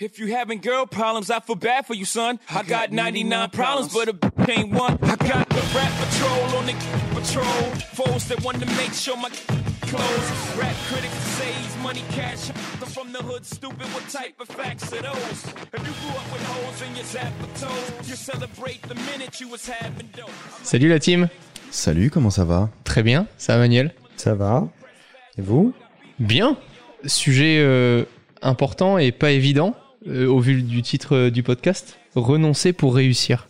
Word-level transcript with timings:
If 0.00 0.20
you 0.20 0.28
having 0.28 0.60
girl 0.60 0.86
problems, 0.86 1.28
I 1.28 1.40
feel 1.40 1.56
bad 1.56 1.84
for 1.84 1.94
you, 1.94 2.04
son. 2.04 2.38
I 2.50 2.62
got 2.62 2.92
99 2.92 3.50
problems, 3.50 3.92
but 3.92 4.08
a 4.08 4.12
b- 4.12 4.28
ain't 4.52 4.72
one. 4.72 4.96
I 5.02 5.16
got 5.16 5.48
the 5.48 5.62
rap 5.74 5.92
patrol 5.98 6.56
on 6.58 6.66
the 6.66 6.72
patrol. 7.14 7.64
Foes 7.98 8.28
that 8.28 8.40
want 8.44 8.60
to 8.60 8.66
make 8.76 8.92
sure 8.92 9.16
my 9.16 9.28
clothes. 9.90 10.56
Rap 10.56 10.76
critics 10.86 11.14
say 11.34 11.50
he's 11.50 11.76
money 11.82 12.04
cash. 12.10 12.48
I'm 12.80 12.86
from 12.86 13.12
the 13.12 13.18
hood, 13.24 13.44
stupid. 13.44 13.86
What 13.92 14.08
type 14.08 14.38
of 14.40 14.46
facts 14.46 14.92
are 14.92 15.02
those? 15.02 15.44
If 15.72 15.82
you 15.82 15.94
grew 16.00 16.14
up 16.16 16.32
with 16.32 16.44
holes 16.46 16.80
in 16.82 16.94
your 16.94 17.04
zapper 17.04 17.60
toes, 17.60 18.08
you 18.08 18.14
celebrate 18.14 18.80
the 18.82 18.94
minute 19.10 19.40
you 19.40 19.48
was 19.48 19.66
having 19.68 20.08
dope. 20.16 20.30
Salut 20.62 20.90
la 20.90 21.00
team 21.00 21.28
Salut, 21.72 22.08
comment 22.10 22.30
ça 22.30 22.44
va? 22.44 22.70
Très 22.84 23.02
bien, 23.02 23.26
ça 23.36 23.54
va 23.54 23.62
Manuel? 23.62 23.92
Ça 24.16 24.34
va 24.34 24.68
Et 25.36 25.42
vous? 25.42 25.74
Bien 26.20 26.56
Sujet 27.04 27.58
euh, 27.58 28.04
important 28.42 28.96
et 28.98 29.10
pas 29.12 29.32
évident 29.32 29.74
euh, 30.06 30.26
au 30.26 30.38
vu 30.38 30.62
du 30.62 30.82
titre 30.82 31.16
euh, 31.16 31.30
du 31.30 31.42
podcast. 31.42 31.98
Renoncer 32.14 32.72
pour 32.72 32.94
réussir. 32.94 33.48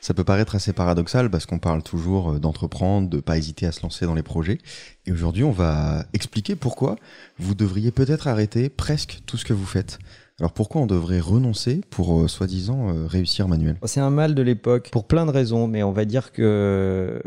Ça 0.00 0.12
peut 0.12 0.24
paraître 0.24 0.54
assez 0.54 0.72
paradoxal 0.72 1.30
parce 1.30 1.46
qu'on 1.46 1.58
parle 1.58 1.82
toujours 1.82 2.32
euh, 2.32 2.38
d'entreprendre, 2.38 3.08
de 3.08 3.20
pas 3.20 3.38
hésiter 3.38 3.66
à 3.66 3.72
se 3.72 3.82
lancer 3.82 4.04
dans 4.04 4.14
les 4.14 4.22
projets. 4.22 4.58
Et 5.06 5.12
aujourd'hui, 5.12 5.44
on 5.44 5.52
va 5.52 6.04
expliquer 6.12 6.56
pourquoi 6.56 6.96
vous 7.38 7.54
devriez 7.54 7.90
peut-être 7.90 8.26
arrêter 8.26 8.68
presque 8.68 9.20
tout 9.26 9.36
ce 9.36 9.44
que 9.44 9.52
vous 9.52 9.64
faites. 9.64 9.98
Alors 10.40 10.52
pourquoi 10.52 10.80
on 10.80 10.86
devrait 10.86 11.20
renoncer 11.20 11.80
pour 11.90 12.18
euh, 12.18 12.26
soi-disant 12.26 12.88
euh, 12.88 13.06
réussir 13.06 13.46
Manuel? 13.46 13.76
C'est 13.84 14.00
un 14.00 14.10
mal 14.10 14.34
de 14.34 14.42
l'époque 14.42 14.88
pour 14.90 15.06
plein 15.06 15.26
de 15.26 15.30
raisons, 15.30 15.68
mais 15.68 15.84
on 15.84 15.92
va 15.92 16.04
dire 16.04 16.32
que 16.32 16.42
euh, 16.42 17.20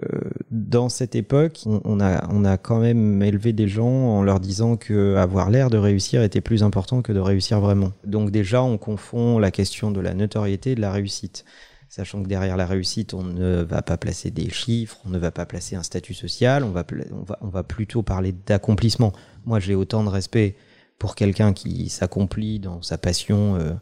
dans 0.52 0.89
cette 0.89 1.16
époque, 1.16 1.61
on, 1.66 2.02
a, 2.02 2.27
on 2.33 2.43
a 2.43 2.57
quand 2.57 2.80
même 2.80 3.23
élevé 3.23 3.53
des 3.53 3.70
gens 3.70 3.88
en 3.88 4.23
leur 4.23 4.41
disant 4.41 4.75
que 4.75 5.16
avoir 5.16 5.49
l'air 5.49 5.70
de 5.70 5.77
réussir 5.77 6.21
était 6.21 6.41
plus 6.41 6.63
important 6.63 7.02
que 7.02 7.13
de 7.13 7.20
réussir 7.21 7.61
vraiment. 7.61 7.93
Donc 8.03 8.30
déjà, 8.30 8.61
on 8.61 8.77
confond 8.77 9.39
la 9.39 9.52
question 9.52 9.89
de 9.89 10.02
la 10.02 10.13
notoriété 10.13 10.71
et 10.71 10.75
de 10.75 10.81
la 10.81 10.91
réussite. 10.91 11.45
Sachant 11.88 12.22
que 12.22 12.28
derrière 12.28 12.58
la 12.58 12.66
réussite, 12.66 13.13
on 13.13 13.23
ne 13.23 13.61
va 13.61 13.81
pas 13.83 13.95
placer 13.95 14.31
des 14.31 14.50
chiffres, 14.50 14.97
on 15.05 15.09
ne 15.09 15.17
va 15.17 15.31
pas 15.31 15.45
placer 15.45 15.78
un 15.78 15.83
statut 15.83 16.13
social, 16.13 16.66
on 16.66 16.72
va, 16.72 16.83
on 17.13 17.23
va, 17.23 17.38
on 17.39 17.47
va 17.47 17.63
plutôt 17.63 18.03
parler 18.03 18.35
d'accomplissement. 18.45 19.13
Moi, 19.45 19.61
j'ai 19.61 19.75
autant 19.75 20.03
de 20.03 20.09
respect 20.09 20.58
pour 20.98 21.16
quelqu'un 21.16 21.53
qui 21.53 21.90
s'accomplit 21.90 22.59
dans 22.59 22.81
sa 22.81 22.98
passion, 22.98 23.56
euh, 23.56 23.73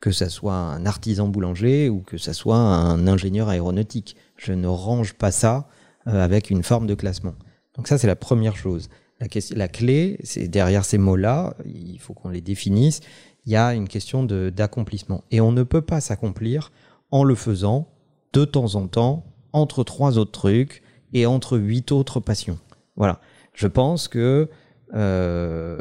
que 0.00 0.10
ça 0.12 0.28
soit 0.28 0.54
un 0.54 0.86
artisan 0.86 1.28
boulanger 1.28 1.88
ou 1.88 2.00
que 2.00 2.18
ça 2.18 2.32
soit 2.32 2.56
un 2.56 3.06
ingénieur 3.06 3.48
aéronautique. 3.48 4.16
Je 4.36 4.52
ne 4.52 4.68
range 4.68 5.14
pas 5.14 5.30
ça 5.30 5.68
euh, 6.06 6.22
avec 6.22 6.50
une 6.50 6.62
forme 6.62 6.86
de 6.86 6.94
classement. 6.94 7.34
Donc 7.74 7.88
ça, 7.88 7.98
c'est 7.98 8.06
la 8.06 8.16
première 8.16 8.56
chose. 8.56 8.88
La, 9.20 9.28
question- 9.28 9.56
la 9.56 9.68
clé, 9.68 10.18
c'est 10.22 10.46
derrière 10.48 10.84
ces 10.84 10.98
mots-là, 10.98 11.54
il 11.64 11.98
faut 11.98 12.14
qu'on 12.14 12.28
les 12.28 12.40
définisse, 12.40 13.00
il 13.46 13.52
y 13.52 13.56
a 13.56 13.74
une 13.74 13.88
question 13.88 14.24
d'accomplissement. 14.24 15.24
Et 15.30 15.40
on 15.40 15.52
ne 15.52 15.62
peut 15.62 15.80
pas 15.82 16.00
s'accomplir 16.00 16.70
en 17.10 17.24
le 17.24 17.34
faisant 17.34 17.88
de 18.34 18.44
temps 18.44 18.74
en 18.74 18.86
temps 18.88 19.24
entre 19.52 19.82
trois 19.84 20.18
autres 20.18 20.32
trucs 20.32 20.82
et 21.14 21.24
entre 21.24 21.56
huit 21.56 21.90
autres 21.90 22.20
passions. 22.20 22.58
Voilà. 22.96 23.20
Je 23.54 23.66
pense 23.66 24.06
que 24.06 24.48
euh, 24.94 25.78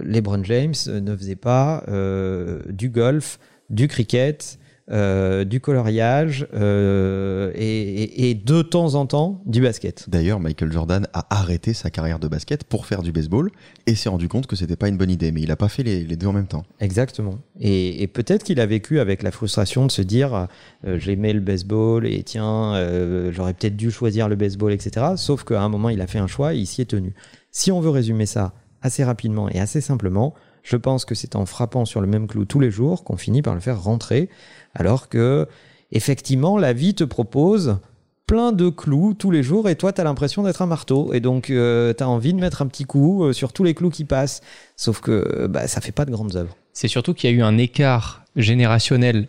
LeBron 0.00 0.42
James 0.44 0.74
ne 0.88 1.16
faisait 1.16 1.36
pas 1.36 1.84
euh, 1.88 2.60
du 2.68 2.90
golf, 2.90 3.38
du 3.70 3.88
cricket, 3.88 4.58
euh, 4.90 5.44
du 5.44 5.60
coloriage 5.60 6.46
euh, 6.52 7.50
et, 7.54 8.02
et- 8.02 8.28
et 8.28 8.34
de 8.34 8.60
temps 8.60 8.94
en 8.96 9.06
temps 9.06 9.40
du 9.46 9.62
basket. 9.62 10.10
D'ailleurs, 10.10 10.40
Michael 10.40 10.70
Jordan 10.70 11.06
a 11.14 11.26
arrêté 11.34 11.72
sa 11.72 11.88
carrière 11.88 12.18
de 12.18 12.28
basket 12.28 12.64
pour 12.64 12.84
faire 12.84 13.00
du 13.02 13.10
baseball 13.10 13.50
et 13.86 13.94
s'est 13.94 14.10
rendu 14.10 14.28
compte 14.28 14.46
que 14.46 14.56
c'était 14.56 14.76
pas 14.76 14.88
une 14.90 14.98
bonne 14.98 15.10
idée. 15.10 15.32
Mais 15.32 15.40
il 15.40 15.50
a 15.50 15.56
pas 15.56 15.68
fait 15.70 15.82
les, 15.84 16.04
les 16.04 16.16
deux 16.16 16.26
en 16.26 16.34
même 16.34 16.48
temps. 16.48 16.64
Exactement. 16.80 17.38
Et, 17.60 18.02
et 18.02 18.06
peut-être 18.06 18.44
qu'il 18.44 18.60
a 18.60 18.66
vécu 18.66 19.00
avec 19.00 19.22
la 19.22 19.30
frustration 19.30 19.86
de 19.86 19.90
se 19.90 20.02
dire 20.02 20.48
euh, 20.86 20.98
j'aimais 20.98 21.32
le 21.32 21.40
baseball 21.40 22.06
et 22.06 22.22
tiens, 22.22 22.74
euh, 22.74 23.32
j'aurais 23.32 23.54
peut-être 23.54 23.76
dû 23.76 23.90
choisir 23.90 24.28
le 24.28 24.36
baseball, 24.36 24.74
etc. 24.74 25.06
Sauf 25.16 25.44
qu'à 25.44 25.62
un 25.62 25.70
moment, 25.70 25.88
il 25.88 26.02
a 26.02 26.06
fait 26.06 26.18
un 26.18 26.26
choix 26.26 26.52
et 26.52 26.58
il 26.58 26.66
s'y 26.66 26.82
est 26.82 26.90
tenu. 26.90 27.14
Si 27.50 27.72
on 27.72 27.80
veut 27.80 27.88
résumer 27.90 28.26
ça 28.26 28.52
assez 28.84 29.02
rapidement 29.02 29.48
et 29.48 29.58
assez 29.58 29.80
simplement, 29.80 30.34
je 30.62 30.76
pense 30.76 31.04
que 31.04 31.14
c'est 31.14 31.34
en 31.34 31.46
frappant 31.46 31.84
sur 31.84 32.00
le 32.00 32.06
même 32.06 32.28
clou 32.28 32.44
tous 32.44 32.60
les 32.60 32.70
jours 32.70 33.02
qu'on 33.02 33.16
finit 33.16 33.42
par 33.42 33.54
le 33.54 33.60
faire 33.60 33.82
rentrer, 33.82 34.28
alors 34.74 35.08
que 35.08 35.48
effectivement, 35.90 36.58
la 36.58 36.72
vie 36.72 36.94
te 36.94 37.04
propose 37.04 37.78
plein 38.26 38.52
de 38.52 38.68
clous 38.68 39.14
tous 39.14 39.30
les 39.30 39.42
jours 39.42 39.68
et 39.68 39.76
toi, 39.76 39.92
tu 39.92 40.00
as 40.00 40.04
l'impression 40.04 40.42
d'être 40.42 40.62
un 40.62 40.66
marteau 40.66 41.12
et 41.12 41.20
donc 41.20 41.44
tu 41.46 41.58
as 41.58 42.08
envie 42.08 42.34
de 42.34 42.40
mettre 42.40 42.62
un 42.62 42.66
petit 42.66 42.84
coup 42.84 43.24
euh, 43.24 43.32
sur 43.32 43.52
tous 43.52 43.64
les 43.64 43.74
clous 43.74 43.90
qui 43.90 44.04
passent. 44.04 44.42
Sauf 44.76 45.00
que 45.00 45.10
euh, 45.10 45.48
bah, 45.48 45.66
ça 45.66 45.80
fait 45.80 45.92
pas 45.92 46.04
de 46.04 46.10
grandes 46.10 46.36
œuvres. 46.36 46.56
C'est 46.72 46.88
surtout 46.88 47.14
qu'il 47.14 47.30
y 47.30 47.32
a 47.32 47.36
eu 47.36 47.42
un 47.42 47.58
écart 47.58 48.24
générationnel 48.36 49.28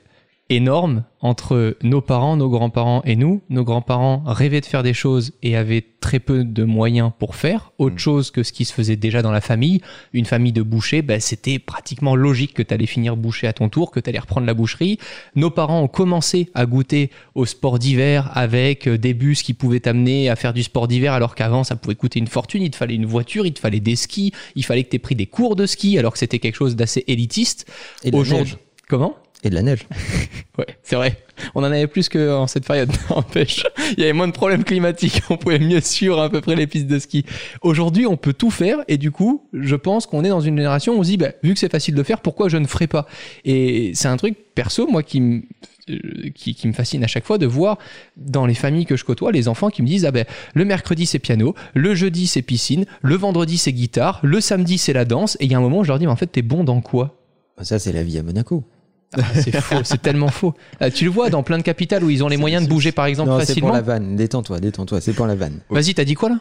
énorme 0.49 1.03
entre 1.21 1.75
nos 1.81 2.01
parents, 2.01 2.37
nos 2.37 2.49
grands-parents 2.49 3.01
et 3.03 3.15
nous. 3.15 3.41
Nos 3.49 3.63
grands-parents 3.63 4.21
rêvaient 4.27 4.61
de 4.61 4.65
faire 4.67 4.83
des 4.83 4.93
choses 4.93 5.31
et 5.41 5.55
avaient 5.55 5.83
très 5.99 6.19
peu 6.19 6.43
de 6.43 6.63
moyens 6.63 7.11
pour 7.17 7.35
faire, 7.35 7.71
autre 7.79 7.95
Mm. 7.95 7.99
chose 7.99 8.29
que 8.31 8.43
ce 8.43 8.53
qui 8.53 8.63
se 8.63 8.71
faisait 8.71 8.95
déjà 8.95 9.23
dans 9.23 9.31
la 9.31 9.41
famille. 9.41 9.81
Une 10.13 10.25
famille 10.25 10.51
de 10.51 10.61
bouchers, 10.61 11.01
ben, 11.01 11.19
c'était 11.19 11.57
pratiquement 11.57 12.15
logique 12.15 12.53
que 12.53 12.61
tu 12.61 12.71
allais 12.75 12.85
finir 12.85 13.17
boucher 13.17 13.47
à 13.47 13.53
ton 13.53 13.69
tour, 13.69 13.89
que 13.89 13.99
tu 13.99 14.07
allais 14.07 14.19
reprendre 14.19 14.45
la 14.45 14.53
boucherie. 14.53 14.99
Nos 15.35 15.49
parents 15.49 15.81
ont 15.81 15.87
commencé 15.87 16.51
à 16.53 16.67
goûter 16.67 17.09
au 17.33 17.47
sport 17.47 17.79
d'hiver 17.79 18.29
avec 18.35 18.87
euh, 18.87 18.99
des 18.99 19.15
bus 19.15 19.41
qui 19.41 19.55
pouvaient 19.55 19.79
t'amener 19.79 20.29
à 20.29 20.35
faire 20.35 20.53
du 20.53 20.61
sport 20.61 20.87
d'hiver 20.87 21.13
alors 21.13 21.33
qu'avant 21.33 21.63
ça 21.63 21.75
pouvait 21.75 21.95
coûter 21.95 22.19
une 22.19 22.27
fortune, 22.27 22.61
il 22.61 22.69
te 22.69 22.75
fallait 22.75 22.93
une 22.95 23.07
voiture, 23.07 23.47
il 23.47 23.53
te 23.53 23.59
fallait 23.59 23.79
des 23.79 23.95
skis, 23.95 24.31
il 24.55 24.63
fallait 24.63 24.83
que 24.83 24.89
tu 24.91 24.97
aies 24.97 24.99
pris 24.99 25.15
des 25.15 25.25
cours 25.25 25.55
de 25.55 25.65
ski 25.65 25.97
alors 25.97 26.13
que 26.13 26.19
c'était 26.19 26.37
quelque 26.39 26.55
chose 26.55 26.75
d'assez 26.75 27.03
élitiste. 27.07 27.65
Et 28.03 28.11
de 28.11 28.15
la 28.15 28.21
Aujourd'hui- 28.21 28.53
neige. 28.53 28.57
Comment? 28.87 29.15
Et 29.45 29.49
de 29.49 29.55
la 29.55 29.61
neige. 29.61 29.87
Ouais, 30.57 30.67
c'est 30.83 30.95
vrai. 30.95 31.17
On 31.53 31.59
en 31.59 31.65
avait 31.65 31.85
plus 31.85 32.07
qu'en 32.07 32.47
cette 32.47 32.65
période, 32.65 32.89
n'empêche. 33.09 33.65
Il 33.97 33.99
y 33.99 34.03
avait 34.03 34.13
moins 34.13 34.29
de 34.29 34.31
problèmes 34.31 34.63
climatiques, 34.63 35.21
on 35.29 35.35
pouvait 35.35 35.59
mieux 35.59 35.81
suivre 35.81 36.21
à 36.21 36.29
peu 36.29 36.39
près 36.39 36.55
les 36.55 36.65
pistes 36.65 36.87
de 36.87 36.97
ski. 36.97 37.25
Aujourd'hui, 37.61 38.05
on 38.05 38.15
peut 38.15 38.31
tout 38.31 38.51
faire 38.51 38.77
et 38.87 38.97
du 38.97 39.11
coup, 39.11 39.49
je 39.51 39.75
pense 39.75 40.05
qu'on 40.05 40.23
est 40.23 40.29
dans 40.29 40.39
une 40.39 40.55
génération 40.55 40.93
où 40.93 40.99
on 40.99 41.03
se 41.03 41.09
dit, 41.09 41.17
bah, 41.17 41.31
vu 41.43 41.53
que 41.53 41.59
c'est 41.59 41.69
facile 41.69 41.93
de 41.93 42.03
faire, 42.03 42.21
pourquoi 42.21 42.47
je 42.47 42.55
ne 42.55 42.65
ferai 42.65 42.87
pas? 42.87 43.05
Et 43.43 43.91
c'est 43.95 44.07
un 44.07 44.15
truc 44.15 44.37
perso, 44.55 44.87
moi, 44.87 45.03
qui 45.03 45.19
me 45.19 45.41
euh, 45.89 46.29
qui, 46.33 46.55
qui 46.55 46.69
me 46.69 46.73
fascine 46.73 47.03
à 47.03 47.07
chaque 47.07 47.25
fois 47.25 47.37
de 47.37 47.45
voir 47.45 47.77
dans 48.15 48.45
les 48.45 48.55
familles 48.55 48.85
que 48.85 48.95
je 48.95 49.03
côtoie 49.03 49.33
les 49.33 49.49
enfants 49.49 49.69
qui 49.69 49.81
me 49.81 49.87
disent 49.87 50.05
ah 50.05 50.11
ben 50.11 50.25
le 50.55 50.65
mercredi 50.65 51.05
c'est 51.05 51.19
piano 51.19 51.53
le 51.75 51.93
jeudi 51.93 52.25
c'est 52.25 52.41
piscine 52.41 52.85
le 53.03 53.13
vendredi 53.13 53.59
c'est 53.59 53.71
guitare 53.71 54.19
le 54.23 54.41
samedi 54.41 54.79
c'est 54.79 54.93
la 54.93 55.05
danse 55.05 55.37
et 55.39 55.45
il 55.45 55.51
y 55.51 55.53
a 55.53 55.59
un 55.59 55.61
moment 55.61 55.81
où 55.81 55.83
je 55.83 55.89
leur 55.89 55.99
dis 55.99 56.07
mais 56.07 56.11
en 56.11 56.15
fait 56.15 56.25
t'es 56.25 56.41
bon 56.41 56.63
dans 56.63 56.81
quoi? 56.81 57.19
Ça, 57.61 57.79
c'est 57.79 57.93
la 57.93 58.03
vie 58.03 58.17
à 58.17 58.23
Monaco. 58.23 58.63
Ah, 59.17 59.41
c'est 59.41 59.59
faux, 59.61 59.83
c'est 59.83 60.01
tellement 60.01 60.29
faux. 60.29 60.53
Ah, 60.79 60.89
tu 60.91 61.05
le 61.05 61.11
vois 61.11 61.29
dans 61.29 61.43
plein 61.43 61.57
de 61.57 61.63
capitales 61.63 62.03
où 62.03 62.09
ils 62.09 62.23
ont 62.23 62.27
les 62.27 62.37
moyens 62.37 62.63
de 62.63 62.69
bouger 62.69 62.91
par 62.91 63.05
exemple 63.05 63.29
Non, 63.29 63.39
c'est 63.39 63.47
facilement. 63.47 63.69
pour 63.69 63.75
la 63.75 63.81
vanne. 63.81 64.15
Détends-toi, 64.15 64.59
détends-toi. 64.59 65.01
C'est 65.01 65.13
pour 65.13 65.27
la 65.27 65.35
vanne. 65.35 65.59
Vas-y, 65.69 65.93
t'as 65.93 66.05
dit 66.05 66.13
quoi 66.15 66.29
là? 66.29 66.39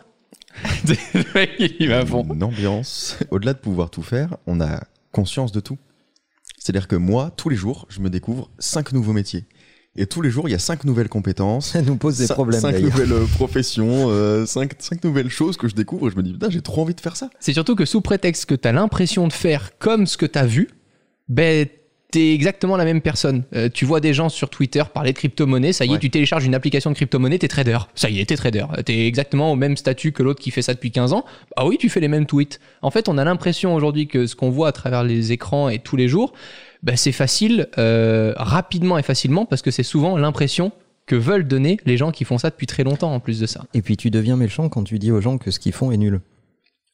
Il 1.79 1.89
va 1.89 2.05
fond. 2.07 2.27
Une 2.33 2.43
ambiance. 2.43 3.19
Au-delà 3.31 3.55
de 3.55 3.59
pouvoir 3.59 3.91
tout 3.91 4.03
faire, 4.03 4.37
on 4.47 4.61
a 4.61 4.81
conscience 5.13 5.53
de 5.53 5.61
tout. 5.61 5.79
C'est-à-dire 6.59 6.89
que 6.89 6.97
moi, 6.97 7.31
tous 7.37 7.49
les 7.49 7.57
jours, 7.57 7.87
je 7.89 8.01
me 8.01 8.09
découvre 8.11 8.51
cinq 8.59 8.93
nouveaux 8.93 9.13
métiers. 9.13 9.45
Et 9.97 10.07
tous 10.07 10.23
les 10.23 10.31
jours, 10.31 10.49
il 10.49 10.53
y 10.53 10.57
a 10.57 10.59
cinq 10.59 10.85
nouvelles 10.85 11.09
compétences. 11.09 11.69
Ça 11.69 11.83
nous 11.83 11.97
pose 11.97 12.19
des 12.19 12.27
problèmes 12.27 12.61
Cinq 12.61 12.81
nouvelles 12.81 13.13
euh, 13.13 13.27
professions, 13.27 14.09
euh, 14.09 14.45
cinq, 14.45 14.73
cinq 14.81 15.05
nouvelles 15.05 15.29
choses 15.29 15.57
que 15.57 15.69
je 15.69 15.75
découvre 15.75 16.09
et 16.09 16.11
je 16.11 16.17
me 16.17 16.23
dis, 16.23 16.33
putain, 16.33 16.51
j'ai 16.51 16.63
trop 16.63 16.83
envie 16.83 16.95
de 16.95 17.01
faire 17.01 17.17
ça. 17.17 17.31
C'est 17.39 17.53
surtout 17.53 17.77
que 17.77 17.85
sous 17.85 18.01
prétexte 18.01 18.47
que 18.47 18.57
t'as 18.57 18.73
l'impression 18.73 19.29
de 19.29 19.33
faire 19.33 19.79
comme 19.79 20.07
ce 20.07 20.17
que 20.17 20.27
t'as 20.27 20.47
vu, 20.47 20.69
ben 21.29 21.69
t'es 22.15 22.33
exactement 22.33 22.77
la 22.77 22.85
même 22.85 23.01
personne. 23.01 23.43
Euh, 23.57 23.69
tu 23.73 23.85
vois 23.85 23.99
des 24.01 24.15
gens 24.15 24.29
sur 24.29 24.49
Twitter 24.49 24.83
parler 24.95 25.13
de 25.13 25.19
crypto-monnaie, 25.19 25.73
ça 25.73 25.85
y 25.85 25.89
est, 25.89 25.93
Ouais. 25.95 25.99
tu 25.99 26.11
télécharges 26.11 26.45
une 26.45 26.55
application 26.55 26.91
de 26.91 26.95
crypto-monnaie, 26.95 27.39
t'es 27.39 27.49
trader. 27.49 27.79
Ça 27.97 28.09
y 28.09 28.21
est, 28.21 28.25
t'es 28.27 28.37
trader. 28.37 28.67
T'es 28.87 29.07
exactement 29.07 29.51
au 29.51 29.57
même 29.57 29.77
statut 29.77 30.13
que 30.13 30.23
l'autre 30.23 30.41
qui 30.41 30.53
fait 30.53 30.63
ça 30.63 30.75
depuis 30.75 30.93
15 30.93 31.13
ans. 31.13 31.25
Ah 31.57 31.67
oui, 31.67 31.77
tu 31.77 31.89
fais 31.89 31.99
les 31.99 32.07
mêmes 32.09 32.27
tweets. 32.27 32.61
En 32.83 32.91
fait, 32.93 33.09
on 33.09 33.19
a 33.19 33.25
l'impression 33.25 33.75
aujourd'hui 33.75 34.07
que 34.07 34.27
ce 34.27 34.37
qu'on 34.37 34.51
voit 34.51 34.69
à 34.69 34.73
travers 34.73 35.03
les 35.03 35.33
écrans 35.33 35.69
et 35.69 35.81
tous 35.81 35.97
les 35.97 36.07
jours, 36.07 36.33
ben, 36.85 36.97
c'est 36.97 37.13
facile, 37.13 37.67
euh, 37.79 38.33
rapidement 38.37 38.97
et 38.97 39.03
facilement, 39.03 39.45
parce 39.45 39.63
que 39.63 39.71
c'est 39.73 39.83
souvent 39.83 40.17
l'impression 40.17 40.71
que 41.07 41.17
veulent 41.17 41.49
donner 41.49 41.79
les 41.85 41.97
gens 41.97 42.13
qui 42.13 42.25
font 42.25 42.39
ça 42.39 42.51
depuis 42.51 42.67
très 42.67 42.85
longtemps 42.85 43.13
en 43.13 43.19
plus 43.21 43.41
de 43.41 43.47
ça. 43.47 43.65
Et 43.75 43.83
puis 43.83 43.97
tu 43.97 44.11
deviens 44.11 44.37
méchant 44.37 44.69
quand 44.69 44.85
tu 44.85 44.99
dis 44.99 45.11
aux 45.11 45.21
gens 45.21 45.37
que 45.37 45.51
ce 45.51 45.59
qu'ils 45.59 45.73
font 45.73 45.91
est 45.91 45.97
nul. 45.97 46.21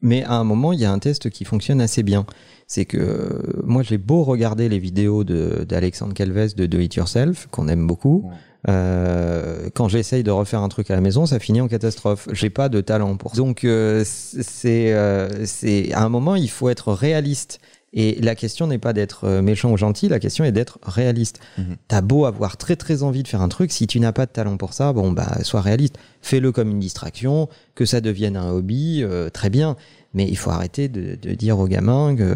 Mais 0.03 0.25
à 0.25 0.33
un 0.33 0.45
moment, 0.45 0.73
il 0.73 0.81
y 0.81 0.87
a 0.87 0.91
un 0.93 0.99
test 0.99 1.29
qui 1.29 1.45
fonctionne 1.45 1.81
assez 1.81 2.03
bien. 2.03 2.25
C'est 2.73 2.85
que 2.85 2.99
euh, 2.99 3.29
moi, 3.65 3.83
j'ai 3.83 3.99
beau 3.99 4.23
regarder 4.23 4.69
les 4.69 4.79
vidéos 4.79 5.25
de- 5.25 5.67
d'Alexandre 5.69 6.15
Calves 6.15 6.55
de 6.55 6.67
Do 6.67 6.79
It 6.79 6.95
Yourself, 6.95 7.49
qu'on 7.51 7.67
aime 7.67 7.85
beaucoup. 7.85 8.23
Ouais. 8.29 8.37
euh, 8.69 9.69
quand 9.75 9.89
j'essaye 9.89 10.23
de 10.23 10.31
refaire 10.31 10.61
un 10.63 10.69
truc 10.69 10.89
à 10.91 10.95
la 10.95 11.01
maison, 11.01 11.27
ça 11.27 11.41
finit 11.41 11.61
en 11.61 11.67
catastrophe. 11.67 12.29
J'ai 12.33 12.49
pas 12.51 12.69
de 12.69 12.81
talent 12.81 13.17
pour. 13.17 13.33
ça. 13.33 13.39
Donc 13.39 13.65
euh, 13.65 14.05
c'est 14.07 14.93
euh, 14.93 15.45
c'est 15.47 15.93
à 15.93 16.05
un 16.05 16.09
moment, 16.09 16.37
il 16.37 16.49
faut 16.51 16.69
être 16.69 16.93
réaliste. 16.93 17.59
Et 17.93 18.21
la 18.21 18.37
question 18.37 18.69
n'est 18.69 18.79
pas 18.79 18.93
d'être 18.93 19.25
euh, 19.25 19.43
méchant 19.43 19.73
ou 19.73 19.77
gentil, 19.77 20.09
la 20.09 20.21
question 20.21 20.45
est 20.45 20.53
d'être 20.53 20.79
réaliste. 20.85 21.41
Mhm. 21.59 21.75
T'as 21.89 22.03
beau 22.03 22.25
avoir 22.25 22.57
très 22.57 22.77
très 22.77 23.03
envie 23.03 23.25
de 23.25 23.29
faire 23.29 23.43
un 23.43 23.49
truc, 23.49 23.73
si 23.73 23.89
tu 23.89 23.99
n'as 23.99 24.13
pas 24.13 24.27
de 24.27 24.31
talent 24.31 24.57
pour 24.59 24.75
ça, 24.75 24.93
bon 24.93 25.11
bah 25.11 25.39
sois 25.43 25.61
réaliste. 25.61 25.97
Fais-le 26.23 26.53
comme 26.53 26.71
une 26.71 26.79
distraction, 26.79 27.49
que 27.75 27.85
ça 27.87 28.01
devienne 28.01 28.37
un 28.37 28.51
hobby, 28.53 29.03
euh, 29.03 29.29
très 29.29 29.51
bien. 29.51 29.75
Mais 30.15 30.27
il 30.27 30.37
faut 30.37 30.51
arrêter 30.51 30.89
de, 30.89 31.15
dire 31.35 31.59
aux 31.59 31.69
gamins 31.69 32.17
que 32.17 32.35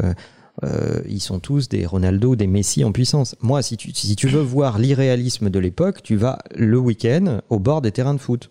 euh, 0.63 1.01
ils 1.09 1.21
sont 1.21 1.41
tous 1.41 1.69
des 1.69 1.85
Ronaldo, 1.85 2.37
des 2.37 2.47
Messi 2.47 2.85
en 2.85 2.93
puissance. 2.93 3.35
Moi, 3.41 3.63
si 3.63 3.77
tu, 3.77 3.93
si 3.93 4.15
tu 4.15 4.29
veux 4.29 4.41
voir 4.41 4.79
l'irréalisme 4.79 5.51
de 5.51 5.59
l'époque, 5.59 6.03
tu 6.03 6.17
vas 6.17 6.39
le 6.55 6.79
week-end 6.79 7.41
au 7.51 7.59
bord 7.59 7.83
des 7.83 7.91
terrains 7.91 8.15
de 8.15 8.21
foot. 8.21 8.51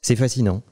C'est 0.00 0.16
fascinant. 0.16 0.62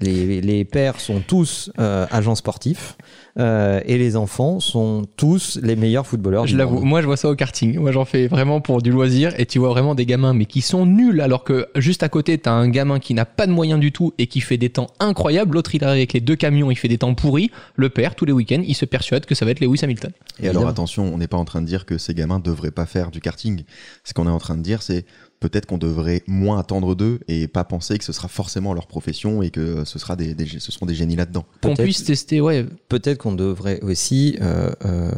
Les, 0.00 0.40
les 0.40 0.64
pères 0.64 1.00
sont 1.00 1.20
tous 1.26 1.70
euh, 1.78 2.06
agents 2.10 2.34
sportifs 2.34 2.96
euh, 3.38 3.80
et 3.86 3.98
les 3.98 4.16
enfants 4.16 4.60
sont 4.60 5.06
tous 5.16 5.58
les 5.62 5.76
meilleurs 5.76 6.06
footballeurs 6.06 6.46
Je 6.46 6.56
l'avoue, 6.56 6.80
moi 6.84 7.00
je 7.00 7.06
vois 7.06 7.16
ça 7.16 7.28
au 7.28 7.34
karting. 7.34 7.78
Moi 7.78 7.92
j'en 7.92 8.04
fais 8.04 8.28
vraiment 8.28 8.60
pour 8.60 8.82
du 8.82 8.90
loisir 8.90 9.32
et 9.38 9.46
tu 9.46 9.58
vois 9.58 9.70
vraiment 9.70 9.94
des 9.94 10.06
gamins 10.06 10.34
mais 10.34 10.44
qui 10.44 10.60
sont 10.60 10.86
nuls 10.86 11.20
alors 11.20 11.44
que 11.44 11.68
juste 11.76 12.02
à 12.02 12.08
côté 12.08 12.38
t'as 12.38 12.52
un 12.52 12.68
gamin 12.68 12.98
qui 12.98 13.14
n'a 13.14 13.24
pas 13.24 13.46
de 13.46 13.52
moyens 13.52 13.80
du 13.80 13.92
tout 13.92 14.12
et 14.18 14.26
qui 14.26 14.40
fait 14.40 14.58
des 14.58 14.70
temps 14.70 14.88
incroyables. 15.00 15.54
L'autre 15.54 15.74
il 15.74 15.82
arrive 15.84 15.96
avec 15.96 16.12
les 16.12 16.20
deux 16.20 16.36
camions, 16.36 16.70
il 16.70 16.76
fait 16.76 16.88
des 16.88 16.98
temps 16.98 17.14
pourris. 17.14 17.50
Le 17.76 17.88
père 17.88 18.14
tous 18.14 18.24
les 18.24 18.32
week-ends 18.32 18.62
il 18.66 18.74
se 18.74 18.84
persuade 18.84 19.26
que 19.26 19.34
ça 19.34 19.44
va 19.44 19.50
être 19.50 19.60
Lewis 19.60 19.80
Hamilton. 19.82 20.12
Et 20.42 20.48
alors 20.48 20.68
attention, 20.68 21.12
on 21.12 21.18
n'est 21.18 21.28
pas 21.28 21.36
en 21.38 21.44
train 21.44 21.62
de 21.62 21.66
dire 21.66 21.86
que 21.86 21.98
ces 21.98 22.14
gamins 22.14 22.38
devraient 22.38 22.70
pas 22.70 22.86
faire 22.86 23.10
du 23.10 23.20
karting. 23.20 23.64
Ce 24.04 24.12
qu'on 24.12 24.26
est 24.26 24.30
en 24.30 24.38
train 24.38 24.56
de 24.56 24.62
dire, 24.62 24.82
c'est 24.82 25.04
peut-être 25.40 25.66
qu'on 25.66 25.78
devrait 25.78 26.22
moins 26.26 26.58
attendre 26.58 26.94
d'eux 26.94 27.20
et 27.28 27.46
pas 27.48 27.64
penser 27.64 27.98
que 27.98 28.04
ce 28.04 28.12
sera 28.12 28.28
forcément 28.28 28.72
leur 28.74 28.86
profession 28.86 29.42
et 29.42 29.50
que 29.50 29.84
ce 29.84 29.98
sera 29.98 30.16
des, 30.16 30.34
des- 30.34 30.46
ce 30.58 30.72
seront 30.72 30.86
des 30.86 30.94
génies 30.94 31.16
là-dedans. 31.16 31.44
Qu'on 31.62 31.74
puisse 31.74 32.04
tester, 32.04 32.40
ouais. 32.40 32.64
peut-être 32.88 33.18
qu'on 33.18 33.34
devrait 33.34 33.80
aussi, 33.82 34.38
euh, 34.40 34.70
euh, 34.84 35.10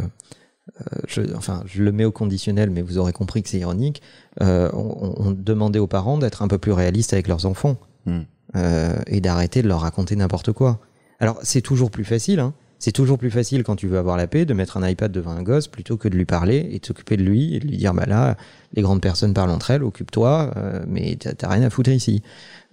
euh, 0.80 0.84
je, 1.06 1.22
enfin, 1.36 1.62
je 1.66 1.82
le 1.82 1.92
mets 1.92 2.04
au 2.04 2.12
conditionnel, 2.12 2.70
mais 2.70 2.82
vous 2.82 2.98
aurez 2.98 3.12
compris 3.12 3.42
que 3.42 3.48
c'est 3.48 3.58
ironique, 3.58 4.02
euh, 4.42 4.70
on, 4.74 5.14
on 5.28 5.30
demandait 5.30 5.78
aux 5.78 5.86
parents 5.86 6.18
d'être 6.18 6.42
un 6.42 6.48
peu 6.48 6.58
plus 6.58 6.72
réalistes 6.72 7.12
avec 7.12 7.28
leurs 7.28 7.46
enfants 7.46 7.76
Hmm. 8.06 8.20
euh, 8.56 8.96
et 9.06 9.20
d'arrêter 9.20 9.60
de 9.62 9.68
leur 9.68 9.80
raconter 9.80 10.16
n'importe 10.16 10.52
quoi. 10.52 10.80
Alors, 11.20 11.38
c'est 11.42 11.60
toujours 11.60 11.90
plus 11.90 12.04
facile, 12.04 12.40
hein. 12.40 12.54
C'est 12.78 12.92
toujours 12.92 13.18
plus 13.18 13.30
facile 13.30 13.64
quand 13.64 13.76
tu 13.76 13.88
veux 13.88 13.98
avoir 13.98 14.16
la 14.16 14.26
paix 14.26 14.44
de 14.44 14.54
mettre 14.54 14.76
un 14.76 14.88
iPad 14.88 15.10
devant 15.10 15.32
un 15.32 15.42
gosse 15.42 15.66
plutôt 15.66 15.96
que 15.96 16.08
de 16.08 16.16
lui 16.16 16.24
parler 16.24 16.68
et 16.70 16.78
de 16.78 16.86
s'occuper 16.86 17.16
de 17.16 17.22
lui 17.22 17.54
et 17.54 17.60
de 17.60 17.66
lui 17.66 17.76
dire 17.76 17.92
bah 17.92 18.06
là 18.06 18.36
les 18.74 18.82
grandes 18.82 19.00
personnes 19.00 19.34
parlent 19.34 19.50
entre 19.50 19.70
elles 19.72 19.82
occupe-toi 19.82 20.52
euh, 20.56 20.84
mais 20.86 21.16
t'as 21.16 21.48
rien 21.48 21.62
à 21.62 21.70
foutre 21.70 21.90
ici 21.90 22.22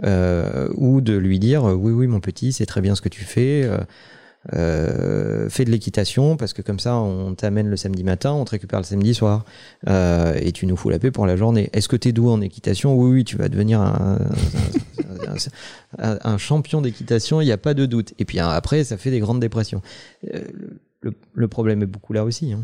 Euh, 0.03 0.67
ou 0.75 0.99
de 0.99 1.15
lui 1.15 1.39
dire 1.39 1.63
euh, 1.63 1.73
oui 1.73 1.93
oui 1.93 2.05
mon 2.05 2.19
petit 2.19 2.51
c'est 2.51 2.65
très 2.65 2.81
bien 2.81 2.95
ce 2.95 3.01
que 3.01 3.07
tu 3.07 3.23
fais 3.23 3.65
euh, 4.53 5.49
fais 5.49 5.65
de 5.65 5.71
l'équitation 5.71 6.37
parce 6.37 6.53
que 6.53 6.61
comme 6.61 6.79
ça 6.79 6.95
on 6.97 7.33
t'amène 7.33 7.67
le 7.67 7.77
samedi 7.77 8.03
matin, 8.03 8.31
on 8.33 8.45
te 8.45 8.51
récupère 8.51 8.79
le 8.79 8.85
samedi 8.85 9.13
soir 9.15 9.43
euh, 9.87 10.37
et 10.39 10.51
tu 10.51 10.67
nous 10.67 10.75
fous 10.75 10.89
la 10.89 10.99
paix 10.99 11.11
pour 11.11 11.25
la 11.25 11.35
journée. 11.35 11.69
Est-ce 11.73 11.87
que 11.87 11.95
tu 11.95 12.09
es 12.09 12.11
doué 12.11 12.29
en 12.29 12.41
équitation? 12.41 12.95
Oui, 12.95 13.11
oui, 13.11 13.23
tu 13.23 13.37
vas 13.37 13.49
devenir 13.49 13.81
un, 13.81 14.19
un- 15.97 16.37
champion 16.37 16.81
d'équitation, 16.81 17.41
il 17.41 17.45
n'y 17.45 17.51
a 17.51 17.57
pas 17.57 17.73
de 17.73 17.85
doute. 17.85 18.13
Et 18.19 18.25
puis 18.25 18.39
hein, 18.39 18.49
après, 18.49 18.83
ça 18.83 18.97
fait 18.97 19.11
des 19.11 19.19
grandes 19.19 19.39
dépressions. 19.39 19.81
Euh, 20.33 20.41
le, 21.33 21.47
problème 21.47 21.83
est 21.83 21.87
beaucoup 21.87 22.13
là 22.13 22.23
aussi. 22.23 22.53
hein. 22.53 22.63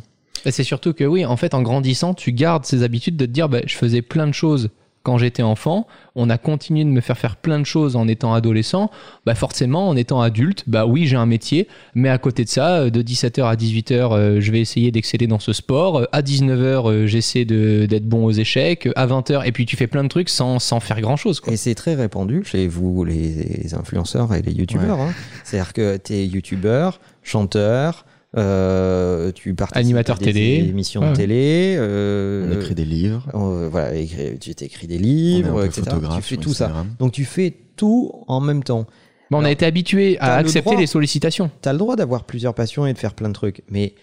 C'est 0.49 0.63
surtout 0.63 0.93
que 0.93 1.03
oui, 1.03 1.23
en 1.25 1.37
fait, 1.37 1.53
en 1.53 1.61
grandissant, 1.61 2.15
tu 2.15 2.31
gardes 2.31 2.65
ces 2.65 2.81
habitudes 2.81 3.15
de 3.15 3.25
te 3.27 3.31
dire, 3.31 3.47
bah, 3.47 3.61
je 3.65 3.75
faisais 3.75 4.01
plein 4.01 4.25
de 4.25 4.31
choses 4.31 4.69
quand 5.03 5.17
j'étais 5.17 5.41
enfant, 5.43 5.87
on 6.15 6.29
a 6.29 6.37
continué 6.37 6.83
de 6.83 6.89
me 6.89 7.01
faire 7.01 7.17
faire 7.17 7.35
plein 7.37 7.59
de 7.59 7.65
choses 7.65 7.95
en 7.95 8.07
étant 8.07 8.33
adolescent, 8.33 8.91
bah 9.25 9.33
forcément 9.35 9.89
en 9.89 9.95
étant 9.95 10.21
adulte, 10.21 10.63
bah 10.67 10.85
oui 10.85 11.07
j'ai 11.07 11.15
un 11.15 11.25
métier, 11.25 11.67
mais 11.95 12.09
à 12.09 12.17
côté 12.17 12.43
de 12.43 12.49
ça, 12.49 12.81
euh, 12.81 12.89
de 12.89 13.01
17h 13.01 13.43
à 13.45 13.55
18h, 13.55 14.11
euh, 14.13 14.39
je 14.41 14.51
vais 14.51 14.59
essayer 14.59 14.91
d'exceller 14.91 15.27
dans 15.27 15.39
ce 15.39 15.53
sport, 15.53 15.99
Euh, 15.99 16.05
à 16.11 16.21
19h 16.21 16.89
euh, 16.91 17.05
j'essaie 17.07 17.45
de- 17.45 17.85
d'être 17.87 18.05
bon 18.07 18.25
aux 18.25 18.31
échecs, 18.31 18.87
à 18.95 19.07
20h, 19.07 19.45
et 19.47 19.51
puis 19.51 19.65
tu 19.65 19.75
fais 19.75 19.87
plein 19.87 20.03
de 20.03 20.09
trucs 20.09 20.29
sans, 20.29 20.59
sans 20.59 20.79
faire 20.79 21.01
grand 21.01 21.15
chose. 21.17 21.39
Quoi. 21.39 21.53
Et 21.53 21.57
c'est 21.57 21.75
très 21.75 21.95
répandu 21.95 22.43
chez 22.45 22.67
vous, 22.67 23.03
les 23.03 23.73
influenceurs 23.73 24.33
et 24.35 24.41
les 24.41 24.51
youtubeurs. 24.53 24.99
hein. 24.99 25.13
C'est-à-dire 25.43 25.73
que 25.73 25.97
tu 25.97 26.13
es 26.13 26.25
youtubeur, 26.27 26.99
chanteur, 27.23 28.05
euh, 28.37 29.31
tu 29.33 29.53
participes 29.55 29.77
Animateur 29.85 30.15
à 30.15 30.19
des 30.19 30.25
télé. 30.25 30.65
émissions 30.69 31.01
Ouais. 31.01 31.11
de 31.11 31.15
télé. 31.15 31.75
euh, 31.77 32.49
On 32.55 32.59
écrit 32.61 32.75
des 32.75 32.85
livres, 32.85 33.27
euh, 33.33 33.67
voilà, 33.69 33.95
écrit- 33.95 34.37
tu 34.39 34.55
t'écris 34.55 34.87
des 34.87 34.97
livres, 34.97 35.63
etc. 35.65 35.83
Tu 36.15 36.21
fais 36.21 36.37
tout 36.37 36.53
ça. 36.53 36.71
Donc 36.99 37.11
tu 37.11 37.25
fais 37.25 37.53
tout 37.75 38.11
en 38.27 38.39
même 38.39 38.63
temps. 38.63 38.85
Bon, 39.29 39.39
on 39.41 39.45
a 39.45 39.51
été 39.51 39.65
habitué 39.65 40.17
à 40.19 40.41
le 40.41 40.47
accepter 40.47 40.71
droit. 40.71 40.79
les 40.81 40.87
sollicitations. 40.87 41.49
Tu 41.61 41.69
as 41.69 41.73
le 41.73 41.79
droit 41.79 41.95
d'avoir 41.95 42.25
plusieurs 42.25 42.53
passions 42.53 42.85
et 42.85 42.93
de 42.93 42.97
faire 42.97 43.13
plein 43.13 43.29
de 43.29 43.33
trucs, 43.33 43.63
mais 43.69 43.95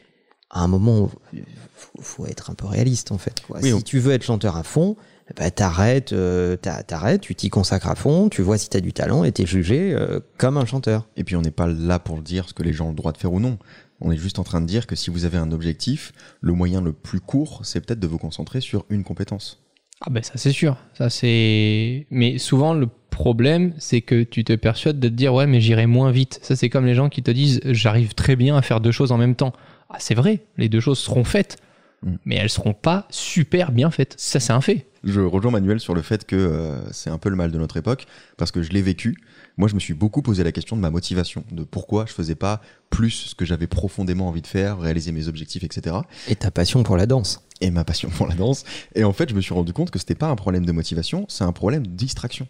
à 0.51 0.63
un 0.65 0.69
moment, 0.69 1.11
il 1.35 1.43
faut, 1.75 2.01
faut 2.01 2.27
être 2.27 2.51
un 2.51 2.55
peu 2.55 2.67
réaliste 2.67 3.13
en 3.13 3.19
fait. 3.19 3.41
quoi. 3.47 3.59
Oui, 3.63 3.69
si 3.69 3.75
on- 3.75 3.81
tu 3.83 3.99
veux 3.99 4.13
être 4.13 4.23
chanteur 4.25 4.57
à 4.57 4.63
fond, 4.63 4.97
bah, 5.37 5.51
t'arrêtes, 5.51 6.15
euh, 6.15 6.57
t'a- 6.57 6.83
t'arrêtes, 6.83 7.21
tu 7.21 7.35
t'y 7.35 7.51
consacres 7.51 7.89
à 7.89 7.95
fond, 7.95 8.31
tu 8.31 8.41
vois 8.41 8.57
si 8.57 8.71
t'as 8.71 8.81
du 8.81 8.95
talent 8.95 9.25
et 9.25 9.33
t'es 9.33 9.45
jugé 9.45 9.93
euh, 9.93 10.21
comme 10.39 10.57
un 10.57 10.65
chanteur. 10.65 11.07
Et 11.19 11.25
puis 11.25 11.37
on 11.37 11.43
n'est 11.43 11.51
pas 11.51 11.67
là 11.67 11.99
pour 11.99 12.23
dire 12.23 12.49
ce 12.49 12.55
que 12.55 12.63
les 12.63 12.73
gens 12.73 12.87
ont 12.87 12.91
le 12.91 12.95
droit 12.97 13.13
de 13.13 13.19
faire 13.19 13.33
ou 13.35 13.39
non. 13.41 13.59
On 14.00 14.12
est 14.12 14.17
juste 14.17 14.39
en 14.39 14.45
train 14.45 14.61
de 14.61 14.67
dire 14.67 14.87
que 14.87 14.95
si 14.97 15.11
vous 15.11 15.25
avez 15.25 15.39
un 15.39 15.50
objectif, 15.53 16.12
le 16.41 16.53
moyen 16.53 16.81
le 16.81 16.93
plus 16.93 17.21
court, 17.21 17.61
c'est 17.65 17.85
peut-être 17.85 18.00
de 18.00 18.06
vous 18.06 18.19
concentrer 18.19 18.61
sur 18.61 18.85
une 18.91 19.05
compétence. 19.05 19.65
Ah 20.00 20.11
ben 20.11 20.23
ça 20.23 20.35
c'est 20.37 20.53
sûr, 20.53 20.77
ça 20.95 21.11
c'est. 21.11 22.06
Mais 22.11 22.39
souvent 22.39 22.73
le 22.75 22.89
problème 23.11 23.75
c'est 23.79 24.00
que 24.00 24.23
tu 24.23 24.45
te 24.45 24.53
persuades 24.55 25.00
de 25.00 25.09
te 25.09 25.15
dire 25.15 25.35
ouais 25.35 25.49
mais 25.49 25.61
j'irai 25.61 25.87
moins 25.87 26.12
vite. 26.12 26.39
Ça 26.43 26.55
c'est 26.55 26.69
comme 26.69 26.87
les 26.87 26.95
gens 26.95 27.09
qui 27.09 27.23
te 27.25 27.33
disent 27.33 27.61
j'arrive 27.65 28.15
très 28.15 28.37
bien 28.37 28.56
à 28.56 28.62
faire 28.62 28.81
deux 28.81 28.93
choses 28.93 29.11
en 29.11 29.19
même 29.19 29.35
temps. 29.35 29.53
Ah 29.91 29.97
c'est 29.99 30.15
vrai, 30.15 30.45
les 30.56 30.69
deux 30.69 30.81
choses 30.81 30.99
seront 30.99 31.25
faites, 31.25 31.56
Mm. 32.03 32.15
mais 32.25 32.37
elles 32.37 32.50
seront 32.50 32.75
pas 32.75 33.06
super 33.11 33.73
bien 33.73 33.91
faites. 33.91 34.15
Ça 34.19 34.41
c'est 34.41 34.53
un 34.53 34.61
fait. 34.61 34.87
Je 35.05 35.21
rejoins 35.21 35.53
Manuel 35.53 35.81
sur 35.81 35.95
le 35.95 36.03
fait 36.03 36.25
que 36.25 36.37
euh, 36.37 36.93
c'est 36.93 37.11
un 37.11 37.19
peu 37.19 37.29
le 37.29 37.37
mal 37.37 37.50
de 37.50 37.59
notre 37.59 37.77
époque, 37.77 38.06
parce 38.37 38.50
que 38.50 38.62
je 38.62 38.71
l'ai 38.71 38.83
vécu. 38.83 39.17
Moi, 39.59 39.69
je 39.69 39.75
me 39.75 39.81
suis 39.81 39.93
beaucoup 39.93 40.23
posé 40.23 40.45
la 40.45 40.53
question 40.53 40.77
de 40.77 40.81
ma 40.81 40.89
motivation, 40.89 41.45
de 41.51 41.65
pourquoi 41.65 42.07
je 42.07 42.13
faisais 42.13 42.37
pas 42.37 42.63
plus 42.91 43.11
ce 43.11 43.35
que 43.35 43.45
j'avais 43.45 43.67
profondément 43.67 44.29
envie 44.29 44.41
de 44.41 44.47
faire, 44.47 44.79
réaliser 44.79 45.11
mes 45.11 45.27
objectifs, 45.27 45.65
etc. 45.65 45.97
Et 46.29 46.37
ta 46.37 46.53
passion 46.53 46.85
pour 46.85 46.97
la 46.97 47.07
danse. 47.07 47.43
Et 47.61 47.73
ma 47.73 47.83
passion 47.83 48.09
pour 48.09 48.29
la 48.29 48.37
danse. 48.37 48.63
Et 48.95 49.03
en 49.03 49.13
fait, 49.13 49.29
je 49.29 49.35
me 49.35 49.41
suis 49.41 49.53
rendu 49.53 49.73
compte 49.73 49.91
que 49.91 49.99
c'était 49.99 50.15
pas 50.15 50.29
un 50.29 50.37
problème 50.37 50.65
de 50.65 50.71
motivation, 50.71 51.27
c'est 51.29 51.43
un 51.43 51.51
problème 51.51 51.85
de 51.85 51.91
distraction. 51.91 52.47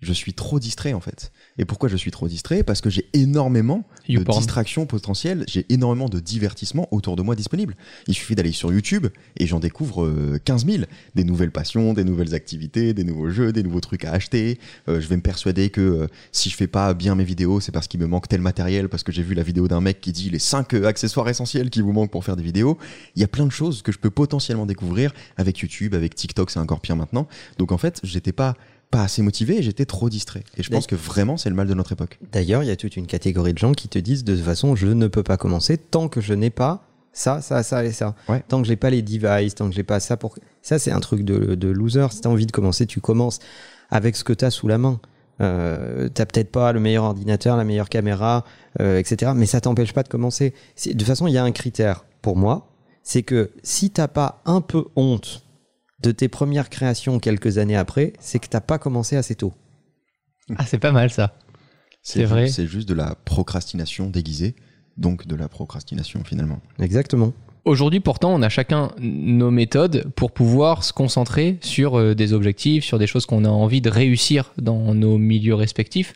Je 0.00 0.12
suis 0.14 0.32
trop 0.32 0.58
distrait 0.58 0.94
en 0.94 1.00
fait. 1.00 1.30
Et 1.58 1.64
pourquoi 1.64 1.88
je 1.88 1.96
suis 1.96 2.10
trop 2.10 2.26
distrait? 2.26 2.62
Parce 2.62 2.80
que 2.80 2.88
j'ai 2.88 3.08
énormément 3.12 3.84
de 4.08 4.22
distractions 4.22 4.86
potentielles, 4.86 5.44
j'ai 5.46 5.66
énormément 5.68 6.08
de 6.08 6.20
divertissements 6.20 6.88
autour 6.90 7.16
de 7.16 7.22
moi 7.22 7.34
disponibles. 7.34 7.76
Il 8.06 8.14
suffit 8.14 8.34
d'aller 8.34 8.52
sur 8.52 8.72
YouTube 8.72 9.08
et 9.36 9.46
j'en 9.46 9.60
découvre 9.60 10.04
euh, 10.04 10.40
15 10.44 10.66
000. 10.66 10.84
Des 11.14 11.24
nouvelles 11.24 11.50
passions, 11.50 11.92
des 11.92 12.04
nouvelles 12.04 12.34
activités, 12.34 12.94
des 12.94 13.04
nouveaux 13.04 13.28
jeux, 13.28 13.52
des 13.52 13.62
nouveaux 13.62 13.80
trucs 13.80 14.04
à 14.06 14.12
acheter. 14.12 14.58
Euh, 14.88 15.00
je 15.00 15.06
vais 15.06 15.16
me 15.16 15.22
persuader 15.22 15.68
que 15.68 15.80
euh, 15.80 16.06
si 16.32 16.48
je 16.48 16.56
fais 16.56 16.66
pas 16.66 16.94
bien 16.94 17.14
mes 17.14 17.24
vidéos, 17.24 17.60
c'est 17.60 17.72
parce 17.72 17.86
qu'il 17.86 18.00
me 18.00 18.06
manque 18.06 18.26
tel 18.28 18.40
matériel, 18.40 18.88
parce 18.88 19.02
que 19.02 19.12
j'ai 19.12 19.22
vu 19.22 19.34
la 19.34 19.42
vidéo 19.42 19.68
d'un 19.68 19.82
mec 19.82 20.00
qui 20.00 20.12
dit 20.12 20.30
les 20.30 20.38
5 20.38 20.72
accessoires 20.84 21.28
essentiels 21.28 21.68
qui 21.68 21.82
vous 21.82 21.92
manquent 21.92 22.10
pour 22.10 22.24
faire 22.24 22.36
des 22.36 22.42
vidéos. 22.42 22.78
Il 23.16 23.20
y 23.20 23.24
a 23.24 23.28
plein 23.28 23.44
de 23.44 23.52
choses 23.52 23.82
que 23.82 23.92
je 23.92 23.98
peux 23.98 24.10
potentiellement 24.10 24.64
découvrir 24.64 25.12
avec 25.36 25.58
YouTube, 25.58 25.94
avec 25.94 26.14
TikTok, 26.14 26.50
c'est 26.50 26.58
encore 26.58 26.80
pire 26.80 26.96
maintenant. 26.96 27.28
Donc 27.58 27.72
en 27.72 27.78
fait, 27.78 28.00
j'étais 28.02 28.32
pas 28.32 28.54
pas 28.90 29.02
assez 29.02 29.22
motivé 29.22 29.58
et 29.58 29.62
j'étais 29.62 29.86
trop 29.86 30.08
distrait. 30.08 30.42
Et 30.56 30.62
je 30.62 30.70
pense 30.70 30.86
que 30.86 30.96
vraiment 30.96 31.36
c'est 31.36 31.48
le 31.48 31.54
mal 31.54 31.68
de 31.68 31.74
notre 31.74 31.92
époque. 31.92 32.18
D'ailleurs, 32.32 32.62
il 32.62 32.66
y 32.66 32.72
a 32.72 32.76
toute 32.76 32.96
une 32.96 33.06
catégorie 33.06 33.52
de 33.52 33.58
gens 33.58 33.72
qui 33.72 33.88
te 33.88 33.98
disent 33.98 34.24
de 34.24 34.34
toute 34.34 34.44
façon, 34.44 34.74
je 34.74 34.88
ne 34.88 35.06
peux 35.06 35.22
pas 35.22 35.36
commencer 35.36 35.78
tant 35.78 36.08
que 36.08 36.20
je 36.20 36.34
n'ai 36.34 36.50
pas 36.50 36.84
ça, 37.12 37.40
ça, 37.40 37.62
ça 37.62 37.84
et 37.84 37.92
ça. 37.92 38.14
Ouais. 38.28 38.42
Tant 38.46 38.62
que 38.62 38.68
j'ai 38.68 38.76
pas 38.76 38.90
les 38.90 39.02
devices, 39.02 39.54
tant 39.54 39.68
que 39.68 39.74
j'ai 39.74 39.82
pas 39.82 40.00
ça 40.00 40.16
pour. 40.16 40.36
Ça, 40.62 40.78
c'est 40.78 40.92
un 40.92 41.00
truc 41.00 41.24
de, 41.24 41.54
de 41.54 41.68
loser. 41.68 42.06
Si 42.12 42.20
t'as 42.20 42.28
envie 42.28 42.46
de 42.46 42.52
commencer, 42.52 42.86
tu 42.86 43.00
commences 43.00 43.40
avec 43.90 44.16
ce 44.16 44.24
que 44.24 44.32
t'as 44.32 44.50
sous 44.50 44.68
la 44.68 44.78
main. 44.78 45.00
Euh, 45.40 46.08
t'as 46.08 46.26
peut-être 46.26 46.52
pas 46.52 46.72
le 46.72 46.80
meilleur 46.80 47.04
ordinateur, 47.04 47.56
la 47.56 47.64
meilleure 47.64 47.88
caméra, 47.88 48.44
euh, 48.80 48.98
etc. 48.98 49.32
Mais 49.34 49.46
ça 49.46 49.60
t'empêche 49.60 49.92
pas 49.92 50.02
de 50.02 50.08
commencer. 50.08 50.54
De 50.84 50.92
toute 50.92 51.02
façon, 51.02 51.26
il 51.26 51.32
y 51.32 51.38
a 51.38 51.44
un 51.44 51.52
critère 51.52 52.04
pour 52.22 52.36
moi, 52.36 52.68
c'est 53.02 53.22
que 53.22 53.50
si 53.62 53.90
t'as 53.90 54.08
pas 54.08 54.42
un 54.44 54.60
peu 54.60 54.84
honte 54.96 55.42
de 56.02 56.12
tes 56.12 56.28
premières 56.28 56.70
créations 56.70 57.18
quelques 57.18 57.58
années 57.58 57.76
après, 57.76 58.12
c'est 58.20 58.38
que 58.38 58.48
t'as 58.48 58.60
pas 58.60 58.78
commencé 58.78 59.16
assez 59.16 59.34
tôt. 59.34 59.52
Ah 60.56 60.66
c'est 60.66 60.78
pas 60.78 60.92
mal 60.92 61.10
ça. 61.10 61.34
C'est 62.02 62.24
vrai. 62.24 62.48
C'est 62.48 62.66
juste 62.66 62.88
de 62.88 62.94
la 62.94 63.14
procrastination 63.14 64.08
déguisée, 64.08 64.56
donc 64.96 65.26
de 65.26 65.36
la 65.36 65.48
procrastination 65.48 66.24
finalement. 66.24 66.60
Exactement. 66.78 67.32
Aujourd'hui, 67.66 68.00
pourtant, 68.00 68.32
on 68.32 68.40
a 68.40 68.48
chacun 68.48 68.90
nos 68.98 69.50
méthodes 69.50 70.10
pour 70.16 70.32
pouvoir 70.32 70.82
se 70.82 70.94
concentrer 70.94 71.58
sur 71.60 71.98
euh, 71.98 72.14
des 72.14 72.32
objectifs, 72.32 72.84
sur 72.84 72.98
des 72.98 73.06
choses 73.06 73.26
qu'on 73.26 73.44
a 73.44 73.50
envie 73.50 73.82
de 73.82 73.90
réussir 73.90 74.52
dans 74.56 74.94
nos 74.94 75.18
milieux 75.18 75.54
respectifs. 75.54 76.14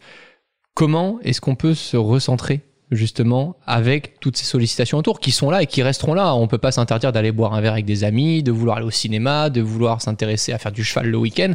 Comment 0.75 1.21
est-ce 1.23 1.43
qu'on 1.43 1.55
peut 1.55 1.75
se 1.75 1.99
recentrer? 1.99 2.63
Justement 2.95 3.57
avec 3.67 4.21
toutes 4.21 4.37
ces 4.37 4.45
sollicitations 4.45 4.99
autour 4.99 5.21
qui 5.21 5.31
sont 5.31 5.51
là 5.51 5.63
et 5.63 5.67
qui 5.67 5.83
resteront 5.83 6.15
là 6.15 6.35
On 6.35 6.47
peut 6.47 6.59
pas 6.59 6.73
s'interdire 6.73 7.13
d'aller 7.13 7.33
boire 7.33 7.55
un 7.55 7.61
verre 7.61 7.73
avec 7.73 7.85
des 7.85 8.05
amis, 8.05 8.43
de 8.43 8.53
vouloir 8.53 8.79
aller 8.79 8.87
au 8.87 8.91
cinéma, 8.91 9.51
de 9.51 9.61
vouloir 9.61 10.03
s'intéresser 10.03 10.53
à 10.53 10.59
faire 10.59 10.73
du 10.73 10.85
cheval 10.85 11.07
le 11.07 11.17
week-end. 11.17 11.55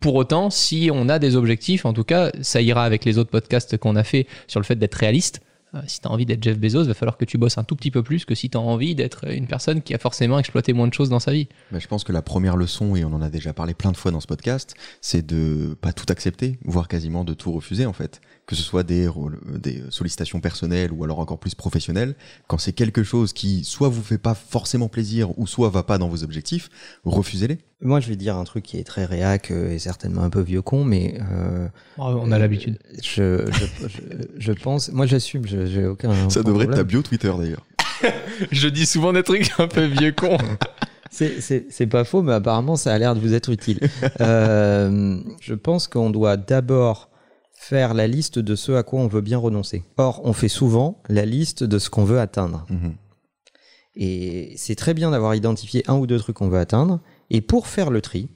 Pour 0.00 0.14
autant, 0.14 0.50
si 0.50 0.90
on 0.92 1.08
a 1.08 1.18
des 1.18 1.36
objectifs, 1.36 1.84
en 1.84 1.92
tout 1.92 2.04
cas, 2.04 2.30
ça 2.40 2.60
ira 2.60 2.84
avec 2.84 3.04
les 3.04 3.18
autres 3.18 3.30
podcasts 3.30 3.76
qu'on 3.76 3.96
a 3.96 4.04
fait 4.04 4.26
sur 4.46 4.60
le 4.60 4.64
fait 4.64 4.76
d'être 4.76 4.94
réaliste. 4.94 5.40
Euh, 5.74 5.80
si 5.86 6.00
tu 6.00 6.08
as 6.08 6.10
envie 6.10 6.26
d'être 6.26 6.42
Jeff 6.42 6.58
Bezos, 6.58 6.84
va 6.84 6.94
falloir 6.94 7.16
que 7.16 7.24
tu 7.24 7.38
bosses 7.38 7.56
un 7.56 7.64
tout 7.64 7.76
petit 7.76 7.90
peu 7.90 8.02
plus 8.02 8.24
que 8.24 8.34
si 8.34 8.50
tu 8.50 8.58
as 8.58 8.60
envie 8.60 8.94
d'être 8.94 9.30
une 9.30 9.46
personne 9.46 9.80
qui 9.80 9.94
a 9.94 9.98
forcément 9.98 10.38
exploité 10.38 10.72
moins 10.72 10.86
de 10.86 10.92
choses 10.92 11.08
dans 11.08 11.20
sa 11.20 11.32
vie. 11.32 11.48
Bah, 11.70 11.78
je 11.78 11.86
pense 11.86 12.04
que 12.04 12.12
la 12.12 12.22
première 12.22 12.56
leçon, 12.56 12.94
et 12.94 13.04
on 13.04 13.12
en 13.12 13.22
a 13.22 13.30
déjà 13.30 13.52
parlé 13.52 13.72
plein 13.74 13.92
de 13.92 13.96
fois 13.96 14.10
dans 14.10 14.20
ce 14.20 14.26
podcast, 14.26 14.74
c'est 15.00 15.24
de 15.24 15.76
pas 15.80 15.92
tout 15.92 16.06
accepter, 16.08 16.58
voire 16.64 16.88
quasiment 16.88 17.24
de 17.24 17.32
tout 17.32 17.52
refuser 17.52 17.86
en 17.86 17.92
fait. 17.92 18.20
Que 18.46 18.56
ce 18.56 18.62
soit 18.62 18.82
des, 18.82 19.06
euh, 19.06 19.12
des 19.58 19.82
sollicitations 19.90 20.40
personnelles 20.40 20.90
ou 20.92 21.04
alors 21.04 21.20
encore 21.20 21.38
plus 21.38 21.54
professionnelles, 21.54 22.14
quand 22.48 22.58
c'est 22.58 22.72
quelque 22.72 23.02
chose 23.02 23.32
qui 23.32 23.64
soit 23.64 23.88
vous 23.88 24.02
fait 24.02 24.18
pas 24.18 24.34
forcément 24.34 24.88
plaisir 24.88 25.38
ou 25.38 25.46
soit 25.46 25.68
va 25.70 25.82
pas 25.84 25.96
dans 25.98 26.08
vos 26.08 26.24
objectifs, 26.24 26.68
refusez-les. 27.04 27.58
Moi, 27.80 28.00
je 28.00 28.08
vais 28.08 28.16
dire 28.16 28.36
un 28.36 28.44
truc 28.44 28.64
qui 28.64 28.78
est 28.78 28.84
très 28.84 29.04
réac 29.04 29.50
euh, 29.50 29.70
et 29.72 29.78
certainement 29.78 30.22
un 30.22 30.30
peu 30.30 30.40
vieux 30.40 30.62
con, 30.62 30.84
mais 30.84 31.18
euh, 31.32 31.66
Oh, 31.98 32.14
on 32.20 32.30
a 32.32 32.38
l'habitude. 32.38 32.78
je, 33.02 33.46
je, 33.50 33.88
je, 33.88 33.98
je 34.38 34.52
pense, 34.52 34.90
moi 34.92 35.06
j'assume, 35.06 35.46
je- 35.46 35.66
j'ai 35.66 35.86
aucun. 35.86 36.28
Ça 36.28 36.42
devrait 36.42 36.64
être 36.66 36.74
ta 36.74 36.84
bio 36.84 37.02
Twitter 37.02 37.32
d'ailleurs. 37.38 37.64
Je 38.50 38.66
dis 38.66 38.86
souvent 38.86 39.12
des 39.12 39.22
trucs 39.22 39.52
un 39.60 39.68
peu 39.68 39.84
vieux 39.84 40.10
con. 40.12 40.36
C'est- 41.10 41.86
pas 41.86 42.02
faux, 42.04 42.22
mais 42.22 42.32
apparemment 42.32 42.74
ça 42.76 42.92
a 42.92 42.98
l'air 42.98 43.14
de 43.14 43.20
vous 43.20 43.34
être 43.34 43.50
utile. 43.50 43.78
Euh, 44.20 45.18
je 45.40 45.54
pense 45.54 45.86
qu'on 45.86 46.10
doit 46.10 46.36
d'abord 46.36 47.10
faire 47.62 47.94
la 47.94 48.08
liste 48.08 48.40
de 48.40 48.56
ce 48.56 48.72
à 48.72 48.82
quoi 48.82 48.98
on 48.98 49.06
veut 49.06 49.20
bien 49.20 49.38
renoncer. 49.38 49.84
Or, 49.96 50.20
on 50.24 50.32
fait 50.32 50.48
souvent 50.48 51.00
la 51.08 51.24
liste 51.24 51.62
de 51.62 51.78
ce 51.78 51.90
qu'on 51.90 52.02
veut 52.02 52.18
atteindre. 52.18 52.66
Mhm. 52.68 52.96
Et 53.94 54.54
c'est 54.56 54.74
très 54.74 54.94
bien 54.94 55.12
d'avoir 55.12 55.36
identifié 55.36 55.84
un 55.86 55.96
ou 55.96 56.08
deux 56.08 56.18
trucs 56.18 56.36
qu'on 56.36 56.48
veut 56.48 56.58
atteindre. 56.58 57.00
Et 57.30 57.40
pour 57.40 57.68
faire 57.68 57.90
le 57.90 58.00
tri, 58.00 58.28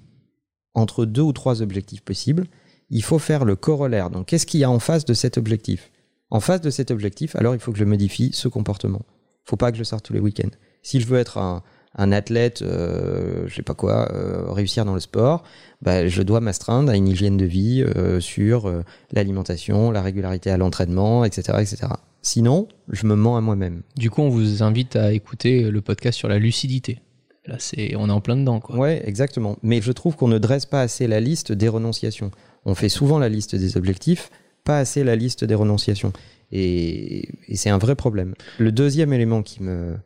entre 0.75 1.05
deux 1.05 1.23
ou 1.23 1.33
trois 1.33 1.61
objectifs 1.61 2.03
possibles, 2.03 2.47
il 2.89 3.03
faut 3.03 3.19
faire 3.19 3.45
le 3.45 3.57
corollaire. 3.57 4.11
Donc, 4.11 4.27
qu'est-ce 4.27 4.47
qu'il 4.47 4.61
y 4.61 4.65
a 4.65 4.71
en 4.71 4.79
face 4.79 5.05
de 5.05 5.15
cet 5.15 5.39
objectif? 5.39 5.91
En 6.31 6.39
face 6.39 6.61
de 6.61 6.71
cet 6.71 6.93
objectif, 6.93 7.35
alors 7.35 7.55
il 7.55 7.61
faut 7.61 7.73
que 7.73 7.79
je 7.79 7.85
modifie 7.85 8.31
ce 8.33 8.47
comportement. 8.47 9.03
Il 9.45 9.51
faut 9.51 9.57
pas 9.57 9.73
que 9.73 9.79
je 9.79 9.85
sorte 9.85 10.05
tous 10.05 10.13
les 10.13 10.21
week-ends. 10.21 10.55
Si 10.83 11.01
je 11.01 11.07
veux 11.07 11.19
être 11.19 11.39
un, 11.39 11.65
un 11.97 12.13
athlète, 12.13 12.63
euh, 12.63 13.45
je 13.47 13.55
sais 13.55 13.63
pas 13.63 13.75
quoi, 13.75 14.13
euh, 14.13 14.53
réussir 14.53 14.85
dans 14.85 14.95
le 14.95 15.01
sport, 15.01 15.43
bah, 15.83 16.07
je 16.07 16.23
dois 16.23 16.41
m'astreindre 16.41 16.93
à 16.93 16.97
une 16.97 17.09
hygiène 17.09 17.37
de 17.37 17.47
vie 17.47 17.83
euh, 17.83 18.21
sur 18.21 18.67
euh, 18.67 18.83
l'alimentation, 19.13 19.91
la 19.91 20.03
régularité 20.03 20.51
à 20.51 20.57
l'entraînement, 20.57 21.25
etc., 21.25 21.59
etc. 21.61 21.89
Sinon, 22.23 22.69
je 22.91 23.07
me 23.07 23.15
mens 23.15 23.37
à 23.37 23.41
moi-même. 23.41 23.83
Du 23.97 24.11
coup, 24.11 24.23
on 24.23 24.29
vous 24.29 24.63
invite 24.63 24.97
à 24.97 25.13
écouter 25.13 25.71
le 25.71 25.81
podcast 25.81 26.19
sur 26.19 26.29
la 26.29 26.39
lucidité. 26.39 27.01
Là, 27.47 27.57
c'est, 27.59 27.95
on 27.97 28.09
est 28.09 28.13
en 28.13 28.21
plein 28.21 28.37
dedans, 28.37 28.61
quoi. 28.61 28.77
Ouais, 28.77 29.03
exactement. 29.07 29.57
Mais 29.63 29.81
je 29.81 29.93
trouve 29.93 30.17
qu'on 30.17 30.29
ne 30.29 30.39
dresse 30.39 30.67
pas 30.67 30.81
assez 30.81 31.07
la 31.07 31.21
liste 31.21 31.53
des 31.53 31.69
renonciations. 31.69 32.31
On 32.65 32.75
fait 32.75 32.89
souvent 32.89 33.19
la 33.19 33.29
liste 33.29 33.55
des 33.55 33.77
objectifs, 33.77 34.31
pas 34.65 34.79
assez 34.79 35.05
la 35.05 35.15
liste 35.15 35.45
des 35.45 35.55
renonciations. 35.55 36.13
Et, 36.51 37.29
et 37.47 37.57
c'est 37.57 37.71
un 37.71 37.79
vrai 37.79 37.95
problème. 37.95 38.35
Le 38.59 38.73
deuxième 38.73 39.13
élément 39.13 39.43
qui 39.43 39.63
me, 39.63 39.97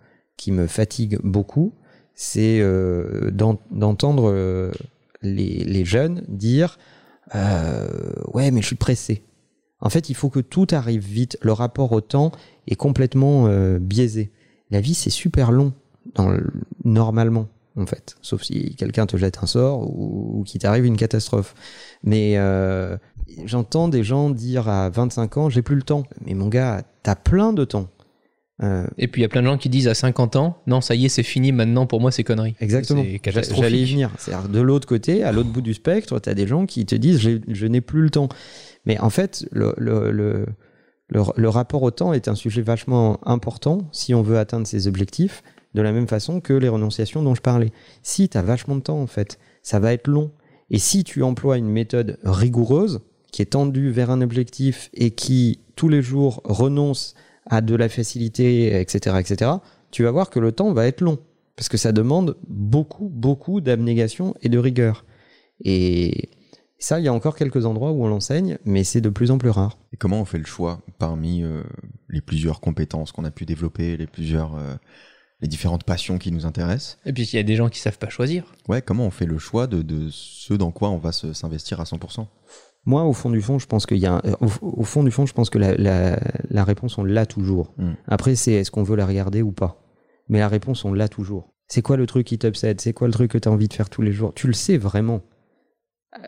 qui 0.41 0.53
me 0.53 0.67
fatigue 0.67 1.19
beaucoup, 1.23 1.75
c'est 2.15 2.61
euh, 2.61 3.31
d'en- 3.31 3.61
d'entendre 3.71 4.31
euh, 4.31 4.73
les, 5.21 5.85
jeunes 5.85 6.25
dire 6.29 6.79
euh, 7.35 7.87
Ouais, 8.33 8.51
mais 8.51 8.63
je 8.63 8.67
suis 8.69 8.77
pressé. 8.77 9.23
En 9.81 9.91
fait, 9.91 10.09
il 10.09 10.15
faut 10.15 10.31
que 10.31 10.41
tout 10.41 10.67
arrive 10.73 11.05
vite. 11.05 11.37
Le 11.43 11.53
rapport 11.53 11.93
au 11.93 12.01
temps 12.01 12.33
est 12.67 12.75
complètement 12.75 13.49
biaisé. 13.79 14.31
La 14.71 14.81
vie, 14.81 14.95
c'est 14.95 15.11
super 15.11 15.53
long, 15.53 15.73
normalement, 16.85 17.49
en 17.77 17.87
fait. 17.87 18.17
Sauf 18.21 18.43
si 18.43 18.77
quelqu'un 18.77 19.07
te 19.07 19.17
jette 19.17 19.39
un 19.43 19.47
sort 19.47 19.83
ou, 19.83 20.41
ou 20.41 20.45
qu'il 20.45 20.61
t'arrive 20.61 20.85
une 20.85 20.99
catastrophe. 20.99 21.55
Mais 22.03 22.37
j'entends 23.45 23.89
des 23.89 24.05
gens 24.05 24.29
dire 24.31 24.69
à 24.69 24.91
25 24.91 25.37
ans, 25.39 25.49
j'ai 25.51 25.63
plus 25.63 25.77
le 25.77 25.83
temps. 25.83 26.05
Mais 26.27 26.35
mon 26.35 26.49
gars, 26.49 26.83
t'as 27.03 27.15
plein 27.15 27.53
de 27.55 27.65
temps. 27.65 27.89
Euh, 28.63 28.87
Et 28.99 29.09
puis, 29.09 29.21
il 29.21 29.23
y 29.23 29.25
a 29.25 29.29
plein 29.29 29.41
de 29.41 29.47
gens 29.47 29.57
qui 29.57 29.69
disent 29.71 29.89
à 29.89 29.95
50 29.95 30.37
ans, 30.37 30.59
non, 30.67 30.81
ça 30.81 30.95
y 30.95 31.07
est, 31.07 31.09
c'est 31.09 31.23
fini, 31.23 31.51
maintenant, 31.51 31.87
pour 31.87 32.01
moi, 32.01 32.11
c'est 32.13 32.25
connerie. 32.25 32.55
Exactement. 32.61 33.03
C'est 33.03 33.19
catastrophique. 33.19 33.63
J'allais 33.65 33.81
y 33.81 33.85
venir. 33.91 34.11
C'est-à-dire 34.19 34.49
de 34.51 34.61
l'autre 34.61 34.87
côté, 34.87 35.23
à 35.25 35.33
l'autre 35.33 35.49
bout 35.51 35.63
du 35.63 35.73
spectre, 35.75 36.19
tu 36.21 36.29
as 36.29 36.35
des 36.35 36.47
gens 36.47 36.67
qui 36.67 36.85
te 36.85 36.95
disent 36.95 37.21
je 37.21 37.67
n'ai 37.67 37.81
plus 37.81 38.03
le 38.03 38.11
temps. 38.11 38.29
Mais 38.85 38.99
en 38.99 39.11
fait, 39.11 39.47
le, 39.51 39.75
le, 39.79 40.11
le, 40.11 40.47
le- 41.09 41.23
le 41.37 41.49
rapport 41.49 41.83
au 41.83 41.91
temps 41.91 42.13
est 42.13 42.29
un 42.29 42.35
sujet 42.35 42.63
vachement 42.63 43.19
important 43.27 43.89
si 43.93 44.15
on 44.15 44.23
veut 44.23 44.39
atteindre 44.39 44.67
ses 44.67 44.87
objectifs, 44.87 45.43
de 45.75 45.83
la 45.83 45.93
même 45.93 46.07
façon 46.09 46.41
que 46.41 46.53
les 46.53 46.69
renonciations 46.69 47.23
dont 47.23 47.35
je 47.35 47.41
parlais. 47.43 47.73
Si 48.03 48.29
tu 48.29 48.37
as 48.39 48.43
vachement 48.43 48.77
de 48.77 48.81
temps, 48.83 49.01
en 49.01 49.07
fait, 49.07 49.39
ça 49.63 49.79
va 49.81 49.93
être 49.93 50.07
long. 50.07 50.31
Et 50.71 50.79
si 50.79 51.03
tu 51.03 51.23
emploies 51.23 51.57
une 51.59 51.69
méthode 51.69 52.19
rigoureuse, 52.25 53.01
qui 53.33 53.43
est 53.43 53.47
tendue 53.47 53.91
vers 53.91 54.11
un 54.11 54.21
objectif 54.21 54.91
et 54.93 55.13
qui, 55.13 55.61
tous 55.77 55.89
les 55.89 56.03
jours, 56.03 56.41
renonce 56.45 57.15
à 57.15 57.19
de 57.61 57.75
la 57.75 57.89
facilité, 57.89 58.81
etc., 58.81 59.17
etc., 59.19 59.51
tu 59.91 60.05
vas 60.05 60.11
voir 60.11 60.31
que 60.31 60.39
le 60.39 60.53
temps 60.53 60.73
va 60.73 60.87
être 60.87 61.01
long. 61.01 61.19
Parce 61.57 61.69
que 61.69 61.77
ça 61.77 61.93
demande 61.93 62.37
beaucoup, 62.49 63.09
beaucoup 63.09 63.61
d'abnégation 63.61 64.35
et 64.41 64.49
de 64.49 64.59
rigueur. 64.59 65.05
Et 65.65 66.31
ça, 66.79 66.99
il 66.99 67.05
y 67.05 67.09
a 67.09 67.13
encore 67.13 67.37
quelques 67.37 67.67
endroits 67.67 67.93
où 67.93 68.05
on 68.05 68.09
l'enseigne, 68.09 68.59
mais 68.65 68.85
c'est 68.85 69.01
de 69.01 69.11
plus 69.11 69.31
en 69.31 69.39
plus 69.39 69.51
rare. 69.51 69.77
Et 69.93 69.97
comment 69.97 70.21
on 70.21 70.25
fait 70.25 70.39
le 70.39 70.47
choix 70.47 70.81
parmi 70.99 71.43
euh, 71.43 71.63
les 72.09 72.23
plusieurs 72.23 72.61
compétences 72.61 73.13
qu'on 73.13 73.25
a 73.25 73.31
pu 73.31 73.45
développer, 73.45 73.97
les 73.99 74.07
plusieurs, 74.07 74.55
euh, 74.55 74.75
les 75.43 75.49
différentes 75.49 75.85
passions 75.85 76.17
qui 76.17 76.33
nous 76.33 76.47
intéressent? 76.47 76.99
Et 77.05 77.13
puis, 77.13 77.25
il 77.25 77.37
y 77.37 77.39
a 77.39 77.43
des 77.43 77.57
gens 77.57 77.69
qui 77.69 77.81
savent 77.81 77.99
pas 77.99 78.09
choisir. 78.09 78.45
Ouais, 78.69 78.81
comment 78.81 79.05
on 79.05 79.11
fait 79.11 79.27
le 79.27 79.39
choix 79.39 79.67
de, 79.67 79.83
de 79.83 80.09
ce 80.11 80.55
dans 80.55 80.71
quoi 80.71 80.89
on 80.89 80.99
va 80.99 81.13
s'investir 81.13 81.81
à 81.81 81.85
100% 81.85 82.27
Moi, 82.87 83.05
au 83.05 83.13
fond 83.13 83.31
du 83.31 83.43
fond, 83.43 83.59
je 83.59 83.67
pense 83.67 83.85
qu'il 83.87 83.99
y 83.99 84.07
a, 84.07 84.15
un- 84.15 84.23
euh, 84.25 84.35
au, 84.41 84.81
au 84.81 84.83
fond 84.85 85.03
du 85.05 85.11
fond, 85.11 85.27
je 85.27 85.33
pense 85.35 85.51
que 85.51 85.59
la, 85.59 85.75
la, 85.77 86.19
la 86.49 86.65
réponse, 86.65 86.97
on 86.99 87.05
l'a 87.05 87.27
toujours. 87.27 87.75
Mm. 87.77 87.91
Après, 88.07 88.35
c'est 88.37 88.53
est-ce 88.53 88.71
qu'on 88.71 88.83
veut 88.83 88.97
la 88.97 89.07
regarder 89.07 89.43
ou 89.43 89.53
pas? 89.53 89.83
Mais 90.29 90.39
la 90.39 90.49
réponse, 90.49 90.85
on 90.85 90.93
l'a 90.93 91.09
toujours. 91.09 91.53
C'est 91.69 91.83
quoi 91.83 91.97
le 91.97 92.07
truc 92.07 92.27
qui 92.27 92.39
t'obsède? 92.39 92.81
C'est 92.81 92.93
quoi 92.93 93.07
le 93.07 93.13
truc 93.13 93.31
que 93.33 93.39
tu 93.39 93.49
as 93.49 93.53
envie 93.53 93.69
de 93.69 93.75
faire 93.75 93.91
tous 93.91 94.03
les 94.03 94.13
jours? 94.13 94.33
Tu 94.35 94.47
le 94.47 94.53
sais 94.55 94.77
vraiment. 94.79 95.21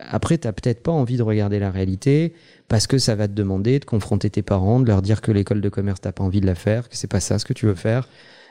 Après, 0.09 0.37
t'as 0.37 0.53
peut-être 0.53 0.81
pas 0.81 0.91
envie 0.93 1.17
de 1.17 1.23
regarder 1.23 1.59
la 1.59 1.69
réalité 1.69 2.33
parce 2.69 2.87
que 2.87 2.97
ça 2.97 3.15
va 3.15 3.27
te 3.27 3.33
demander 3.33 3.79
de 3.79 3.85
confronter 3.85 4.29
tes 4.29 4.41
parents, 4.41 4.79
de 4.79 4.87
leur 4.87 5.01
dire 5.01 5.19
que 5.19 5.31
l'école 5.31 5.59
de 5.59 5.67
commerce 5.67 5.99
t'as 5.99 6.13
pas 6.13 6.23
envie 6.23 6.39
de 6.39 6.45
la 6.45 6.55
faire, 6.55 6.87
que 6.87 6.95
c'est 6.95 7.09
pas 7.11 7.19
ça 7.19 7.37
ce 7.37 7.43
que 7.43 7.51
tu 7.51 7.65
veux 7.65 7.75
faire, 7.75 8.07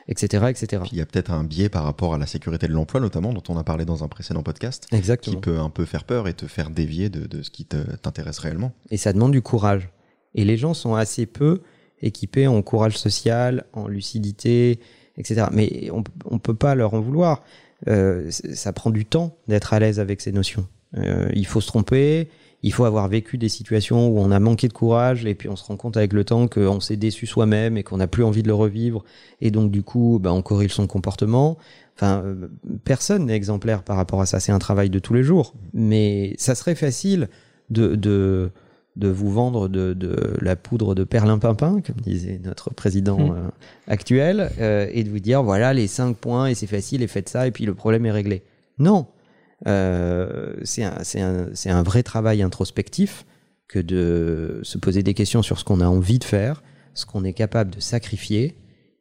etc., 0.07 0.45
etc. 0.49 0.83
Il 0.91 0.97
y 0.97 1.01
a 1.01 1.05
peut-être 1.05 1.31
un 1.31 1.43
biais 1.43 1.69
par 1.69 1.83
rapport 1.83 2.13
à 2.13 2.17
la 2.17 2.25
sécurité 2.25 2.67
de 2.67 2.73
l'emploi, 2.73 2.99
notamment, 2.99 3.33
dont 3.33 3.43
on 3.49 3.57
a 3.57 3.63
parlé 3.63 3.85
dans 3.85 4.03
un 4.03 4.07
précédent 4.07 4.43
podcast, 4.43 4.85
qui 4.89 4.95
Exactement. 4.95 5.39
peut 5.39 5.59
un 5.59 5.69
peu 5.69 5.85
faire 5.85 6.03
peur 6.03 6.27
et 6.27 6.33
te 6.33 6.47
faire 6.47 6.69
dévier 6.69 7.09
de, 7.09 7.25
de 7.25 7.43
ce 7.43 7.49
qui 7.49 7.65
t'intéresse 7.65 8.39
réellement. 8.39 8.73
Et 8.91 8.97
ça 8.97 9.13
demande 9.13 9.31
du 9.31 9.41
courage. 9.41 9.89
Et 10.35 10.45
les 10.45 10.57
gens 10.57 10.73
sont 10.73 10.95
assez 10.95 11.25
peu 11.25 11.61
équipés 12.01 12.47
en 12.47 12.61
courage 12.61 12.97
social, 12.97 13.65
en 13.73 13.87
lucidité, 13.87 14.79
etc. 15.17 15.47
Mais 15.51 15.89
on 15.91 16.03
ne 16.31 16.39
peut 16.39 16.55
pas 16.55 16.75
leur 16.75 16.93
en 16.93 16.99
vouloir. 16.99 17.43
Euh, 17.87 18.29
ça 18.29 18.73
prend 18.73 18.89
du 18.89 19.05
temps 19.05 19.37
d'être 19.47 19.73
à 19.73 19.79
l'aise 19.79 19.99
avec 19.99 20.21
ces 20.21 20.31
notions. 20.31 20.67
Euh, 20.97 21.29
il 21.33 21.45
faut 21.45 21.61
se 21.61 21.67
tromper, 21.67 22.29
il 22.63 22.71
faut 22.71 22.85
avoir 22.85 23.07
vécu 23.09 23.37
des 23.37 23.49
situations 23.49 24.07
où 24.07 24.19
on 24.19 24.31
a 24.31 24.39
manqué 24.39 24.67
de 24.69 24.73
courage 24.73 25.25
et 25.25 25.35
puis 25.35 25.49
on 25.49 25.55
se 25.55 25.65
rend 25.65 25.75
compte 25.75 25.97
avec 25.97 26.13
le 26.13 26.23
temps 26.23 26.47
qu'on 26.47 26.79
s'est 26.79 26.95
déçu 26.95 27.27
soi-même 27.27 27.77
et 27.77 27.83
qu'on 27.83 27.97
n'a 27.97 28.07
plus 28.07 28.23
envie 28.23 28.41
de 28.41 28.47
le 28.47 28.53
revivre. 28.53 29.03
Et 29.41 29.51
donc 29.51 29.69
du 29.69 29.83
coup, 29.83 30.19
bah, 30.21 30.31
on 30.33 30.41
corrige 30.41 30.71
son 30.73 30.87
comportement. 30.87 31.57
Enfin, 31.95 32.23
euh, 32.25 32.47
personne 32.85 33.25
n'est 33.25 33.35
exemplaire 33.35 33.83
par 33.83 33.97
rapport 33.97 34.21
à 34.21 34.25
ça. 34.25 34.39
C'est 34.39 34.51
un 34.53 34.59
travail 34.59 34.89
de 34.89 34.97
tous 34.99 35.13
les 35.13 35.23
jours. 35.23 35.53
Mais 35.73 36.33
ça 36.37 36.55
serait 36.55 36.75
facile 36.75 37.27
de, 37.69 37.95
de, 37.95 38.49
de 38.95 39.07
vous 39.09 39.29
vendre 39.31 39.67
de, 39.67 39.93
de 39.93 40.15
la 40.41 40.55
poudre 40.55 40.95
de 40.95 41.03
perlimpinpin, 41.03 41.81
comme 41.81 42.01
disait 42.01 42.39
notre 42.43 42.73
président 42.73 43.17
Mm. 43.19 43.31
euh, 43.31 43.49
actuel, 43.87 44.51
euh, 44.59 44.87
et 44.91 45.03
de 45.03 45.09
vous 45.09 45.19
dire 45.19 45.43
voilà 45.43 45.73
les 45.73 45.87
cinq 45.87 46.15
points 46.15 46.47
et 46.47 46.55
c'est 46.55 46.67
facile 46.67 47.03
et 47.03 47.07
faites 47.07 47.27
ça 47.29 47.45
et 47.45 47.51
puis 47.51 47.65
le 47.65 47.73
problème 47.73 48.05
est 48.05 48.11
réglé. 48.11 48.41
Non, 48.79 49.05
c'est 49.65 50.83
un, 50.83 51.03
c'est 51.03 51.21
un, 51.21 51.49
c'est 51.53 51.69
un 51.69 51.83
vrai 51.83 52.03
travail 52.03 52.41
introspectif 52.41 53.25
que 53.67 53.79
de 53.79 54.59
se 54.63 54.77
poser 54.77 55.03
des 55.03 55.13
questions 55.13 55.41
sur 55.41 55.59
ce 55.59 55.63
qu'on 55.63 55.81
a 55.81 55.87
envie 55.87 56.19
de 56.19 56.23
faire, 56.23 56.61
ce 56.93 57.05
qu'on 57.05 57.23
est 57.23 57.33
capable 57.33 57.75
de 57.75 57.79
sacrifier 57.79 58.55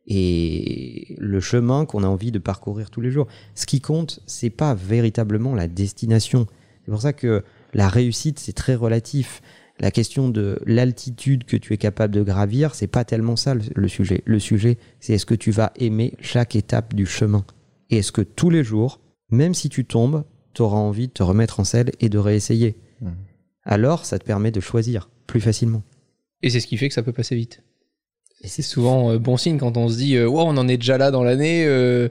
et 0.07 1.14
le 1.19 1.40
chemin 1.40 1.85
qu'on 1.85 2.02
a 2.02 2.09
envie 2.09 2.33
de 2.33 2.38
parcourir 2.38 2.90
tous 2.90 3.00
les 3.00 3.11
jours. 3.11 3.28
Ce 3.54 3.66
qui 3.66 3.81
compte, 3.81 4.21
c'est 4.26 4.50
pas 4.50 4.75
véritablement 4.75 5.54
la 5.54 5.69
destination. 5.69 6.47
C'est 6.85 6.90
pour 6.90 7.02
ça 7.02 7.12
que 7.12 7.45
la 7.73 7.88
réussite, 7.88 8.38
c'est 8.38 8.52
très 8.52 8.75
relatif. 8.75 9.42
La 9.78 9.90
question 9.90 10.28
de 10.28 10.59
l'altitude 10.66 11.45
que 11.45 11.57
tu 11.57 11.73
es 11.73 11.76
capable 11.76 12.14
de 12.14 12.23
gravir, 12.23 12.75
c'est 12.75 12.87
pas 12.87 13.04
tellement 13.04 13.37
ça 13.37 13.54
le 13.54 13.88
sujet. 13.88 14.23
Le 14.26 14.38
sujet, 14.38 14.78
c'est 15.00 15.14
est-ce 15.14 15.26
que 15.26 15.35
tu 15.35 15.50
vas 15.50 15.73
aimer 15.76 16.14
chaque 16.21 16.57
étape 16.57 16.95
du 16.95 17.07
chemin? 17.07 17.45
Et 17.90 17.99
est-ce 17.99 18.12
que 18.12 18.23
tous 18.23 18.50
les 18.50 18.64
jours, 18.64 19.00
même 19.31 19.54
si 19.54 19.69
tu 19.69 19.85
tombes, 19.85 20.25
tu 20.54 20.62
auras 20.62 20.78
envie 20.78 21.09
de 21.09 21.12
te 21.12 21.23
remettre 21.23 21.61
en 21.61 21.64
selle 21.64 21.90
et 22.00 22.09
de 22.09 22.18
réessayer 22.18 22.76
Mhm. 23.02 23.16
Alors, 23.64 24.04
ça 24.04 24.18
te 24.18 24.25
permet 24.25 24.50
de 24.50 24.61
choisir 24.61 25.11
plus 25.26 25.40
facilement. 25.40 25.82
Et 26.42 26.50
c'est 26.50 26.61
ce 26.61 26.66
qui 26.66 26.76
fait 26.76 26.88
que 26.88 26.94
ça 26.94 27.02
peut 27.02 27.12
passer 27.12 27.37
vite. 27.37 27.62
Et 28.42 28.49
C'est 28.49 28.62
souvent 28.62 29.11
euh, 29.12 29.18
bon 29.18 29.37
signe 29.37 29.59
quand 29.59 29.76
on 29.76 29.88
se 29.88 29.97
dit, 29.97 30.16
euh, 30.16 30.28
wow, 30.28 30.42
on 30.42 30.56
en 30.56 30.68
est 30.68 30.76
déjà 30.76 30.99
là 30.99 31.11
dans 31.11 31.23
l'année, 31.23 31.64
euh, 31.66 32.09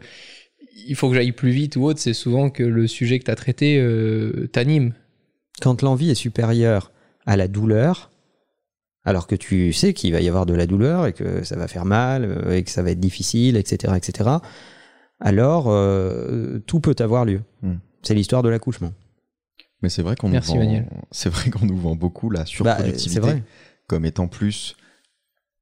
il 0.88 0.96
faut 0.96 1.10
que 1.10 1.16
j'aille 1.16 1.34
plus 1.34 1.52
vite 1.52 1.76
ou 1.76 1.84
autre. 1.84 2.00
C'est 2.00 2.14
souvent 2.14 2.50
que 2.50 2.64
le 2.64 2.88
sujet 2.88 3.20
que 3.20 3.26
tu 3.26 3.32
as 3.32 3.36
traité 3.36 3.78
euh, 3.80 4.50
t'anime. 4.52 4.94
quand 5.62 5.82
l'envie 5.82 6.10
est 6.10 6.16
supérieure 6.16 6.92
à 7.26 7.38
la 7.38 7.48
douleur, 7.48 8.12
alors 9.04 9.28
que 9.28 9.36
tu 9.36 9.74
sais 9.74 9.94
qu'il 9.94 10.14
va 10.14 10.22
y 10.22 10.28
avoir 10.28 10.46
de 10.46 10.54
la 10.54 10.68
douleur 10.68 11.06
et 11.06 11.14
que 11.14 11.44
ça 11.44 11.56
va 11.56 11.68
faire 11.68 11.86
mal 11.86 12.24
euh, 12.24 12.56
et 12.56 12.64
que 12.64 12.70
ça 12.72 12.84
va 12.84 12.92
être 12.92 13.00
difficile, 13.00 13.58
etc., 13.58 13.94
etc., 13.98 14.30
alors 15.20 15.66
euh, 15.68 16.60
tout 16.66 16.80
peut 16.80 16.96
avoir 17.00 17.26
lieu. 17.26 17.42
Hmm. 17.62 17.76
C'est 18.04 18.14
l'histoire 18.14 18.44
de 18.44 18.50
l'accouchement. 18.50 18.94
Mais 19.82 19.90
c'est 19.90 20.02
vrai 20.04 20.16
qu'on 20.16 20.28
nous 20.28 20.34
Merci, 20.34 20.52
vend, 20.54 20.60
Manuel. 20.60 20.88
c'est 21.12 21.30
vrai 21.30 21.50
qu'on 21.50 21.66
nous 21.66 21.78
vend 21.78 21.96
beaucoup 21.96 22.30
la 22.30 22.42
Bah, 22.42 22.46
surproductivité. 22.46 23.10
c'est 23.14 23.20
vrai. 23.20 23.44
comme 23.88 24.06
étant 24.06 24.28
plus 24.28 24.76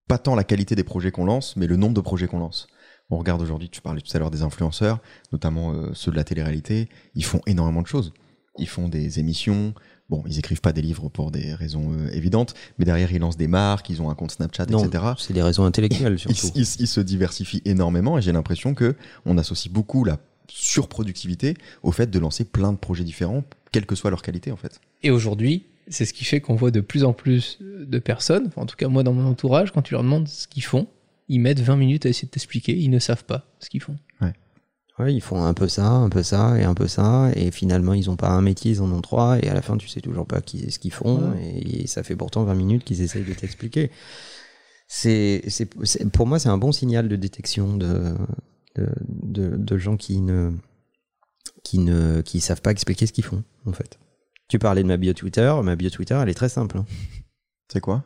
pas 0.07 0.17
tant 0.17 0.35
la 0.35 0.43
qualité 0.43 0.75
des 0.75 0.83
projets 0.83 1.11
qu'on 1.11 1.25
lance, 1.25 1.55
mais 1.55 1.67
le 1.67 1.75
nombre 1.75 1.93
de 1.93 2.01
projets 2.01 2.27
qu'on 2.27 2.39
lance. 2.39 2.67
On 3.11 3.17
regarde 3.17 3.41
aujourd'hui, 3.41 3.69
tu 3.69 3.79
parlais 3.81 4.01
tout 4.01 4.15
à 4.15 4.19
l'heure 4.19 4.31
des 4.31 4.41
influenceurs, 4.41 4.99
notamment 5.31 5.71
euh, 5.73 5.91
ceux 5.93 6.11
de 6.11 6.15
la 6.15 6.23
télé-réalité, 6.23 6.89
ils 7.15 7.23
font 7.25 7.41
énormément 7.45 7.81
de 7.81 7.87
choses. 7.87 8.11
Ils 8.57 8.67
font 8.67 8.87
des 8.89 9.19
émissions, 9.19 9.73
bon, 10.09 10.23
ils 10.27 10.37
écrivent 10.39 10.61
pas 10.61 10.73
des 10.73 10.81
livres 10.81 11.09
pour 11.09 11.29
des 11.31 11.53
raisons 11.53 11.91
euh, 11.93 12.09
évidentes, 12.11 12.55
mais 12.77 12.85
derrière 12.85 13.11
ils 13.11 13.19
lancent 13.19 13.37
des 13.37 13.47
marques, 13.47 13.89
ils 13.89 14.01
ont 14.01 14.09
un 14.09 14.15
compte 14.15 14.31
Snapchat, 14.31 14.65
Non, 14.65 14.83
etc. 14.83 15.03
c'est 15.17 15.33
des 15.33 15.43
raisons 15.43 15.63
intellectuelles 15.63 16.13
Ils, 16.13 16.35
surtout. 16.35 16.51
ils- 16.55 16.81
ils 16.81 16.87
se 16.87 16.99
diversifient 17.01 17.61
énormément 17.65 18.17
et 18.17 18.21
j'ai 18.21 18.31
l'impression 18.31 18.73
que 18.73 18.95
on 19.25 19.37
associe 19.37 19.71
beaucoup 19.71 20.03
la 20.03 20.17
surproductivité 20.49 21.55
au 21.83 21.91
fait 21.91 22.09
de 22.09 22.19
lancer 22.19 22.43
plein 22.45 22.73
de 22.73 22.77
projets 22.77 23.03
différents, 23.03 23.43
quelle 23.71 23.85
que 23.85 23.95
soit 23.95 24.09
leur 24.09 24.21
qualité 24.21 24.51
en 24.51 24.57
fait. 24.57 24.79
Et 25.03 25.11
aujourd'hui, 25.11 25.65
c'est 25.87 26.05
ce 26.05 26.13
qui 26.13 26.25
fait 26.25 26.41
qu'on 26.41 26.55
voit 26.55 26.71
de 26.71 26.81
plus 26.81 27.03
en 27.03 27.13
plus 27.13 27.57
de 27.61 27.99
personnes, 27.99 28.49
en 28.55 28.65
tout 28.65 28.75
cas 28.75 28.87
moi 28.87 29.03
dans 29.03 29.13
mon 29.13 29.25
entourage, 29.25 29.71
quand 29.71 29.81
tu 29.81 29.93
leur 29.93 30.03
demandes 30.03 30.27
ce 30.27 30.47
qu'ils 30.47 30.63
font, 30.63 30.87
ils 31.27 31.39
mettent 31.39 31.61
20 31.61 31.75
minutes 31.75 32.05
à 32.05 32.09
essayer 32.09 32.25
de 32.27 32.31
t'expliquer, 32.31 32.75
ils 32.75 32.89
ne 32.89 32.99
savent 32.99 33.23
pas 33.25 33.45
ce 33.59 33.69
qu'ils 33.69 33.81
font. 33.81 33.95
Ouais, 34.99 35.13
ils 35.13 35.21
font 35.21 35.41
un 35.45 35.53
peu 35.53 35.69
ça, 35.69 35.87
un 35.87 36.09
peu 36.09 36.23
ça 36.23 36.59
et 36.59 36.65
un 36.65 36.73
peu 36.73 36.89
ça, 36.89 37.31
et 37.33 37.51
finalement 37.51 37.93
ils 37.93 38.09
ont 38.09 38.17
pas 38.17 38.31
un 38.31 38.41
métier, 38.41 38.71
ils 38.71 38.81
en 38.81 38.91
ont 38.91 38.99
trois, 38.99 39.39
et 39.39 39.47
à 39.47 39.53
la 39.53 39.61
fin 39.61 39.77
tu 39.77 39.87
sais 39.87 40.01
toujours 40.01 40.27
pas 40.27 40.41
qui, 40.41 40.69
ce 40.69 40.77
qu'ils 40.77 40.91
font, 40.91 41.31
et, 41.41 41.87
ça 41.87 42.03
fait 42.03 42.17
pourtant 42.17 42.43
20 42.43 42.53
minutes 42.53 42.83
qu'ils 42.83 43.01
essayent 43.01 43.23
de 43.23 43.33
t'expliquer. 43.33 43.91
C'est, 44.89 45.43
c'est, 45.47 45.69
c'est- 45.83 46.11
pour 46.11 46.27
moi 46.27 46.37
c'est 46.37 46.49
un 46.49 46.57
bon 46.57 46.73
signal 46.73 47.07
de 47.07 47.15
détection 47.15 47.77
de, 47.77 48.13
de, 48.75 48.87
de, 49.01 49.55
de 49.57 49.77
gens 49.77 49.97
qui 49.97 50.21
ne, 50.21 50.51
qui 51.63 51.79
ne, 51.79 52.21
qui 52.21 52.39
savent 52.41 52.61
pas 52.61 52.71
expliquer 52.71 53.05
ce 53.07 53.13
qu'ils 53.13 53.25
font 53.25 53.43
en 53.65 53.73
fait. 53.73 53.99
Tu 54.47 54.59
parlais 54.59 54.81
de 54.83 54.87
ma 54.87 54.97
bio 54.97 55.13
Twitter, 55.13 55.53
ma 55.63 55.75
bio 55.75 55.89
Twitter 55.89 56.17
elle 56.21 56.29
est 56.29 56.33
très 56.33 56.49
simple. 56.49 56.77
hein. 56.77 56.85
C'est 57.71 57.81
quoi? 57.81 58.03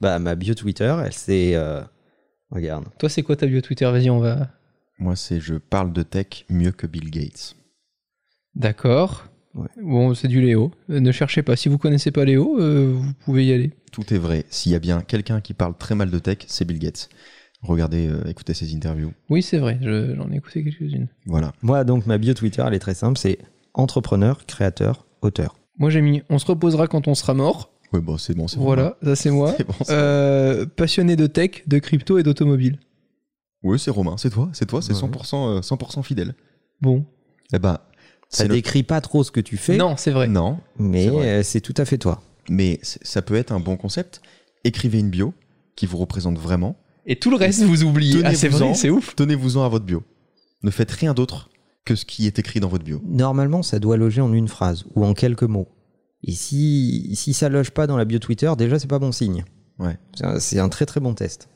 Bah 0.00 0.18
ma 0.18 0.34
bio 0.34 0.54
Twitter 0.54 0.96
elle 1.04 1.12
c'est, 1.12 1.54
euh, 1.54 1.82
regarde. 2.50 2.86
Toi, 2.98 3.08
c'est 3.08 3.22
quoi 3.22 3.36
ta 3.36 3.46
bio 3.46 3.60
Twitter? 3.60 3.84
Vas-y, 3.90 4.10
on 4.10 4.18
va. 4.20 4.48
Moi, 4.98 5.16
c'est 5.16 5.40
je 5.40 5.54
parle 5.54 5.92
de 5.92 6.02
tech 6.02 6.44
mieux 6.50 6.72
que 6.72 6.86
Bill 6.86 7.10
Gates. 7.10 7.54
D'accord. 8.54 9.26
Ouais. 9.54 9.68
Bon, 9.82 10.14
c'est 10.14 10.28
du 10.28 10.40
Léo. 10.40 10.72
Ne 10.88 11.10
cherchez 11.12 11.42
pas. 11.42 11.56
Si 11.56 11.68
vous 11.68 11.78
connaissez 11.78 12.10
pas 12.10 12.24
Léo, 12.24 12.60
euh, 12.60 12.92
vous 12.92 13.12
pouvez 13.24 13.46
y 13.46 13.52
aller. 13.52 13.72
Tout 13.92 14.12
est 14.12 14.18
vrai. 14.18 14.44
S'il 14.50 14.72
y 14.72 14.74
a 14.74 14.78
bien 14.78 15.00
quelqu'un 15.00 15.40
qui 15.40 15.54
parle 15.54 15.76
très 15.76 15.94
mal 15.94 16.10
de 16.10 16.18
tech, 16.18 16.38
c'est 16.46 16.64
Bill 16.64 16.78
Gates. 16.78 17.08
Regardez, 17.62 18.06
euh, 18.06 18.22
écoutez 18.26 18.54
ses 18.54 18.74
interviews. 18.74 19.12
Oui, 19.28 19.42
c'est 19.42 19.58
vrai. 19.58 19.78
je- 19.82 20.14
J'en 20.16 20.30
ai 20.30 20.36
écouté 20.36 20.64
quelques-unes. 20.64 21.08
Voilà. 21.26 21.52
Moi 21.62 21.84
donc 21.84 22.06
ma 22.06 22.16
bio 22.18 22.32
Twitter 22.34 22.62
elle 22.66 22.74
est 22.74 22.78
très 22.78 22.94
simple, 22.94 23.18
c'est 23.18 23.38
entrepreneur, 23.74 24.46
créateur, 24.46 25.06
auteur. 25.22 25.56
Moi, 25.78 25.88
j'ai 25.90 26.00
mis 26.02 26.22
on 26.28 26.38
se 26.38 26.46
reposera 26.46 26.86
quand 26.88 27.08
on 27.08 27.14
sera 27.14 27.32
mort. 27.34 27.72
Ouais, 27.92 28.00
bon, 28.00 28.18
c'est 28.18 28.34
bon, 28.34 28.46
c'est 28.48 28.58
bon. 28.58 28.64
Voilà, 28.64 28.96
ça 29.02 29.16
c'est 29.16 29.30
moi. 29.30 29.52
C'est 29.56 29.66
bon, 29.66 29.74
c'est 29.82 29.92
Euh, 29.92 30.66
passionné 30.66 31.16
de 31.16 31.26
tech, 31.26 31.62
de 31.66 31.78
crypto 31.78 32.18
et 32.18 32.22
d'automobile. 32.22 32.78
Oui, 33.62 33.78
c'est 33.78 33.90
Romain, 33.90 34.16
c'est 34.16 34.30
toi, 34.30 34.48
c'est 34.52 34.66
toi, 34.66 34.80
c'est 34.80 34.92
Ouais. 34.92 34.98
100%, 34.98 35.56
euh, 35.56 35.60
100% 35.62 36.02
fidèle. 36.02 36.34
Bon. 36.80 37.04
Eh 37.52 37.58
ben, 37.58 37.78
Ça 38.28 38.44
le- 38.44 38.54
décrit 38.54 38.82
pas 38.84 39.00
trop 39.00 39.22
ce 39.24 39.30
que 39.30 39.40
tu 39.40 39.56
fais, 39.56 39.76
Non, 39.76 39.96
c'est 39.96 40.12
vrai. 40.12 40.28
Non, 40.28 40.60
mais 40.78 41.42
c'est 41.42 41.58
euh, 41.58 41.60
tout 41.60 41.74
à 41.76 41.84
fait 41.84 41.98
toi. 41.98 42.22
mais 42.48 42.78
ça 42.82 43.22
peut 43.22 43.34
être 43.34 43.52
un 43.52 43.60
bon 43.60 43.76
concept. 43.76 44.22
Écrivez 44.64 44.98
une 45.00 45.10
bio 45.10 45.34
qui 45.76 45.86
vous 45.86 45.98
représente 45.98 46.38
vraiment. 46.38 46.76
Et 47.06 47.16
tout 47.16 47.30
le 47.30 47.36
reste, 47.36 47.62
vous 47.62 47.82
oubliez. 47.84 48.20
Ah, 48.24 48.34
c'est 48.34 48.48
Tenez-vous-en. 48.48 48.66
vrai, 48.68 48.74
c'est 48.74 48.90
ouf. 48.90 49.14
Tenez-vous-en 49.16 49.64
à 49.64 49.68
votre 49.68 49.84
bio. 49.84 50.02
Ne 50.62 50.70
faites 50.70 50.90
rien 50.90 51.14
d'autre 51.14 51.50
que 51.84 51.94
ce 51.94 52.04
qui 52.04 52.26
est 52.26 52.38
écrit 52.38 52.60
dans 52.60 52.68
votre 52.68 52.84
bio. 52.84 53.00
Normalement, 53.06 53.62
ça 53.62 53.78
doit 53.78 53.96
loger 53.96 54.20
en 54.20 54.32
une 54.32 54.48
phrase 54.48 54.84
ou 54.94 55.04
en 55.04 55.14
quelques 55.14 55.42
mots. 55.44 55.68
Et 56.22 56.32
si, 56.32 57.10
si 57.14 57.32
ça 57.32 57.48
loge 57.48 57.70
pas 57.70 57.86
dans 57.86 57.96
la 57.96 58.04
bio 58.04 58.18
Twitter, 58.18 58.52
déjà, 58.58 58.78
c'est 58.78 58.86
pas 58.88 58.98
bon 58.98 59.12
signe. 59.12 59.44
Ouais. 59.78 59.96
C'est 60.38 60.58
un- 60.58 60.68
très 60.68 60.84
très 60.84 61.00
bon 61.00 61.14
test. 61.14 61.48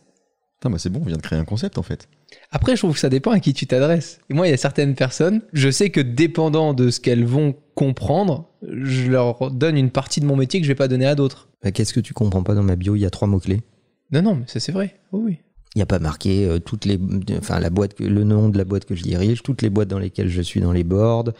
Putain, 0.58 0.70
bah 0.70 0.78
c'est 0.78 0.88
bon, 0.88 1.00
on 1.02 1.06
vient 1.06 1.18
de 1.18 1.22
créer 1.22 1.38
un 1.38 1.44
concept 1.44 1.76
en 1.76 1.82
fait. 1.82 2.08
Après, 2.50 2.74
je 2.74 2.80
trouve 2.80 2.94
que 2.94 2.98
ça 2.98 3.10
dépend 3.10 3.32
à 3.32 3.40
qui 3.40 3.52
tu 3.52 3.66
t'adresses. 3.66 4.18
Et 4.30 4.34
moi, 4.34 4.48
il 4.48 4.50
y 4.50 4.54
a 4.54 4.56
certaines 4.56 4.94
personnes, 4.94 5.42
je 5.52 5.70
sais 5.70 5.90
que 5.90 6.00
dépendant 6.00 6.72
de 6.72 6.88
ce 6.88 7.00
qu'elles 7.00 7.26
vont 7.26 7.54
comprendre, 7.74 8.48
je 8.62 9.10
leur 9.10 9.50
donne 9.50 9.76
une 9.76 9.90
partie 9.90 10.20
de 10.20 10.24
mon 10.26 10.36
métier 10.36 10.60
que 10.60 10.64
je 10.64 10.70
vais 10.70 10.74
pas 10.74 10.88
donner 10.88 11.04
à 11.04 11.14
d'autres. 11.14 11.50
Bah, 11.62 11.70
Qu'est-ce 11.70 11.92
que 11.92 12.00
tu 12.00 12.14
comprends 12.14 12.42
pas 12.42 12.54
dans 12.54 12.62
ma 12.62 12.76
bio? 12.76 12.96
Il 12.96 13.00
y 13.00 13.06
a 13.06 13.10
trois 13.10 13.28
mots-clés. 13.28 13.62
Non, 14.12 14.22
non, 14.22 14.34
mais 14.36 14.44
ça 14.46 14.60
c'est 14.60 14.72
vrai. 14.72 14.94
Oui, 15.12 15.20
oui. 15.24 15.38
Il 15.74 15.78
n'y 15.78 15.82
a 15.82 15.86
pas 15.86 15.98
marqué 15.98 16.46
euh, 16.46 16.60
toutes 16.60 16.84
les, 16.84 17.00
enfin 17.36 17.58
la 17.58 17.68
boîte, 17.70 17.94
que- 17.94 18.04
le 18.04 18.22
nom 18.22 18.48
de 18.48 18.56
la 18.56 18.64
boîte 18.64 18.84
que 18.84 18.94
je 18.94 19.02
dirige, 19.02 19.42
toutes 19.42 19.60
les 19.60 19.70
boîtes 19.70 19.88
dans 19.88 19.98
lesquelles 19.98 20.28
je 20.28 20.40
suis 20.40 20.60
dans 20.60 20.70
les 20.70 20.84
boards. 20.84 21.30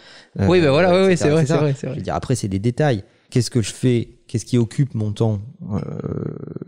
euh, 0.40 0.48
oui, 0.48 0.61
bah 0.61 0.70
voilà, 0.72 1.07
oui, 1.07 1.16
c'est 1.16 1.29
vrai, 1.31 1.46
c'est 1.46 1.57
vrai, 1.57 1.74
c'est 1.79 1.88
Je 1.90 1.94
veux 1.94 2.00
dire, 2.03 2.14
après, 2.16 2.35
c'est 2.35 2.48
des 2.48 2.59
détails. 2.59 3.05
Qu'est-ce 3.31 3.50
que 3.50 3.62
je 3.62 3.72
fais? 3.72 4.09
Qu'est-ce 4.27 4.44
qui 4.44 4.59
occupe 4.59 4.94
mon 4.94 5.12
temps? 5.12 5.40
Euh, 5.72 5.81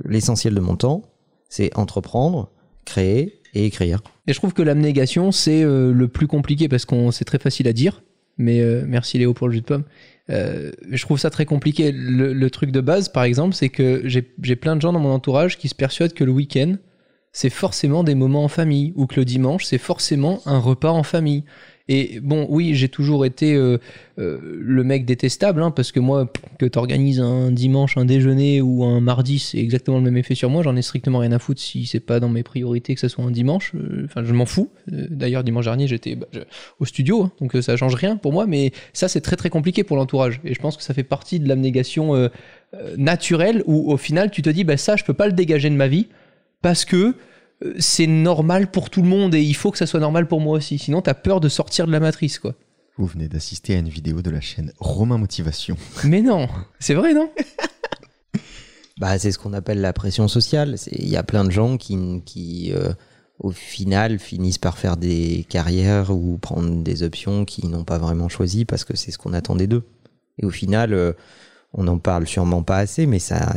L'essentiel 0.05 0.55
de 0.55 0.61
mon 0.61 0.77
temps, 0.77 1.03
c'est 1.49 1.77
entreprendre, 1.77 2.51
créer 2.85 3.41
et 3.55 3.67
écrire. 3.67 4.01
Et 4.29 4.33
je 4.33 4.39
trouve 4.39 4.53
que 4.53 4.63
l'abnégation, 4.63 5.33
c'est 5.33 5.63
le 5.65 6.07
plus 6.09 6.27
compliqué 6.29 6.69
parce 6.69 6.85
qu'on 6.85 7.11
c'est 7.11 7.25
très 7.25 7.39
facile 7.39 7.67
à 7.69 7.73
dire. 7.73 8.03
Mais 8.39 8.61
merci 8.87 9.19
Léo 9.19 9.33
pour 9.35 9.49
le 9.49 9.55
jus 9.55 9.61
de 9.63 9.67
pomme. 9.67 9.85
Euh, 10.31 10.73
je 10.91 11.03
trouve 11.03 11.19
ça 11.19 11.31
très 11.31 11.45
compliqué. 11.45 11.93
Le, 11.93 12.33
le 12.33 12.51
truc 12.51 12.71
de 12.71 12.81
base, 12.81 13.09
par 13.09 13.25
exemple, 13.25 13.55
c'est 13.55 13.69
que 13.69 14.03
j'ai 14.05 14.35
j'ai 14.43 14.57
plein 14.57 14.77
de 14.77 14.81
gens 14.81 14.93
dans 14.93 14.99
mon 14.99 15.13
entourage 15.13 15.57
qui 15.57 15.69
se 15.69 15.75
persuadent 15.75 16.15
que 16.15 16.25
le 16.25 16.33
week-end, 16.33 16.77
c'est 17.33 17.51
forcément 17.51 18.03
des 18.03 18.15
moments 18.15 18.45
en 18.45 18.49
famille, 18.49 18.93
ou 18.97 19.07
que 19.07 19.17
le 19.21 19.25
dimanche, 19.25 19.65
c'est 19.65 19.79
forcément 19.79 20.41
un 20.47 20.59
repas 20.59 20.91
en 20.91 21.03
famille. 21.03 21.45
Et 21.89 22.19
bon, 22.21 22.47
oui, 22.49 22.75
j'ai 22.75 22.89
toujours 22.89 23.25
été 23.25 23.55
euh, 23.55 23.79
euh, 24.19 24.39
le 24.43 24.83
mec 24.83 25.05
détestable, 25.05 25.63
hein, 25.63 25.71
parce 25.71 25.93
que 25.93 26.01
moi, 26.01 26.33
que 26.59 26.67
t'organises 26.67 27.21
un 27.21 27.53
dimanche, 27.53 27.97
un 27.97 28.05
déjeuner 28.05 28.61
ou 28.61 28.83
un 28.83 29.01
mardi, 29.01 29.39
c'est 29.39 29.59
exactement 29.59 29.99
le 29.99 30.03
même 30.03 30.17
effet 30.17 30.35
sur 30.35 30.51
moi. 30.51 30.65
J'en 30.65 30.75
ai 30.75 30.83
strictement 30.83 31.21
rien 31.21 31.31
à 31.31 31.39
foutre 31.39 31.61
si 31.61 31.87
c'est 31.87 32.01
pas 32.01 32.19
dans 32.19 32.29
mes 32.29 32.43
priorités 32.43 32.95
que 32.95 33.01
ce 33.01 33.07
soit 33.07 33.25
un 33.25 33.31
dimanche. 33.31 33.73
Euh, 33.77 34.05
Enfin, 34.07 34.25
je 34.25 34.33
m'en 34.33 34.47
fous. 34.47 34.71
D'ailleurs, 34.89 35.45
dimanche 35.45 35.65
dernier, 35.65 35.87
j'étais 35.87 36.17
bah, 36.17 36.27
au 36.81 36.85
studio, 36.85 37.25
hein, 37.25 37.33
donc 37.41 37.57
ça 37.63 37.77
change 37.77 37.95
rien 37.95 38.17
pour 38.17 38.33
moi. 38.33 38.47
Mais 38.47 38.73
ça, 38.93 39.07
c'est 39.07 39.21
très 39.21 39.37
très 39.37 39.51
compliqué 39.51 39.85
pour 39.85 39.97
l'entourage. 39.97 40.41
Et 40.45 40.55
je 40.55 40.61
pense 40.61 40.77
que 40.77 40.83
ça 40.83 40.93
fait 40.95 41.05
partie 41.05 41.39
de 41.39 41.49
l'abnégation 41.49 42.31
naturelle 42.97 43.63
où 43.67 43.93
au 43.93 43.97
final, 43.97 44.31
tu 44.31 44.43
te 44.43 44.51
dis, 44.51 44.65
bah 44.65 44.77
ça, 44.77 44.97
je 44.97 45.05
peux 45.05 45.15
pas 45.15 45.27
le 45.27 45.33
dégager 45.33 45.71
de 45.71 45.75
ma 45.75 45.89
vie 45.89 46.07
parce 46.63 46.85
que 46.85 47.15
c'est 47.79 48.07
normal 48.07 48.71
pour 48.71 48.91
tout 48.91 49.03
le 49.03 49.09
monde 49.09 49.35
et 49.35 49.43
il 49.43 49.55
faut 49.55 49.71
que 49.71 49.79
ça 49.79 49.87
soit 49.87 50.01
normal 50.01 50.29
pour 50.29 50.41
moi 50.41 50.57
aussi. 50.57 50.79
Sinon, 50.79 51.01
t'as 51.03 51.15
peur 51.15 51.41
de 51.41 51.49
sortir 51.49 51.87
de 51.87 51.93
la 51.93 52.01
matrice, 52.01 52.39
quoi. 52.39 52.55
Vous 52.99 53.07
venez 53.07 53.29
d'assister 53.29 53.75
à 53.75 53.79
une 53.79 53.89
vidéo 53.91 54.23
de 54.23 54.31
la 54.31 54.41
chaîne 54.41 54.73
Romain 54.79 55.19
Motivation. 55.19 55.77
Mais 56.05 56.23
non, 56.23 56.49
c'est 56.79 56.95
vrai, 56.95 57.13
non? 57.15 57.31
Bah, 58.99 59.19
c'est 59.19 59.31
ce 59.31 59.39
qu'on 59.39 59.53
appelle 59.53 59.83
la 59.83 59.93
pression 59.93 60.27
sociale. 60.27 60.79
C'est- 60.79 60.97
Il 60.99 61.09
y 61.09 61.17
a 61.19 61.23
plein 61.23 61.45
de 61.45 61.51
gens 61.51 61.77
qui, 61.77 62.23
qui 62.25 62.73
euh, 62.73 62.95
au 63.39 63.51
final, 63.51 64.19
finissent 64.19 64.57
par 64.57 64.79
faire 64.79 64.97
des 64.97 65.45
carrières 65.51 66.11
ou 66.11 66.39
prendre 66.39 66.83
des 66.83 67.03
options 67.03 67.45
qu'ils 67.45 67.69
n'ont 67.69 67.85
pas 67.85 67.99
vraiment 67.99 68.31
choisies 68.31 68.65
parce 68.65 68.85
que 68.85 68.97
c'est 68.97 69.11
ce 69.11 69.19
qu'on 69.19 69.35
attendait 69.35 69.67
d'eux. 69.67 69.85
Et 70.39 70.47
au 70.47 70.51
final, 70.51 70.95
euh, 70.95 71.13
on 71.75 71.85
n'en 71.85 71.99
parle 71.99 72.27
sûrement 72.27 72.63
pas 72.63 72.79
assez, 72.79 73.05
mais 73.07 73.19
ça, 73.19 73.55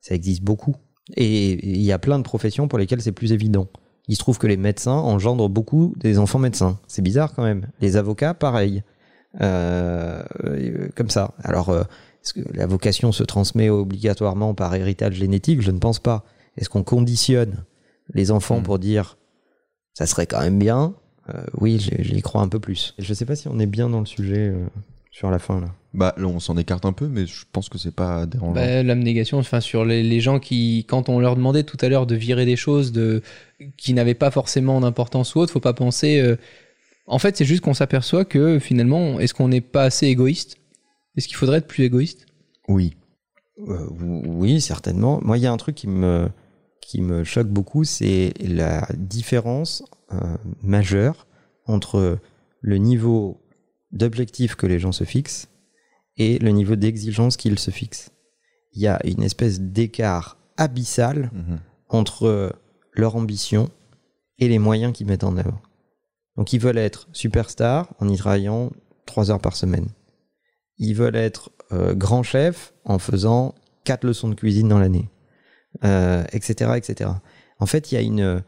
ça 0.00 0.14
existe 0.16 0.42
beaucoup. 0.42 0.74
Et 1.16 1.52
il 1.66 1.82
y 1.82 1.92
a 1.92 1.98
plein 1.98 2.18
de 2.18 2.24
professions 2.24 2.66
pour 2.68 2.78
lesquelles 2.78 3.02
c'est 3.02 3.12
plus 3.12 3.32
évident. 3.32 3.68
Il 4.08 4.14
se 4.14 4.20
trouve 4.20 4.38
que 4.38 4.46
les 4.46 4.56
médecins 4.56 4.92
engendrent 4.92 5.48
beaucoup 5.48 5.94
des 5.96 6.18
enfants 6.18 6.38
médecins. 6.38 6.78
C'est 6.88 7.02
bizarre 7.02 7.34
quand 7.34 7.42
même. 7.44 7.66
Les 7.80 7.96
avocats, 7.96 8.34
pareil. 8.34 8.82
Euh, 9.40 10.22
comme 10.94 11.10
ça. 11.10 11.32
Alors, 11.42 11.70
euh, 11.70 11.82
est-ce 12.22 12.34
que 12.34 12.40
la 12.56 12.66
vocation 12.66 13.12
se 13.12 13.22
transmet 13.24 13.68
obligatoirement 13.68 14.54
par 14.54 14.74
héritage 14.74 15.14
génétique? 15.14 15.60
Je 15.62 15.70
ne 15.70 15.78
pense 15.78 15.98
pas. 15.98 16.24
Est-ce 16.56 16.68
qu'on 16.68 16.84
conditionne 16.84 17.64
les 18.12 18.30
enfants 18.30 18.60
Hmm. 18.60 18.64
pour 18.64 18.78
dire 18.78 19.18
ça 19.94 20.06
serait 20.06 20.26
quand 20.26 20.40
même 20.40 20.58
bien? 20.58 20.94
Euh, 21.34 21.44
Oui, 21.60 21.78
j'y 21.78 21.90
j'y 22.04 22.22
crois 22.22 22.42
un 22.42 22.48
peu 22.48 22.60
plus. 22.60 22.94
Je 22.98 23.08
ne 23.08 23.14
sais 23.14 23.24
pas 23.26 23.34
si 23.36 23.48
on 23.48 23.58
est 23.58 23.66
bien 23.66 23.88
dans 23.88 24.00
le 24.00 24.06
sujet 24.06 24.48
euh, 24.48 24.66
sur 25.10 25.30
la 25.30 25.38
fin 25.38 25.60
là. 25.60 25.68
Bah 25.94 26.12
là, 26.16 26.26
on 26.26 26.40
s'en 26.40 26.56
écarte 26.56 26.84
un 26.86 26.92
peu, 26.92 27.06
mais 27.06 27.24
je 27.24 27.44
pense 27.52 27.68
que 27.68 27.78
c'est 27.78 27.94
pas 27.94 28.26
dérangeant. 28.26 28.54
Bah, 28.54 28.82
L'abnégation, 28.82 29.38
enfin 29.38 29.60
sur 29.60 29.84
les, 29.84 30.02
les 30.02 30.20
gens 30.20 30.40
qui, 30.40 30.84
quand 30.88 31.08
on 31.08 31.20
leur 31.20 31.36
demandait 31.36 31.62
tout 31.62 31.78
à 31.80 31.88
l'heure 31.88 32.06
de 32.06 32.16
virer 32.16 32.44
des 32.46 32.56
choses 32.56 32.90
de, 32.90 33.22
qui 33.76 33.94
n'avaient 33.94 34.14
pas 34.14 34.32
forcément 34.32 34.80
d'importance 34.80 35.34
ou 35.34 35.38
autre, 35.38 35.52
faut 35.52 35.60
pas 35.60 35.72
penser. 35.72 36.18
euh, 36.18 36.36
En 37.06 37.18
fait, 37.20 37.36
c'est 37.36 37.44
juste 37.44 37.60
qu'on 37.62 37.74
s'aperçoit 37.74 38.24
que 38.24 38.58
finalement, 38.58 39.20
est-ce 39.20 39.34
qu'on 39.34 39.48
n'est 39.48 39.60
pas 39.60 39.84
assez 39.84 40.08
égoïste? 40.08 40.56
Est-ce 41.16 41.28
qu'il 41.28 41.36
faudrait 41.36 41.58
être 41.58 41.68
plus 41.68 41.84
égoïste? 41.84 42.26
Oui. 42.66 42.96
Euh, 43.68 43.86
oui, 44.26 44.60
certainement. 44.60 45.20
Moi, 45.22 45.38
il 45.38 45.44
y 45.44 45.46
a 45.46 45.52
un 45.52 45.56
truc 45.58 45.76
qui 45.76 45.86
me, 45.86 46.28
qui 46.80 47.02
me 47.02 47.22
choque 47.22 47.46
beaucoup, 47.48 47.84
c'est 47.84 48.32
la 48.40 48.88
différence 48.96 49.84
euh, 50.12 50.16
majeure 50.62 51.28
entre 51.66 52.18
le 52.60 52.76
niveau 52.78 53.40
d'objectif 53.92 54.56
que 54.56 54.66
les 54.66 54.80
gens 54.80 54.90
se 54.90 55.04
fixent 55.04 55.46
et 56.16 56.38
le 56.38 56.50
niveau 56.50 56.76
d'exigence 56.76 57.36
qu'ils 57.36 57.58
se 57.58 57.70
fixent. 57.70 58.10
Il 58.72 58.82
y 58.82 58.86
a 58.86 58.98
une 59.06 59.22
espèce 59.22 59.60
d'écart 59.60 60.36
abyssal 60.56 61.30
Mhm. 61.32 61.58
entre 61.88 62.52
leur 62.92 63.16
ambition 63.16 63.70
et 64.38 64.48
les 64.48 64.58
moyens 64.58 64.92
qu'ils 64.92 65.06
mettent 65.06 65.24
en 65.24 65.36
œuvre. 65.36 65.60
Donc 66.36 66.52
ils 66.52 66.60
veulent 66.60 66.78
être 66.78 67.08
superstars 67.12 67.92
en 68.00 68.08
y 68.08 68.16
travaillant 68.16 68.70
trois 69.06 69.30
heures 69.30 69.40
par 69.40 69.56
semaine. 69.56 69.88
Ils 70.78 70.94
veulent 70.94 71.16
être 71.16 71.50
euh, 71.72 71.94
grand 71.94 72.22
chef 72.22 72.72
en 72.84 72.98
faisant 72.98 73.54
quatre 73.84 74.04
leçons 74.04 74.28
de 74.28 74.34
cuisine 74.34 74.68
dans 74.68 74.78
l'année. 74.78 75.08
euh, 75.84 76.22
etc., 76.32 76.70
etc. 76.76 77.10
En 77.58 77.66
fait, 77.66 77.90
il 77.90 77.96
y 77.96 77.98
a 77.98 78.00
une, 78.00 78.44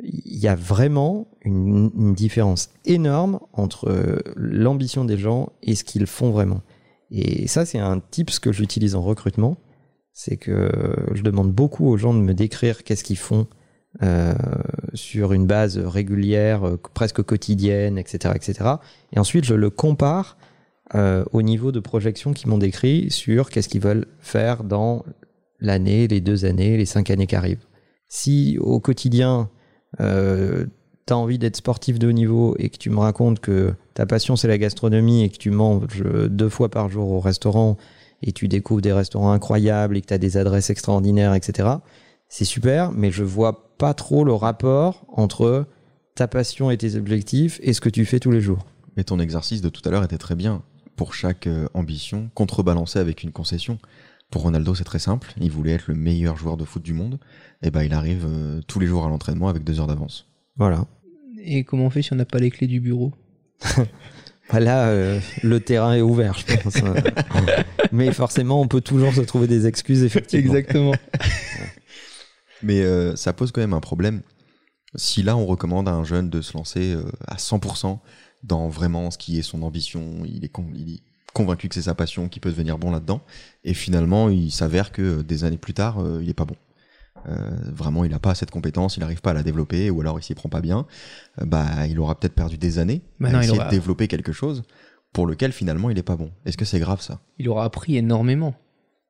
il 0.00 0.36
y 0.38 0.48
a 0.48 0.54
vraiment 0.54 1.28
une, 1.40 1.90
une 1.96 2.12
différence 2.14 2.68
énorme 2.84 3.40
entre 3.54 3.88
euh, 3.88 4.18
l'ambition 4.36 5.06
des 5.06 5.16
gens 5.16 5.50
et 5.62 5.74
ce 5.74 5.82
qu'ils 5.84 6.06
font 6.06 6.30
vraiment. 6.30 6.60
Et 7.10 7.48
ça, 7.48 7.64
c'est 7.64 7.78
un 7.78 8.00
tips 8.00 8.38
que 8.38 8.52
j'utilise 8.52 8.94
en 8.94 9.02
recrutement. 9.02 9.56
C'est 10.12 10.36
que 10.36 10.70
je 11.14 11.22
demande 11.22 11.52
beaucoup 11.52 11.86
aux 11.88 11.96
gens 11.96 12.12
de 12.12 12.20
me 12.20 12.34
décrire 12.34 12.82
qu'est-ce 12.82 13.04
qu'ils 13.04 13.18
font 13.18 13.46
euh, 14.02 14.34
sur 14.94 15.32
une 15.32 15.46
base 15.46 15.78
régulière, 15.78 16.64
euh, 16.64 16.76
presque 16.94 17.22
quotidienne, 17.22 17.98
etc., 17.98 18.34
etc. 18.36 18.70
Et 19.12 19.18
ensuite, 19.18 19.44
je 19.44 19.54
le 19.54 19.70
compare 19.70 20.36
euh, 20.94 21.24
au 21.32 21.42
niveau 21.42 21.72
de 21.72 21.80
projection 21.80 22.32
qu'ils 22.32 22.48
m'ont 22.48 22.58
décrit 22.58 23.10
sur 23.10 23.50
qu'est-ce 23.50 23.68
qu'ils 23.68 23.80
veulent 23.80 24.06
faire 24.20 24.62
dans 24.62 25.04
l'année, 25.60 26.06
les 26.06 26.20
deux 26.20 26.44
années, 26.44 26.76
les 26.76 26.86
cinq 26.86 27.10
années 27.10 27.26
qui 27.26 27.36
arrivent. 27.36 27.66
Si 28.08 28.56
au 28.60 28.78
quotidien, 28.78 29.50
euh, 30.00 30.66
tu 31.08 31.12
as 31.12 31.16
envie 31.16 31.38
d'être 31.38 31.56
sportif 31.56 31.98
de 31.98 32.08
haut 32.08 32.12
niveau 32.12 32.54
et 32.58 32.68
que 32.70 32.78
tu 32.78 32.90
me 32.90 32.98
racontes 32.98 33.40
que 33.40 33.74
ta 33.94 34.06
passion 34.06 34.36
c'est 34.36 34.48
la 34.48 34.58
gastronomie 34.58 35.24
et 35.24 35.28
que 35.28 35.38
tu 35.38 35.50
manges 35.50 36.02
deux 36.02 36.48
fois 36.48 36.70
par 36.70 36.88
jour 36.88 37.10
au 37.10 37.20
restaurant 37.20 37.76
et 38.22 38.32
tu 38.32 38.48
découvres 38.48 38.82
des 38.82 38.92
restaurants 38.92 39.32
incroyables 39.32 39.96
et 39.96 40.00
que 40.00 40.06
tu 40.06 40.14
as 40.14 40.18
des 40.18 40.36
adresses 40.36 40.70
extraordinaires, 40.70 41.34
etc., 41.34 41.68
c'est 42.28 42.44
super, 42.44 42.92
mais 42.92 43.10
je 43.10 43.24
vois 43.24 43.74
pas 43.78 43.94
trop 43.94 44.22
le 44.22 44.34
rapport 44.34 45.06
entre 45.08 45.66
ta 46.14 46.28
passion 46.28 46.70
et 46.70 46.76
tes 46.76 46.96
objectifs 46.96 47.58
et 47.62 47.72
ce 47.72 47.80
que 47.80 47.88
tu 47.88 48.04
fais 48.04 48.20
tous 48.20 48.30
les 48.30 48.40
jours. 48.40 48.66
Mais 48.96 49.04
ton 49.04 49.18
exercice 49.18 49.62
de 49.62 49.68
tout 49.68 49.80
à 49.88 49.90
l'heure 49.90 50.04
était 50.04 50.18
très 50.18 50.34
bien. 50.34 50.62
Pour 50.96 51.14
chaque 51.14 51.46
euh, 51.46 51.68
ambition, 51.74 52.28
contrebalancer 52.34 52.98
avec 52.98 53.22
une 53.22 53.30
concession. 53.32 53.78
Pour 54.30 54.42
Ronaldo, 54.42 54.74
c'est 54.74 54.84
très 54.84 54.98
simple. 54.98 55.32
Il 55.40 55.50
voulait 55.50 55.72
être 55.72 55.86
le 55.86 55.94
meilleur 55.94 56.36
joueur 56.36 56.56
de 56.56 56.64
foot 56.64 56.82
du 56.82 56.92
monde. 56.92 57.18
Et 57.62 57.70
ben, 57.70 57.82
il 57.82 57.94
arrive 57.94 58.26
euh, 58.28 58.60
tous 58.66 58.80
les 58.80 58.86
jours 58.86 59.06
à 59.06 59.08
l'entraînement 59.08 59.48
avec 59.48 59.62
deux 59.64 59.80
heures 59.80 59.86
d'avance. 59.86 60.26
Voilà. 60.56 60.84
Et 61.42 61.64
comment 61.64 61.86
on 61.86 61.90
fait 61.90 62.02
si 62.02 62.12
on 62.12 62.16
n'a 62.16 62.24
pas 62.24 62.38
les 62.38 62.50
clés 62.50 62.66
du 62.66 62.80
bureau? 62.80 63.12
Bah 64.50 64.60
Là, 64.60 64.88
euh, 64.88 65.20
le 65.42 65.60
terrain 65.60 65.94
est 65.94 66.00
ouvert, 66.00 66.32
je 66.38 66.56
pense. 66.56 66.76
mais 67.92 68.10
forcément, 68.12 68.62
on 68.62 68.66
peut 68.66 68.80
toujours 68.80 69.12
se 69.12 69.20
trouver 69.20 69.46
des 69.46 69.66
excuses, 69.66 70.02
effectivement. 70.04 70.54
Exactement. 70.54 70.94
Mais 72.62 72.80
euh, 72.80 73.14
ça 73.14 73.34
pose 73.34 73.52
quand 73.52 73.60
même 73.60 73.74
un 73.74 73.80
problème. 73.80 74.22
Si 74.94 75.22
là, 75.22 75.36
on 75.36 75.44
recommande 75.44 75.86
à 75.86 75.92
un 75.92 76.02
jeune 76.02 76.30
de 76.30 76.40
se 76.40 76.56
lancer 76.56 76.94
euh, 76.94 77.02
à 77.26 77.36
100% 77.36 77.98
dans 78.42 78.68
vraiment 78.68 79.10
ce 79.10 79.18
qui 79.18 79.38
est 79.38 79.42
son 79.42 79.62
ambition, 79.62 80.22
il 80.24 80.44
est, 80.44 80.48
con- 80.48 80.72
il 80.74 80.94
est 80.94 81.00
convaincu 81.34 81.68
que 81.68 81.74
c'est 81.74 81.82
sa 81.82 81.94
passion, 81.94 82.28
qu'il 82.30 82.40
peut 82.40 82.50
devenir 82.50 82.78
bon 82.78 82.90
là-dedans, 82.90 83.20
et 83.64 83.74
finalement, 83.74 84.30
il 84.30 84.50
s'avère 84.50 84.92
que 84.92 85.20
des 85.20 85.44
années 85.44 85.58
plus 85.58 85.74
tard, 85.74 85.98
euh, 86.00 86.20
il 86.22 86.30
est 86.30 86.34
pas 86.34 86.46
bon. 86.46 86.56
Euh, 87.28 87.50
vraiment, 87.72 88.04
il 88.04 88.10
n'a 88.10 88.18
pas 88.18 88.34
cette 88.34 88.50
compétence, 88.50 88.96
il 88.96 89.00
n'arrive 89.00 89.20
pas 89.20 89.30
à 89.30 89.34
la 89.34 89.42
développer, 89.42 89.90
ou 89.90 90.00
alors 90.00 90.18
il 90.18 90.22
s'y 90.22 90.34
prend 90.34 90.48
pas 90.48 90.60
bien. 90.60 90.86
Euh, 91.40 91.44
bah, 91.44 91.86
il 91.88 91.98
aura 91.98 92.18
peut-être 92.18 92.34
perdu 92.34 92.58
des 92.58 92.78
années 92.78 93.02
Maintenant, 93.18 93.38
à 93.38 93.42
il 93.42 93.44
essayer 93.46 93.58
aura- 93.58 93.66
de 93.66 93.70
développer 93.70 94.08
quelque 94.08 94.32
chose 94.32 94.62
pour 95.12 95.26
lequel 95.26 95.52
finalement 95.52 95.90
il 95.90 95.98
est 95.98 96.02
pas 96.02 96.16
bon. 96.16 96.30
Est-ce 96.46 96.56
que 96.56 96.64
c'est 96.64 96.78
grave 96.80 97.00
ça? 97.00 97.20
Il 97.38 97.48
aura 97.48 97.64
appris 97.64 97.96
énormément. 97.96 98.54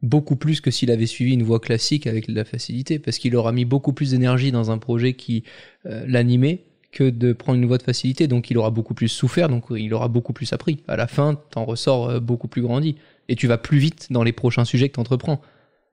Beaucoup 0.00 0.36
plus 0.36 0.60
que 0.60 0.70
s'il 0.70 0.90
avait 0.92 1.06
suivi 1.06 1.32
une 1.34 1.42
voie 1.42 1.58
classique 1.58 2.06
avec 2.06 2.28
de 2.28 2.34
la 2.34 2.44
facilité, 2.44 2.98
parce 3.00 3.18
qu'il 3.18 3.34
aura 3.36 3.50
mis 3.52 3.64
beaucoup 3.64 3.92
plus 3.92 4.12
d'énergie 4.12 4.52
dans 4.52 4.70
un 4.70 4.78
projet 4.78 5.14
qui 5.14 5.42
euh, 5.86 6.04
l'animait 6.06 6.64
que 6.92 7.10
de 7.10 7.32
prendre 7.32 7.58
une 7.58 7.66
voie 7.66 7.78
de 7.78 7.82
facilité. 7.82 8.28
Donc 8.28 8.48
il 8.50 8.56
aura 8.58 8.70
beaucoup 8.70 8.94
plus 8.94 9.08
souffert, 9.08 9.48
donc 9.48 9.64
il 9.70 9.92
aura 9.92 10.08
beaucoup 10.08 10.32
plus 10.32 10.52
appris. 10.52 10.82
À 10.88 10.96
la 10.96 11.06
fin, 11.08 11.34
t'en 11.50 11.64
ressors 11.64 12.20
beaucoup 12.20 12.48
plus 12.48 12.62
grandi. 12.62 12.96
Et 13.28 13.36
tu 13.36 13.46
vas 13.46 13.58
plus 13.58 13.78
vite 13.78 14.06
dans 14.10 14.22
les 14.22 14.32
prochains 14.32 14.64
sujets 14.64 14.88
que 14.88 14.94
t'entreprends. 14.94 15.40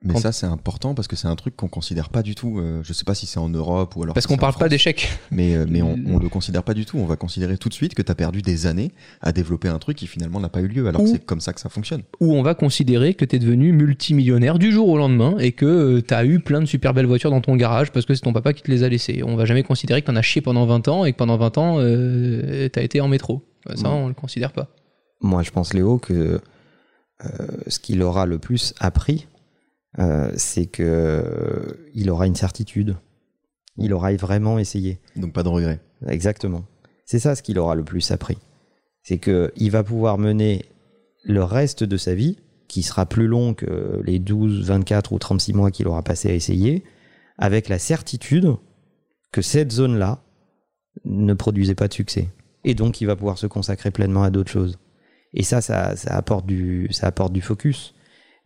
Mais 0.02 0.12
Quand- 0.12 0.20
ça, 0.20 0.32
c'est 0.32 0.46
important 0.46 0.94
parce 0.94 1.08
que 1.08 1.16
c'est 1.16 1.26
un 1.26 1.34
truc 1.36 1.56
qu'on 1.56 1.68
considère 1.68 2.10
pas 2.10 2.22
du 2.22 2.34
tout. 2.34 2.58
euh, 2.58 2.80
je 2.84 2.92
sais 2.92 3.04
pas 3.04 3.14
si 3.14 3.24
c'est 3.26 3.38
en 3.40 3.48
Europe 3.48 3.96
ou 3.96 4.02
alors. 4.02 4.12
Parce 4.14 4.26
qu'on 4.26 4.34
en 4.34 4.38
parle 4.38 4.54
pas 4.54 4.68
d'échec. 4.68 5.08
Mais, 5.30 5.54
euh, 5.56 5.64
mais 5.68 5.80
on, 5.80 5.96
on 6.06 6.18
le 6.18 6.28
considère 6.28 6.62
pas 6.62 6.74
du 6.74 6.84
tout. 6.84 6.98
On 6.98 7.06
va 7.06 7.16
considérer 7.16 7.56
tout 7.56 7.70
de 7.70 7.74
suite 7.74 7.94
que 7.94 8.02
tu 8.02 8.12
as 8.12 8.14
perdu 8.14 8.42
des 8.42 8.66
années 8.66 8.92
à 9.22 9.32
développer 9.32 9.68
un 9.68 9.78
truc 9.78 9.96
qui 9.96 10.06
finalement 10.06 10.38
n'a 10.38 10.50
pas 10.50 10.60
eu 10.60 10.68
lieu, 10.68 10.86
alors 10.86 11.00
que 11.02 11.06
Ou- 11.08 11.12
c'est 11.12 11.24
comme 11.24 11.40
ça 11.40 11.54
que 11.54 11.60
ça 11.60 11.70
fonctionne. 11.70 12.02
Où 12.20 12.34
on 12.34 12.42
va 12.42 12.54
considérer 12.54 13.14
que 13.14 13.24
t'es 13.24 13.38
devenu 13.38 13.72
multimillionnaire 13.72 14.58
du 14.58 14.70
jour 14.70 14.88
au 14.90 14.98
lendemain 14.98 15.36
et 15.38 15.52
que 15.52 15.96
tu 15.98 16.02
t'as 16.04 16.24
eu 16.26 16.40
plein 16.40 16.60
de 16.60 16.66
super 16.66 16.92
belles 16.92 17.06
voitures 17.06 17.30
dans 17.30 17.40
ton 17.40 17.56
garage 17.56 17.90
parce 17.90 18.04
que 18.04 18.14
c'est 18.14 18.20
ton 18.22 18.34
papa 18.34 18.52
qui 18.52 18.62
te 18.62 18.70
les 18.70 18.82
a 18.82 18.88
laissées. 18.90 19.22
On 19.24 19.34
va 19.34 19.46
jamais 19.46 19.62
considérer 19.62 20.02
que 20.02 20.06
t'en 20.08 20.16
as 20.16 20.22
chié 20.22 20.42
pendant 20.42 20.66
20 20.66 20.88
ans 20.88 21.04
et 21.06 21.12
que 21.12 21.16
pendant 21.16 21.38
20 21.38 21.56
ans, 21.58 21.76
euh, 21.80 22.68
t'as 22.68 22.82
été 22.82 23.00
en 23.00 23.08
métro. 23.08 23.42
Ça, 23.74 23.88
Ouais. 23.88 23.94
on 23.94 24.08
le 24.08 24.14
considère 24.14 24.52
pas. 24.52 24.68
Moi, 25.22 25.42
je 25.42 25.50
pense, 25.50 25.72
Léo, 25.72 25.98
que 25.98 26.12
euh, 27.24 27.28
ce 27.66 27.78
qu'il 27.80 28.02
aura 28.02 28.26
le 28.26 28.38
plus 28.38 28.74
appris, 28.78 29.26
euh, 29.98 30.30
c'est 30.36 30.66
que 30.66 30.82
euh, 30.82 31.88
il 31.94 32.10
aura 32.10 32.26
une 32.26 32.34
certitude. 32.34 32.96
Il 33.76 33.92
aura 33.92 34.14
vraiment 34.14 34.58
essayé. 34.58 35.00
Donc 35.16 35.32
pas 35.32 35.42
de 35.42 35.48
regret. 35.48 35.80
Exactement. 36.08 36.64
C'est 37.04 37.18
ça 37.18 37.34
ce 37.34 37.42
qu'il 37.42 37.58
aura 37.58 37.74
le 37.74 37.84
plus 37.84 38.10
appris. 38.10 38.38
C'est 39.02 39.18
que 39.18 39.52
il 39.56 39.70
va 39.70 39.84
pouvoir 39.84 40.18
mener 40.18 40.64
le 41.24 41.42
reste 41.42 41.84
de 41.84 41.96
sa 41.96 42.14
vie, 42.14 42.38
qui 42.68 42.82
sera 42.82 43.06
plus 43.06 43.26
long 43.26 43.54
que 43.54 44.00
les 44.04 44.18
12, 44.18 44.64
24 44.66 45.12
ou 45.12 45.18
36 45.18 45.52
mois 45.52 45.70
qu'il 45.70 45.86
aura 45.88 46.02
passé 46.02 46.30
à 46.30 46.34
essayer, 46.34 46.84
avec 47.38 47.68
la 47.68 47.78
certitude 47.78 48.54
que 49.32 49.42
cette 49.42 49.72
zone-là 49.72 50.22
ne 51.04 51.34
produisait 51.34 51.74
pas 51.74 51.88
de 51.88 51.94
succès. 51.94 52.28
Et 52.64 52.74
donc, 52.74 53.00
il 53.00 53.06
va 53.06 53.16
pouvoir 53.16 53.38
se 53.38 53.46
consacrer 53.46 53.90
pleinement 53.90 54.22
à 54.22 54.30
d'autres 54.30 54.50
choses. 54.50 54.78
Et 55.34 55.42
ça, 55.42 55.60
ça, 55.60 55.94
ça 55.96 56.14
apporte 56.16 56.46
du, 56.46 56.88
ça 56.90 57.08
apporte 57.08 57.32
du 57.32 57.42
focus. 57.42 57.94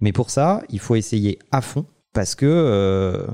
Mais 0.00 0.12
pour 0.12 0.30
ça, 0.30 0.62
il 0.70 0.78
faut 0.78 0.96
essayer 0.96 1.38
à 1.50 1.60
fond, 1.60 1.84
parce 2.12 2.34
que, 2.34 2.46
euh, 2.46 3.26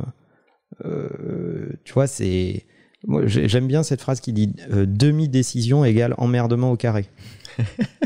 euh, 0.85 1.71
tu 1.85 1.93
vois, 1.93 2.07
c'est... 2.07 2.67
Moi, 3.07 3.27
j'ai- 3.27 3.49
j'aime 3.49 3.69
bien 3.69 3.83
cette 3.83 4.01
phrase 4.01 4.21
qui 4.21 4.33
dit 4.33 4.53
euh, 4.73 4.85
demi-décision 4.87 5.85
égale 5.85 6.15
emmerdement 6.19 6.73
au 6.73 6.77
carré. 6.77 7.09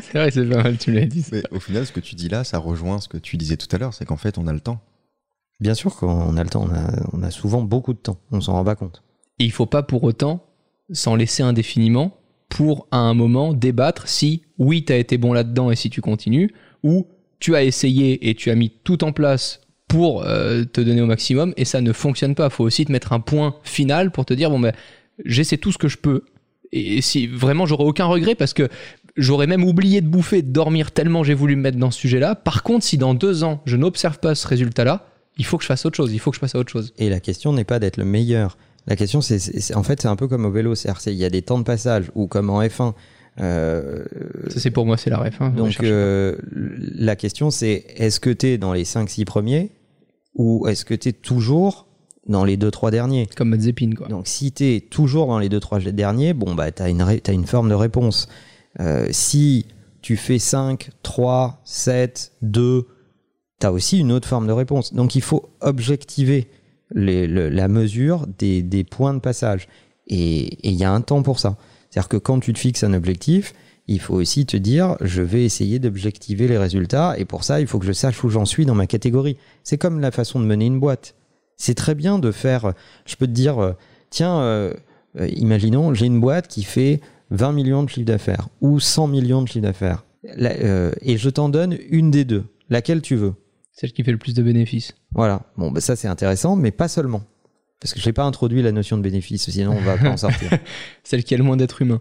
C'est 0.03 0.13
vrai, 0.19 0.31
c'est 0.31 0.45
pas 0.49 0.63
mal, 0.63 0.79
tu 0.79 0.93
l'as 0.93 1.07
dit. 1.07 1.25
Mais 1.33 1.43
au 1.51 1.59
final, 1.61 1.85
ce 1.87 1.91
que 1.93 1.99
tu 2.01 2.15
dis 2.15 2.29
là, 2.29 2.45
ça 2.45 2.59
rejoint 2.59 3.01
ce 3.01 3.09
que 3.09 3.17
tu 3.19 3.37
disais 3.37 3.57
tout 3.57 3.67
à 3.75 3.79
l'heure, 3.79 3.95
c'est 3.95 4.05
qu'en 4.05 4.17
fait, 4.17 4.39
on 4.39 4.47
a 4.47 4.53
le 4.53 4.61
temps. 4.61 4.81
Bien 5.61 5.75
sûr 5.75 5.95
qu'on 5.97 6.37
a 6.37 6.43
le 6.45 6.49
temps, 6.51 6.67
on 6.69 6.75
a, 6.75 6.91
on 7.13 7.23
a 7.23 7.31
souvent 7.31 7.63
beaucoup 7.63 7.93
de 7.93 7.99
temps, 7.99 8.19
on 8.31 8.41
s'en 8.41 8.53
rend 8.53 8.65
pas 8.65 8.77
compte. 8.77 9.03
Et 9.39 9.45
il 9.45 9.51
faut 9.53 9.67
pas 9.67 9.83
pour 9.83 10.05
autant 10.05 10.45
s'en 10.93 11.17
laisser 11.17 11.43
indéfiniment 11.43 12.17
pour 12.49 12.87
à 12.93 12.99
un 12.99 13.15
moment 13.15 13.53
débattre 13.53 14.07
si 14.09 14.43
oui 14.59 14.85
tu 14.85 14.93
as 14.93 14.97
été 14.99 15.19
bon 15.19 15.33
là-dedans 15.33 15.71
et 15.71 15.77
si 15.77 15.91
tu 15.91 16.01
continues 16.01 16.53
ou 16.85 17.07
tu 17.41 17.57
as 17.57 17.65
essayé 17.65 18.29
et 18.29 18.35
tu 18.35 18.51
as 18.51 18.55
mis 18.55 18.71
tout 18.85 19.03
en 19.05 19.13
place 19.13 19.61
pour 19.89 20.25
euh, 20.25 20.65
te 20.65 20.81
donner 20.81 21.01
au 21.01 21.07
maximum 21.07 21.53
et 21.57 21.65
ça 21.65 21.81
ne 21.81 21.93
fonctionne 21.93 22.35
pas. 22.35 22.49
faut 22.51 22.65
aussi 22.65 22.85
te 22.85 22.93
mettre 22.93 23.13
un 23.13 23.21
point 23.21 23.57
final 23.65 24.13
pour 24.13 24.25
te 24.25 24.35
dire 24.35 24.51
bon 24.51 24.61
ben 24.61 24.73
j'essaie 25.25 25.57
tout 25.57 25.73
ce 25.73 25.79
que 25.79 25.89
je 25.89 25.97
peux 25.97 26.23
et 26.71 27.01
si 27.03 27.27
vraiment 27.27 27.67
j'aurais 27.67 27.85
aucun 27.85 28.05
regret 28.05 28.37
parce 28.37 28.55
que 28.55 28.69
j'aurais 29.17 29.49
même 29.49 29.65
oublié 29.65 30.01
de 30.01 30.07
bouffer 30.07 30.43
de 30.43 30.53
dormir 30.53 30.93
tellement 30.93 31.25
j'ai 31.25 31.35
voulu 31.35 31.57
me 31.57 31.63
mettre 31.63 31.79
dans 31.79 31.91
ce 31.91 31.99
sujet-là. 31.99 32.37
Par 32.37 32.63
contre 32.63 32.85
si 32.85 32.99
dans 32.99 33.15
deux 33.15 33.43
ans 33.43 33.63
je 33.65 33.77
n'observe 33.77 34.21
pas 34.21 34.37
ce 34.37 34.47
résultat-là, 34.47 35.07
il 35.37 35.45
faut 35.45 35.57
que 35.57 35.65
je 35.65 35.69
fasse 35.69 35.85
autre 35.87 35.97
chose, 35.97 36.13
il 36.13 36.21
faut 36.21 36.31
que 36.31 36.37
je 36.37 36.41
passe 36.41 36.55
à 36.55 36.59
autre 36.59 36.71
chose. 36.71 36.93
Et 36.99 37.09
la 37.09 37.19
question 37.19 37.53
n'est 37.53 37.65
pas 37.65 37.79
d'être 37.79 37.97
le 37.97 38.05
meilleur. 38.05 38.57
La 38.87 38.97
question, 38.97 39.21
c'est, 39.21 39.75
en 39.75 39.83
fait, 39.83 40.01
c'est 40.03 40.09
un 40.09 40.17
peu 40.17 40.27
comme 40.27 40.45
au 40.45 40.51
vélo. 40.51 40.75
Il 41.07 41.13
y 41.13 41.25
a 41.25 41.31
des 41.31 41.43
temps 41.43 41.59
de 41.59 41.65
passage 41.65 42.11
ou 42.15 42.27
comme 42.27 42.51
en 42.51 42.63
F1. 42.63 42.95
Euh, 43.41 44.05
Ça 44.49 44.61
c'est 44.61 44.71
pour 44.71 44.87
moi 44.87 44.97
c'est 44.97 45.11
la 45.11 45.19
ref. 45.19 45.41
hein. 45.41 45.51
donc, 45.57 45.83
euh, 45.83 46.37
la 46.53 47.17
question, 47.17 47.51
c'est 47.51 47.85
est-ce 47.97 48.21
que 48.21 48.31
tu 48.31 48.47
es 48.49 48.59
dans 48.59 48.73
les 48.73 48.85
5-6 48.85 49.25
premiers 49.25 49.71
ou 50.35 50.67
est-ce 50.69 50.85
que 50.85 50.95
tu 50.95 51.09
es 51.09 51.13
toujours 51.13 51.87
dans 52.27 52.45
les 52.45 52.57
2-3 52.57 52.91
derniers? 52.91 53.29
Comme 53.37 53.49
Mazepin 53.51 53.91
quoi. 53.97 54.09
Donc, 54.09 54.27
si 54.29 54.53
tu 54.53 54.65
es 54.75 54.81
toujours 54.81 55.27
dans 55.27 55.39
les 55.39 55.49
2-3 55.49 55.91
derniers, 55.93 56.35
bon, 56.35 56.55
bah, 56.55 56.71
tu 56.71 56.83
as, 56.83 56.89
une 56.89 57.47
forme 57.47 57.69
de 57.69 57.75
réponse. 57.75 58.29
Euh, 58.79 59.09
si 59.11 59.67
tu 60.03 60.17
fais 60.17 60.39
5, 60.39 60.91
3, 61.03 61.61
7, 61.65 62.33
2, 62.43 62.87
tu 63.61 63.67
as 63.67 63.73
aussi 63.73 63.99
une 63.99 64.13
autre 64.13 64.29
forme 64.29 64.47
de 64.47 64.53
réponse. 64.53 64.95
Donc, 64.95 65.15
il 65.17 65.23
faut 65.23 65.49
objectiver 65.61 66.49
les- 66.95 67.27
le- 67.27 67.49
la 67.49 67.69
mesure 67.69 68.27
des, 68.39 68.63
des 68.63 68.85
points 68.85 69.15
de 69.15 69.19
passage. 69.19 69.67
Et 70.07 70.69
il 70.69 70.75
y 70.75 70.85
a 70.85 70.93
un 70.93 71.01
temps 71.01 71.23
pour 71.23 71.39
ça. 71.41 71.57
C'est-à-dire 71.91 72.09
que 72.09 72.17
quand 72.17 72.41
tu 72.41 72.53
te 72.53 72.59
fixes 72.59 72.85
un 72.85 72.95
objectif, 72.95 73.53
il 73.87 74.01
faut 74.01 74.15
aussi 74.15 74.47
te 74.47 74.57
dire, 74.57 74.97
je 75.01 75.23
vais 75.23 75.45
essayer 75.45 75.79
d'objectiver 75.79 76.47
les 76.47 76.59
résultats. 76.59 77.19
Et 77.19 77.25
pour 77.25 77.45
ça, 77.45 77.61
il 77.61 77.67
faut 77.67 77.79
que 77.79 77.87
je 77.87 77.93
sache 77.93 78.23
où 78.23 78.29
j'en 78.29 78.45
suis 78.45 78.65
dans 78.65 78.75
ma 78.75 78.87
catégorie. 78.87 79.37
C'est 79.65 79.79
comme 79.79 80.01
la 80.01 80.11
façon 80.11 80.39
de 80.41 80.45
mener 80.45 80.67
une 80.67 80.79
boîte. 80.79 81.17
C'est 81.57 81.75
très 81.75 81.95
bien 81.95 82.19
de 82.19 82.31
faire, 82.31 82.73
je 83.05 83.17
peux 83.17 83.27
te 83.27 83.33
dire, 83.33 83.59
euh, 83.59 83.73
tiens, 84.09 84.41
euh, 84.41 84.73
euh, 85.19 85.29
imaginons, 85.29 85.93
j'ai 85.95 86.07
une 86.07 86.21
boîte 86.21 86.49
qui 86.49 86.63
fait 86.63 87.01
20 87.31 87.53
millions 87.53 87.83
de 87.83 87.89
chiffre 87.89 88.07
d'affaires 88.07 88.49
ou 88.61 88.81
100 88.81 89.09
millions 89.09 89.43
de 89.43 89.49
chiffre 89.49 89.63
d'affaires. 89.63 90.05
Euh, 90.39 90.93
et 91.01 91.17
je 91.17 91.31
t'en 91.31 91.49
donne 91.49 91.77
une 91.89 92.11
des 92.11 92.25
deux, 92.25 92.45
laquelle 92.69 93.01
tu 93.01 93.17
veux? 93.17 93.35
Celle 93.73 93.93
qui 93.93 94.05
fait 94.05 94.13
le 94.13 94.19
plus 94.19 94.35
de 94.35 94.43
bénéfices. 94.43 94.95
Voilà. 95.15 95.43
Bon, 95.57 95.71
bah 95.71 95.81
ça 95.81 95.97
c'est 95.97 96.09
intéressant, 96.09 96.57
mais 96.57 96.71
pas 96.71 96.89
seulement. 96.89 97.23
Parce 97.81 97.95
que 97.95 98.01
je 98.01 98.07
n'ai 98.07 98.13
pas 98.13 98.25
introduit 98.25 98.63
la 98.63 98.73
notion 98.73 98.97
de 98.97 99.03
bénéfice, 99.03 99.49
sinon 99.49 99.73
on 99.73 99.81
va 99.81 99.97
pas 99.97 100.11
en 100.11 100.17
sortir. 100.17 100.51
Celle 101.05 101.25
qui 101.25 101.35
a 101.35 101.39
le 101.39 101.45
moins 101.45 101.57
d'êtres 101.57 101.83
humains. 101.83 102.01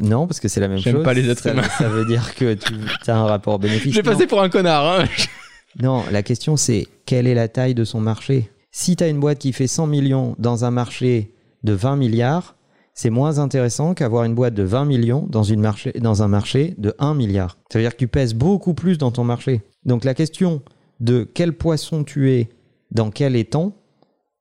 Non, 0.00 0.26
parce 0.26 0.40
que 0.40 0.48
c'est 0.48 0.60
la 0.60 0.68
même 0.68 0.78
J'aime 0.78 0.96
chose. 0.96 1.04
pas 1.04 1.14
les 1.14 1.28
êtres 1.28 1.42
ça, 1.42 1.52
humains. 1.52 1.68
Ça 1.78 1.88
veut 1.88 2.06
dire 2.06 2.34
que 2.34 2.54
tu 2.54 2.74
as 3.08 3.16
un 3.16 3.26
rapport 3.26 3.58
bénéfice. 3.58 3.94
J'ai 3.94 4.02
passé 4.02 4.26
pour 4.26 4.40
un 4.40 4.48
connard. 4.48 5.00
Hein 5.00 5.04
Non, 5.82 6.04
la 6.10 6.22
question 6.22 6.56
c'est 6.56 6.86
quelle 7.04 7.26
est 7.26 7.34
la 7.34 7.48
taille 7.48 7.74
de 7.74 7.84
son 7.84 8.00
marché? 8.00 8.50
Si 8.70 8.96
tu 8.96 9.04
as 9.04 9.08
une 9.08 9.20
boîte 9.20 9.38
qui 9.38 9.52
fait 9.52 9.66
100 9.66 9.86
millions 9.86 10.36
dans 10.38 10.64
un 10.64 10.70
marché 10.70 11.34
de 11.64 11.72
20 11.72 11.96
milliards, 11.96 12.56
c'est 12.94 13.10
moins 13.10 13.38
intéressant 13.38 13.94
qu'avoir 13.94 14.24
une 14.24 14.34
boîte 14.34 14.54
de 14.54 14.62
20 14.62 14.86
millions 14.86 15.26
dans, 15.28 15.42
une 15.42 15.60
marché, 15.60 15.92
dans 15.98 16.22
un 16.22 16.28
marché 16.28 16.74
de 16.78 16.94
1 16.98 17.14
milliard. 17.14 17.58
Ça 17.70 17.78
veut 17.78 17.84
dire 17.84 17.92
que 17.92 17.98
tu 17.98 18.08
pèses 18.08 18.34
beaucoup 18.34 18.72
plus 18.74 18.96
dans 18.96 19.10
ton 19.10 19.24
marché. 19.24 19.60
Donc 19.84 20.04
la 20.04 20.14
question 20.14 20.62
de 21.00 21.28
quel 21.34 21.52
poisson 21.52 22.04
tu 22.04 22.32
es 22.32 22.48
dans 22.90 23.10
quel 23.10 23.36
étang, 23.36 23.74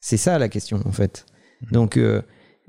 c'est 0.08 0.18
ça 0.26 0.38
la 0.38 0.50
question 0.50 0.80
en 0.86 0.92
fait. 0.92 1.26
Donc 1.72 1.98
euh, 1.98 2.22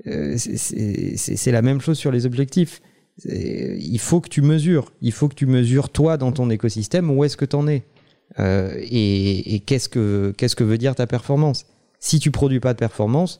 euh, 0.07 0.35
c'est- 0.37 1.51
la 1.51 1.61
même 1.61 1.81
chose 1.81 1.97
sur 1.97 2.11
les 2.11 2.25
objectifs. 2.25 2.81
Il 3.25 3.99
faut 3.99 4.21
que 4.21 4.29
tu 4.29 4.41
mesures. 4.41 4.91
Il 5.01 5.11
faut 5.11 5.27
que 5.27 5.35
tu 5.35 5.45
mesures 5.47 5.89
toi 5.89 6.17
dans 6.17 6.31
ton 6.31 6.49
écosystème 6.49 7.09
où 7.11 7.23
est-ce 7.23 7.37
que 7.37 7.45
tu 7.45 7.55
en 7.55 7.67
es. 7.67 7.83
Euh, 8.39 8.73
et 8.79 9.55
et 9.55 9.59
qu'est-ce 9.59 9.89
que 9.89 10.33
qu'est-ce 10.37 10.55
que 10.55 10.63
veut 10.63 10.77
dire 10.77 10.95
ta 10.95 11.07
performance? 11.07 11.65
Si 11.99 12.19
tu 12.19 12.29
produis 12.31 12.59
pas 12.59 12.73
de 12.73 12.79
performance, 12.79 13.39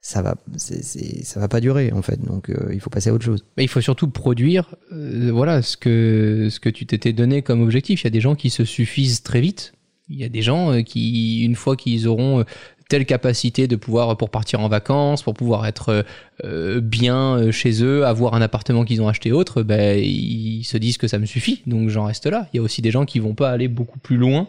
ça 0.00 0.20
va 0.22 0.34
ça 0.56 1.40
va 1.40 1.48
pas 1.48 1.60
durer 1.60 1.92
en 1.92 2.02
fait. 2.02 2.20
Donc 2.22 2.48
euh, 2.50 2.70
il 2.72 2.80
faut 2.80 2.90
passer 2.90 3.10
à 3.10 3.14
autre 3.14 3.24
chose. 3.24 3.44
Mais 3.56 3.64
il 3.64 3.68
faut 3.68 3.80
surtout 3.82 4.08
produire 4.08 4.74
euh, 4.92 5.30
voilà, 5.32 5.62
ce 5.62 5.76
que, 5.76 6.48
ce 6.50 6.58
que 6.60 6.70
tu 6.70 6.84
t'étais 6.86 7.12
donné 7.12 7.42
comme 7.42 7.60
objectif. 7.62 8.02
Il 8.02 8.04
y 8.06 8.12
a 8.12 8.16
des 8.18 8.20
gens 8.20 8.34
qui 8.34 8.50
se 8.50 8.64
suffisent 8.64 9.22
très 9.22 9.40
vite. 9.40 9.72
Il 10.08 10.18
y 10.18 10.24
a 10.24 10.28
des 10.28 10.42
gens 10.42 10.82
qui, 10.84 11.42
une 11.42 11.56
fois 11.56 11.74
qu'ils 11.76 12.06
auront 12.06 12.44
telle 12.88 13.04
capacité 13.04 13.66
de 13.66 13.76
pouvoir, 13.76 14.16
pour 14.16 14.30
partir 14.30 14.60
en 14.60 14.68
vacances, 14.68 15.22
pour 15.22 15.34
pouvoir 15.34 15.66
être 15.66 16.04
euh, 16.44 16.80
bien 16.80 17.36
euh, 17.36 17.50
chez 17.50 17.82
eux, 17.82 18.06
avoir 18.06 18.34
un 18.34 18.42
appartement 18.42 18.84
qu'ils 18.84 19.02
ont 19.02 19.08
acheté 19.08 19.32
autre, 19.32 19.62
ben, 19.62 19.98
ils 19.98 20.64
se 20.64 20.76
disent 20.76 20.98
que 20.98 21.08
ça 21.08 21.18
me 21.18 21.26
suffit, 21.26 21.62
donc 21.66 21.88
j'en 21.88 22.04
reste 22.04 22.26
là. 22.26 22.48
Il 22.52 22.58
y 22.58 22.60
a 22.60 22.62
aussi 22.62 22.82
des 22.82 22.90
gens 22.90 23.04
qui 23.04 23.18
vont 23.18 23.34
pas 23.34 23.50
aller 23.50 23.68
beaucoup 23.68 23.98
plus 23.98 24.16
loin 24.16 24.48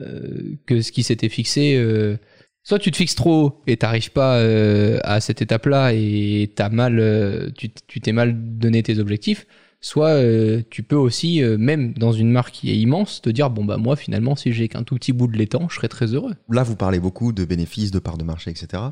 euh, 0.00 0.56
que 0.66 0.82
ce 0.82 0.92
qui 0.92 1.02
s'était 1.02 1.28
fixé. 1.28 1.80
Soit 2.66 2.78
tu 2.78 2.90
te 2.90 2.96
fixes 2.96 3.14
trop 3.14 3.42
haut 3.42 3.62
et 3.66 3.76
t'arrives 3.76 4.10
pas 4.10 4.38
à 5.04 5.20
cette 5.20 5.42
étape-là 5.42 5.92
et 5.92 6.50
t'as 6.54 6.70
mal, 6.70 7.52
tu 7.56 8.00
t'es 8.00 8.12
mal 8.12 8.34
donné 8.58 8.82
tes 8.82 8.98
objectifs. 8.98 9.46
Soit 9.84 10.14
euh, 10.14 10.62
tu 10.70 10.82
peux 10.82 10.96
aussi, 10.96 11.42
euh, 11.42 11.58
même 11.58 11.92
dans 11.92 12.12
une 12.12 12.30
marque 12.30 12.54
qui 12.54 12.70
est 12.70 12.76
immense, 12.78 13.20
te 13.20 13.28
dire 13.28 13.50
bon 13.50 13.66
bah 13.66 13.76
moi 13.76 13.96
finalement 13.96 14.34
si 14.34 14.50
j'ai 14.50 14.66
qu'un 14.66 14.82
tout 14.82 14.94
petit 14.94 15.12
bout 15.12 15.26
de 15.26 15.36
l'étang, 15.36 15.68
je 15.68 15.76
serais 15.76 15.88
très 15.88 16.06
heureux. 16.06 16.32
Là, 16.48 16.62
vous 16.62 16.74
parlez 16.74 16.98
beaucoup 16.98 17.34
de 17.34 17.44
bénéfices, 17.44 17.90
de 17.90 17.98
parts 17.98 18.16
de 18.16 18.24
marché, 18.24 18.50
etc. 18.50 18.82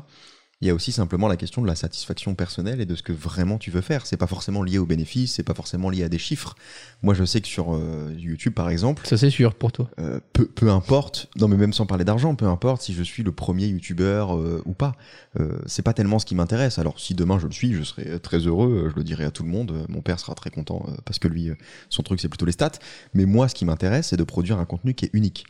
Il 0.63 0.67
y 0.67 0.69
a 0.69 0.73
aussi 0.73 0.93
simplement 0.93 1.27
la 1.27 1.35
question 1.35 1.61
de 1.61 1.67
la 1.67 1.75
satisfaction 1.75 2.35
personnelle 2.35 2.79
et 2.79 2.85
de 2.85 2.95
ce 2.95 3.03
que 3.03 3.11
vraiment 3.11 3.57
tu 3.57 3.69
veux 3.69 3.81
faire. 3.81 4.05
C'est 4.05 4.15
pas 4.15 4.27
forcément 4.27 4.63
lié 4.63 4.77
aux 4.77 4.85
bénéfices, 4.85 5.33
c'est 5.33 5.43
pas 5.43 5.53
forcément 5.53 5.89
lié 5.89 6.05
à 6.05 6.07
des 6.07 6.17
chiffres. 6.17 6.55
Moi, 7.01 7.13
je 7.13 7.25
sais 7.25 7.41
que 7.41 7.49
sur 7.49 7.75
euh, 7.75 8.15
YouTube, 8.17 8.53
par 8.53 8.69
exemple, 8.69 9.05
Ça 9.05 9.17
c'est 9.17 9.29
sûr 9.29 9.55
pour 9.55 9.73
toi. 9.73 9.89
euh, 9.99 10.21
peu, 10.31 10.45
peu 10.45 10.71
importe, 10.71 11.27
non 11.35 11.49
mais 11.49 11.57
même 11.57 11.73
sans 11.73 11.85
parler 11.85 12.05
d'argent, 12.05 12.33
peu 12.35 12.45
importe 12.45 12.81
si 12.81 12.93
je 12.93 13.03
suis 13.03 13.23
le 13.23 13.33
premier 13.33 13.65
youtubeur 13.67 14.37
euh, 14.37 14.61
ou 14.63 14.71
pas, 14.71 14.93
euh, 15.37 15.59
c'est 15.65 15.81
pas 15.81 15.91
tellement 15.91 16.17
ce 16.17 16.25
qui 16.25 16.33
m'intéresse. 16.33 16.79
Alors 16.79 16.97
si 16.97 17.13
demain 17.13 17.39
je 17.39 17.47
le 17.47 17.51
suis, 17.51 17.73
je 17.73 17.83
serai 17.83 18.17
très 18.21 18.37
heureux, 18.37 18.89
je 18.89 18.95
le 18.95 19.03
dirai 19.03 19.25
à 19.25 19.31
tout 19.31 19.43
le 19.43 19.49
monde, 19.49 19.85
mon 19.89 19.99
père 19.99 20.17
sera 20.17 20.33
très 20.33 20.49
content 20.49 20.85
parce 21.03 21.19
que 21.19 21.27
lui, 21.27 21.51
son 21.89 22.03
truc 22.03 22.21
c'est 22.21 22.29
plutôt 22.29 22.45
les 22.45 22.53
stats. 22.53 22.71
Mais 23.13 23.25
moi 23.25 23.49
ce 23.49 23.55
qui 23.55 23.65
m'intéresse 23.65 24.07
c'est 24.07 24.17
de 24.17 24.23
produire 24.23 24.59
un 24.59 24.65
contenu 24.65 24.93
qui 24.93 25.03
est 25.03 25.11
unique, 25.11 25.45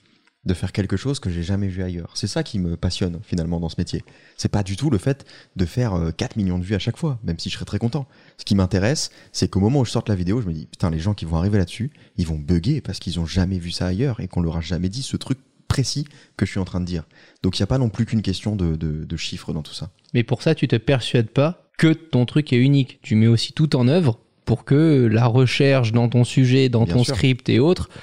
de 0.45 0.53
faire 0.53 0.71
quelque 0.71 0.97
chose 0.97 1.19
que 1.19 1.29
j'ai 1.29 1.43
jamais 1.43 1.67
vu 1.67 1.83
ailleurs. 1.83 2.11
C'est 2.15 2.27
ça 2.27 2.43
qui 2.43 2.59
me 2.59 2.75
passionne 2.75 3.19
finalement 3.23 3.59
dans 3.59 3.69
ce 3.69 3.75
métier. 3.77 4.03
C'est 4.37 4.51
pas 4.51 4.63
du 4.63 4.75
tout 4.75 4.89
le 4.89 4.97
fait 4.97 5.25
de 5.55 5.65
faire 5.65 5.93
euh, 5.93 6.11
4 6.11 6.35
millions 6.35 6.59
de 6.59 6.63
vues 6.65 6.75
à 6.75 6.79
chaque 6.79 6.97
fois, 6.97 7.17
même 7.23 7.39
si 7.39 7.49
je 7.49 7.55
serais 7.55 7.65
très 7.65 7.79
content. 7.79 8.07
Ce 8.37 8.43
qui 8.45 8.55
m'intéresse, 8.55 9.09
c'est 9.31 9.49
qu'au 9.49 9.59
moment 9.61 9.79
où 9.79 9.85
je 9.85 9.91
sorte 9.91 10.09
la 10.09 10.15
vidéo, 10.15 10.41
je 10.41 10.47
me 10.47 10.53
dis 10.53 10.65
putain 10.65 10.89
les 10.89 10.99
gens 10.99 11.13
qui 11.13 11.25
vont 11.25 11.37
arriver 11.37 11.57
là-dessus, 11.57 11.91
ils 12.17 12.27
vont 12.27 12.37
bugger 12.37 12.81
parce 12.81 12.99
qu'ils 12.99 13.19
ont 13.19 13.25
jamais 13.25 13.57
vu 13.57 13.71
ça 13.71 13.87
ailleurs 13.87 14.19
et 14.19 14.27
qu'on 14.27 14.41
leur 14.41 14.57
a 14.57 14.61
jamais 14.61 14.89
dit 14.89 15.03
ce 15.03 15.15
truc 15.15 15.39
précis 15.69 16.05
que 16.37 16.45
je 16.45 16.51
suis 16.51 16.59
en 16.59 16.65
train 16.65 16.81
de 16.81 16.85
dire. 16.85 17.03
Donc 17.41 17.57
il 17.57 17.61
n'y 17.61 17.65
a 17.65 17.67
pas 17.67 17.77
non 17.77 17.89
plus 17.89 18.05
qu'une 18.05 18.21
question 18.21 18.55
de, 18.55 18.75
de, 18.75 19.05
de 19.05 19.17
chiffres 19.17 19.53
dans 19.53 19.63
tout 19.63 19.73
ça. 19.73 19.89
Mais 20.13 20.23
pour 20.23 20.41
ça, 20.41 20.55
tu 20.55 20.67
te 20.67 20.75
persuades 20.75 21.29
pas 21.29 21.69
que 21.77 21.93
ton 21.93 22.25
truc 22.25 22.53
est 22.53 22.57
unique. 22.57 22.99
Tu 23.01 23.15
mets 23.15 23.27
aussi 23.27 23.53
tout 23.53 23.75
en 23.75 23.87
œuvre 23.87 24.19
pour 24.45 24.65
que 24.65 25.07
la 25.11 25.25
recherche 25.25 25.93
dans 25.93 26.09
ton 26.09 26.23
sujet, 26.23 26.69
dans 26.69 26.83
Bien 26.83 26.95
ton 26.95 27.03
sûr. 27.03 27.15
script 27.15 27.49
et 27.49 27.59
autres 27.59 27.89
euh, 27.89 27.99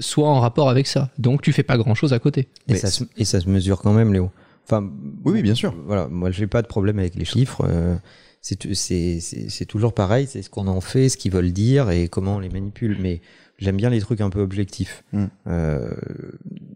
soit 0.00 0.28
en 0.28 0.40
rapport 0.40 0.68
avec 0.68 0.86
ça. 0.86 1.10
Donc 1.18 1.42
tu 1.42 1.52
fais 1.52 1.62
pas 1.62 1.76
grand 1.78 1.94
chose 1.94 2.12
à 2.12 2.18
côté. 2.18 2.40
Et 2.68 2.72
Mais 2.72 2.76
ça, 2.78 2.90
se, 2.90 3.04
et 3.16 3.24
ça 3.24 3.40
se 3.40 3.48
mesure 3.48 3.80
quand 3.80 3.92
même, 3.92 4.12
Léo. 4.12 4.30
Enfin, 4.64 4.82
Oui, 5.24 5.32
oui, 5.34 5.42
bien 5.42 5.54
sûr. 5.54 5.74
Voilà, 5.86 6.08
moi, 6.08 6.30
j'ai 6.30 6.46
pas 6.46 6.62
de 6.62 6.66
problème 6.66 6.98
avec 6.98 7.14
les 7.14 7.24
chiffres. 7.24 7.62
euh, 7.68 7.96
c'est 8.42 9.66
toujours 9.66 9.92
pareil, 9.92 10.26
c'est 10.26 10.42
ce 10.42 10.48
qu'on 10.50 10.66
en 10.66 10.80
fait, 10.80 11.08
ce 11.10 11.16
qu'ils 11.16 11.32
veulent 11.32 11.52
dire 11.52 11.90
et 11.90 12.08
comment 12.08 12.36
on 12.36 12.38
les 12.38 12.48
manipule. 12.48 12.96
Mais 13.00 13.20
j'aime 13.58 13.76
bien 13.76 13.90
les 13.90 14.00
trucs 14.00 14.20
un 14.20 14.30
peu 14.30 14.40
objectifs. 14.40 15.04
Mm. 15.12 15.24
Euh, 15.46 15.90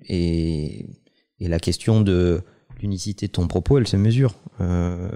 et, 0.09 0.87
et 1.41 1.49
la 1.49 1.59
question 1.59 2.01
de 2.01 2.43
l'unicité 2.81 3.27
de 3.29 3.33
ton 3.33 3.47
propos, 3.47 3.79
elle 3.79 3.87
se 3.89 3.97
mesure. 3.97 4.35
Euh, 4.61 5.09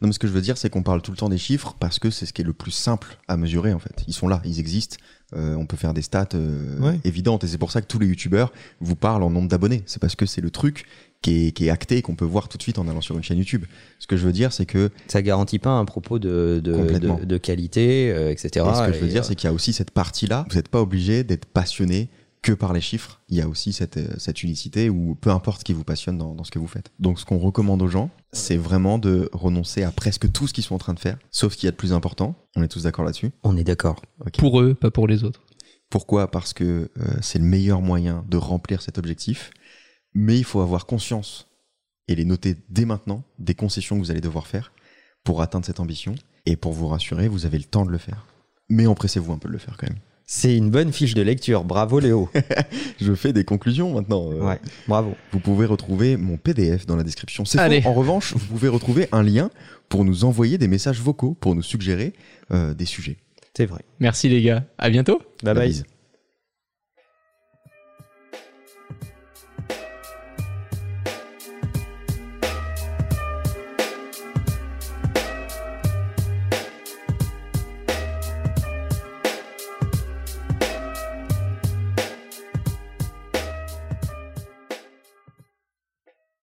Non, 0.00 0.08
mais 0.08 0.12
ce 0.12 0.18
que 0.18 0.26
je 0.26 0.32
veux 0.32 0.40
dire, 0.40 0.56
c'est 0.56 0.70
qu'on 0.70 0.82
parle 0.82 1.02
tout 1.02 1.10
le 1.10 1.16
temps 1.16 1.28
des 1.28 1.38
chiffres 1.38 1.74
parce 1.80 1.98
que 1.98 2.10
c'est 2.10 2.24
ce 2.26 2.32
qui 2.32 2.42
est 2.42 2.44
le 2.44 2.52
plus 2.52 2.70
simple 2.70 3.18
à 3.28 3.36
mesurer 3.36 3.72
en 3.72 3.78
fait. 3.78 4.04
Ils 4.06 4.14
sont 4.14 4.28
là, 4.28 4.40
ils 4.44 4.60
existent. 4.60 4.96
Euh, 5.36 5.54
on 5.54 5.66
peut 5.66 5.76
faire 5.76 5.94
des 5.94 6.02
stats 6.02 6.28
euh, 6.34 6.78
Ouais. 6.80 6.98
évidentes 7.04 7.44
et 7.44 7.46
c'est 7.46 7.58
pour 7.58 7.70
ça 7.70 7.80
que 7.80 7.86
tous 7.86 7.98
les 7.98 8.06
youtubeurs 8.06 8.52
vous 8.80 8.96
parlent 8.96 9.22
en 9.22 9.30
nombre 9.30 9.48
d'abonnés. 9.48 9.82
C'est 9.86 10.00
parce 10.00 10.16
que 10.16 10.26
c'est 10.26 10.40
le 10.40 10.50
truc 10.50 10.86
qui 11.22 11.46
est, 11.48 11.52
qui 11.52 11.66
est 11.66 11.70
acté 11.70 11.98
et 11.98 12.02
qu'on 12.02 12.14
peut 12.16 12.24
voir 12.24 12.48
tout 12.48 12.56
de 12.58 12.62
suite 12.62 12.78
en 12.78 12.88
allant 12.88 13.00
sur 13.00 13.16
une 13.16 13.22
chaîne 13.22 13.38
YouTube. 13.38 13.64
Ce 13.98 14.06
que 14.06 14.16
je 14.16 14.26
veux 14.26 14.32
dire, 14.32 14.52
c'est 14.52 14.66
que 14.66 14.90
ça 15.08 15.22
garantit 15.22 15.58
pas 15.58 15.70
un 15.70 15.84
propos 15.84 16.18
de, 16.18 16.60
de, 16.64 16.98
de, 16.98 17.24
de 17.24 17.38
qualité, 17.38 18.10
euh, 18.10 18.30
etc. 18.30 18.48
Et 18.70 18.74
ce 18.74 18.86
que 18.86 18.92
je 18.94 18.98
veux 19.00 19.08
dire, 19.08 19.20
euh, 19.20 19.24
c'est 19.24 19.34
qu'il 19.36 19.48
y 19.48 19.50
a 19.50 19.54
aussi 19.54 19.72
cette 19.72 19.90
partie-là. 19.90 20.46
Vous 20.50 20.56
n'êtes 20.56 20.68
pas 20.68 20.80
obligé 20.80 21.22
d'être 21.22 21.44
passionné 21.44 22.08
que 22.42 22.52
par 22.52 22.72
les 22.72 22.80
chiffres. 22.80 23.20
Il 23.28 23.36
y 23.36 23.42
a 23.42 23.48
aussi 23.48 23.74
cette, 23.74 23.98
euh, 23.98 24.08
cette 24.16 24.42
unicité 24.42 24.88
où 24.88 25.14
peu 25.20 25.30
importe 25.30 25.60
ce 25.60 25.64
qui 25.64 25.74
vous 25.74 25.84
passionne 25.84 26.16
dans, 26.16 26.34
dans 26.34 26.42
ce 26.44 26.50
que 26.50 26.58
vous 26.58 26.66
faites. 26.66 26.90
Donc, 26.98 27.20
ce 27.20 27.26
qu'on 27.26 27.38
recommande 27.38 27.82
aux 27.82 27.88
gens, 27.88 28.08
c'est 28.32 28.56
vraiment 28.56 28.98
de 28.98 29.28
renoncer 29.32 29.82
à 29.82 29.90
presque 29.90 30.30
tout 30.30 30.46
ce 30.46 30.52
qu'ils 30.52 30.64
sont 30.64 30.74
en 30.74 30.78
train 30.78 30.94
de 30.94 31.00
faire, 31.00 31.18
sauf 31.30 31.52
ce 31.52 31.58
qu'il 31.58 31.66
y 31.66 31.68
a 31.68 31.72
de 31.72 31.76
plus 31.76 31.92
important. 31.92 32.34
On 32.56 32.62
est 32.62 32.68
tous 32.68 32.84
d'accord 32.84 33.04
là-dessus? 33.04 33.32
on 33.42 33.56
est 33.56 33.64
d'accord. 33.64 34.02
Pour 34.38 34.60
eux, 34.60 34.74
pas 34.74 34.90
pour 34.90 35.08
les 35.08 35.24
autres. 35.24 35.42
Pourquoi? 35.90 36.30
Parce 36.30 36.52
que 36.52 36.64
euh, 36.98 37.04
c'est 37.20 37.40
le 37.40 37.44
meilleur 37.44 37.80
moyen 37.82 38.24
de 38.28 38.36
remplir 38.36 38.80
cet 38.80 38.96
objectif. 38.98 39.50
Mais 40.14 40.38
il 40.38 40.44
faut 40.44 40.60
avoir 40.60 40.86
conscience 40.86 41.48
et 42.08 42.14
les 42.14 42.24
noter 42.24 42.56
dès 42.68 42.84
maintenant 42.84 43.22
des 43.38 43.54
concessions 43.54 43.96
que 43.96 44.00
vous 44.00 44.10
allez 44.10 44.20
devoir 44.20 44.46
faire 44.46 44.72
pour 45.24 45.42
atteindre 45.42 45.66
cette 45.66 45.80
ambition. 45.80 46.14
Et 46.46 46.56
pour 46.56 46.72
vous 46.72 46.88
rassurer, 46.88 47.28
vous 47.28 47.46
avez 47.46 47.58
le 47.58 47.64
temps 47.64 47.84
de 47.84 47.90
le 47.90 47.98
faire. 47.98 48.26
Mais 48.68 48.86
empressez-vous 48.86 49.32
un 49.32 49.38
peu 49.38 49.48
de 49.48 49.52
le 49.52 49.58
faire 49.58 49.76
quand 49.76 49.88
même. 49.88 49.98
C'est 50.32 50.56
une 50.56 50.70
bonne 50.70 50.92
fiche 50.92 51.14
de 51.14 51.22
lecture. 51.22 51.64
Bravo, 51.64 51.98
Léo. 51.98 52.28
Je 53.00 53.12
fais 53.14 53.32
des 53.32 53.42
conclusions 53.42 53.92
maintenant. 53.92 54.30
Euh, 54.30 54.40
ouais, 54.40 54.60
bravo. 54.86 55.16
Vous 55.32 55.40
pouvez 55.40 55.66
retrouver 55.66 56.16
mon 56.16 56.36
PDF 56.36 56.86
dans 56.86 56.94
la 56.94 57.02
description. 57.02 57.44
C'est 57.44 57.58
Allez. 57.58 57.82
faux. 57.82 57.88
En 57.88 57.94
revanche, 57.94 58.34
vous 58.36 58.46
pouvez 58.46 58.68
retrouver 58.68 59.08
un 59.10 59.24
lien 59.24 59.50
pour 59.88 60.04
nous 60.04 60.24
envoyer 60.24 60.56
des 60.56 60.68
messages 60.68 61.00
vocaux, 61.00 61.36
pour 61.40 61.56
nous 61.56 61.64
suggérer 61.64 62.12
euh, 62.52 62.74
des 62.74 62.84
sujets. 62.84 63.16
C'est 63.56 63.66
vrai. 63.66 63.80
Merci 63.98 64.28
les 64.28 64.40
gars. 64.40 64.62
À 64.78 64.88
bientôt. 64.88 65.20
Bye 65.42 65.54
bye. 65.54 65.82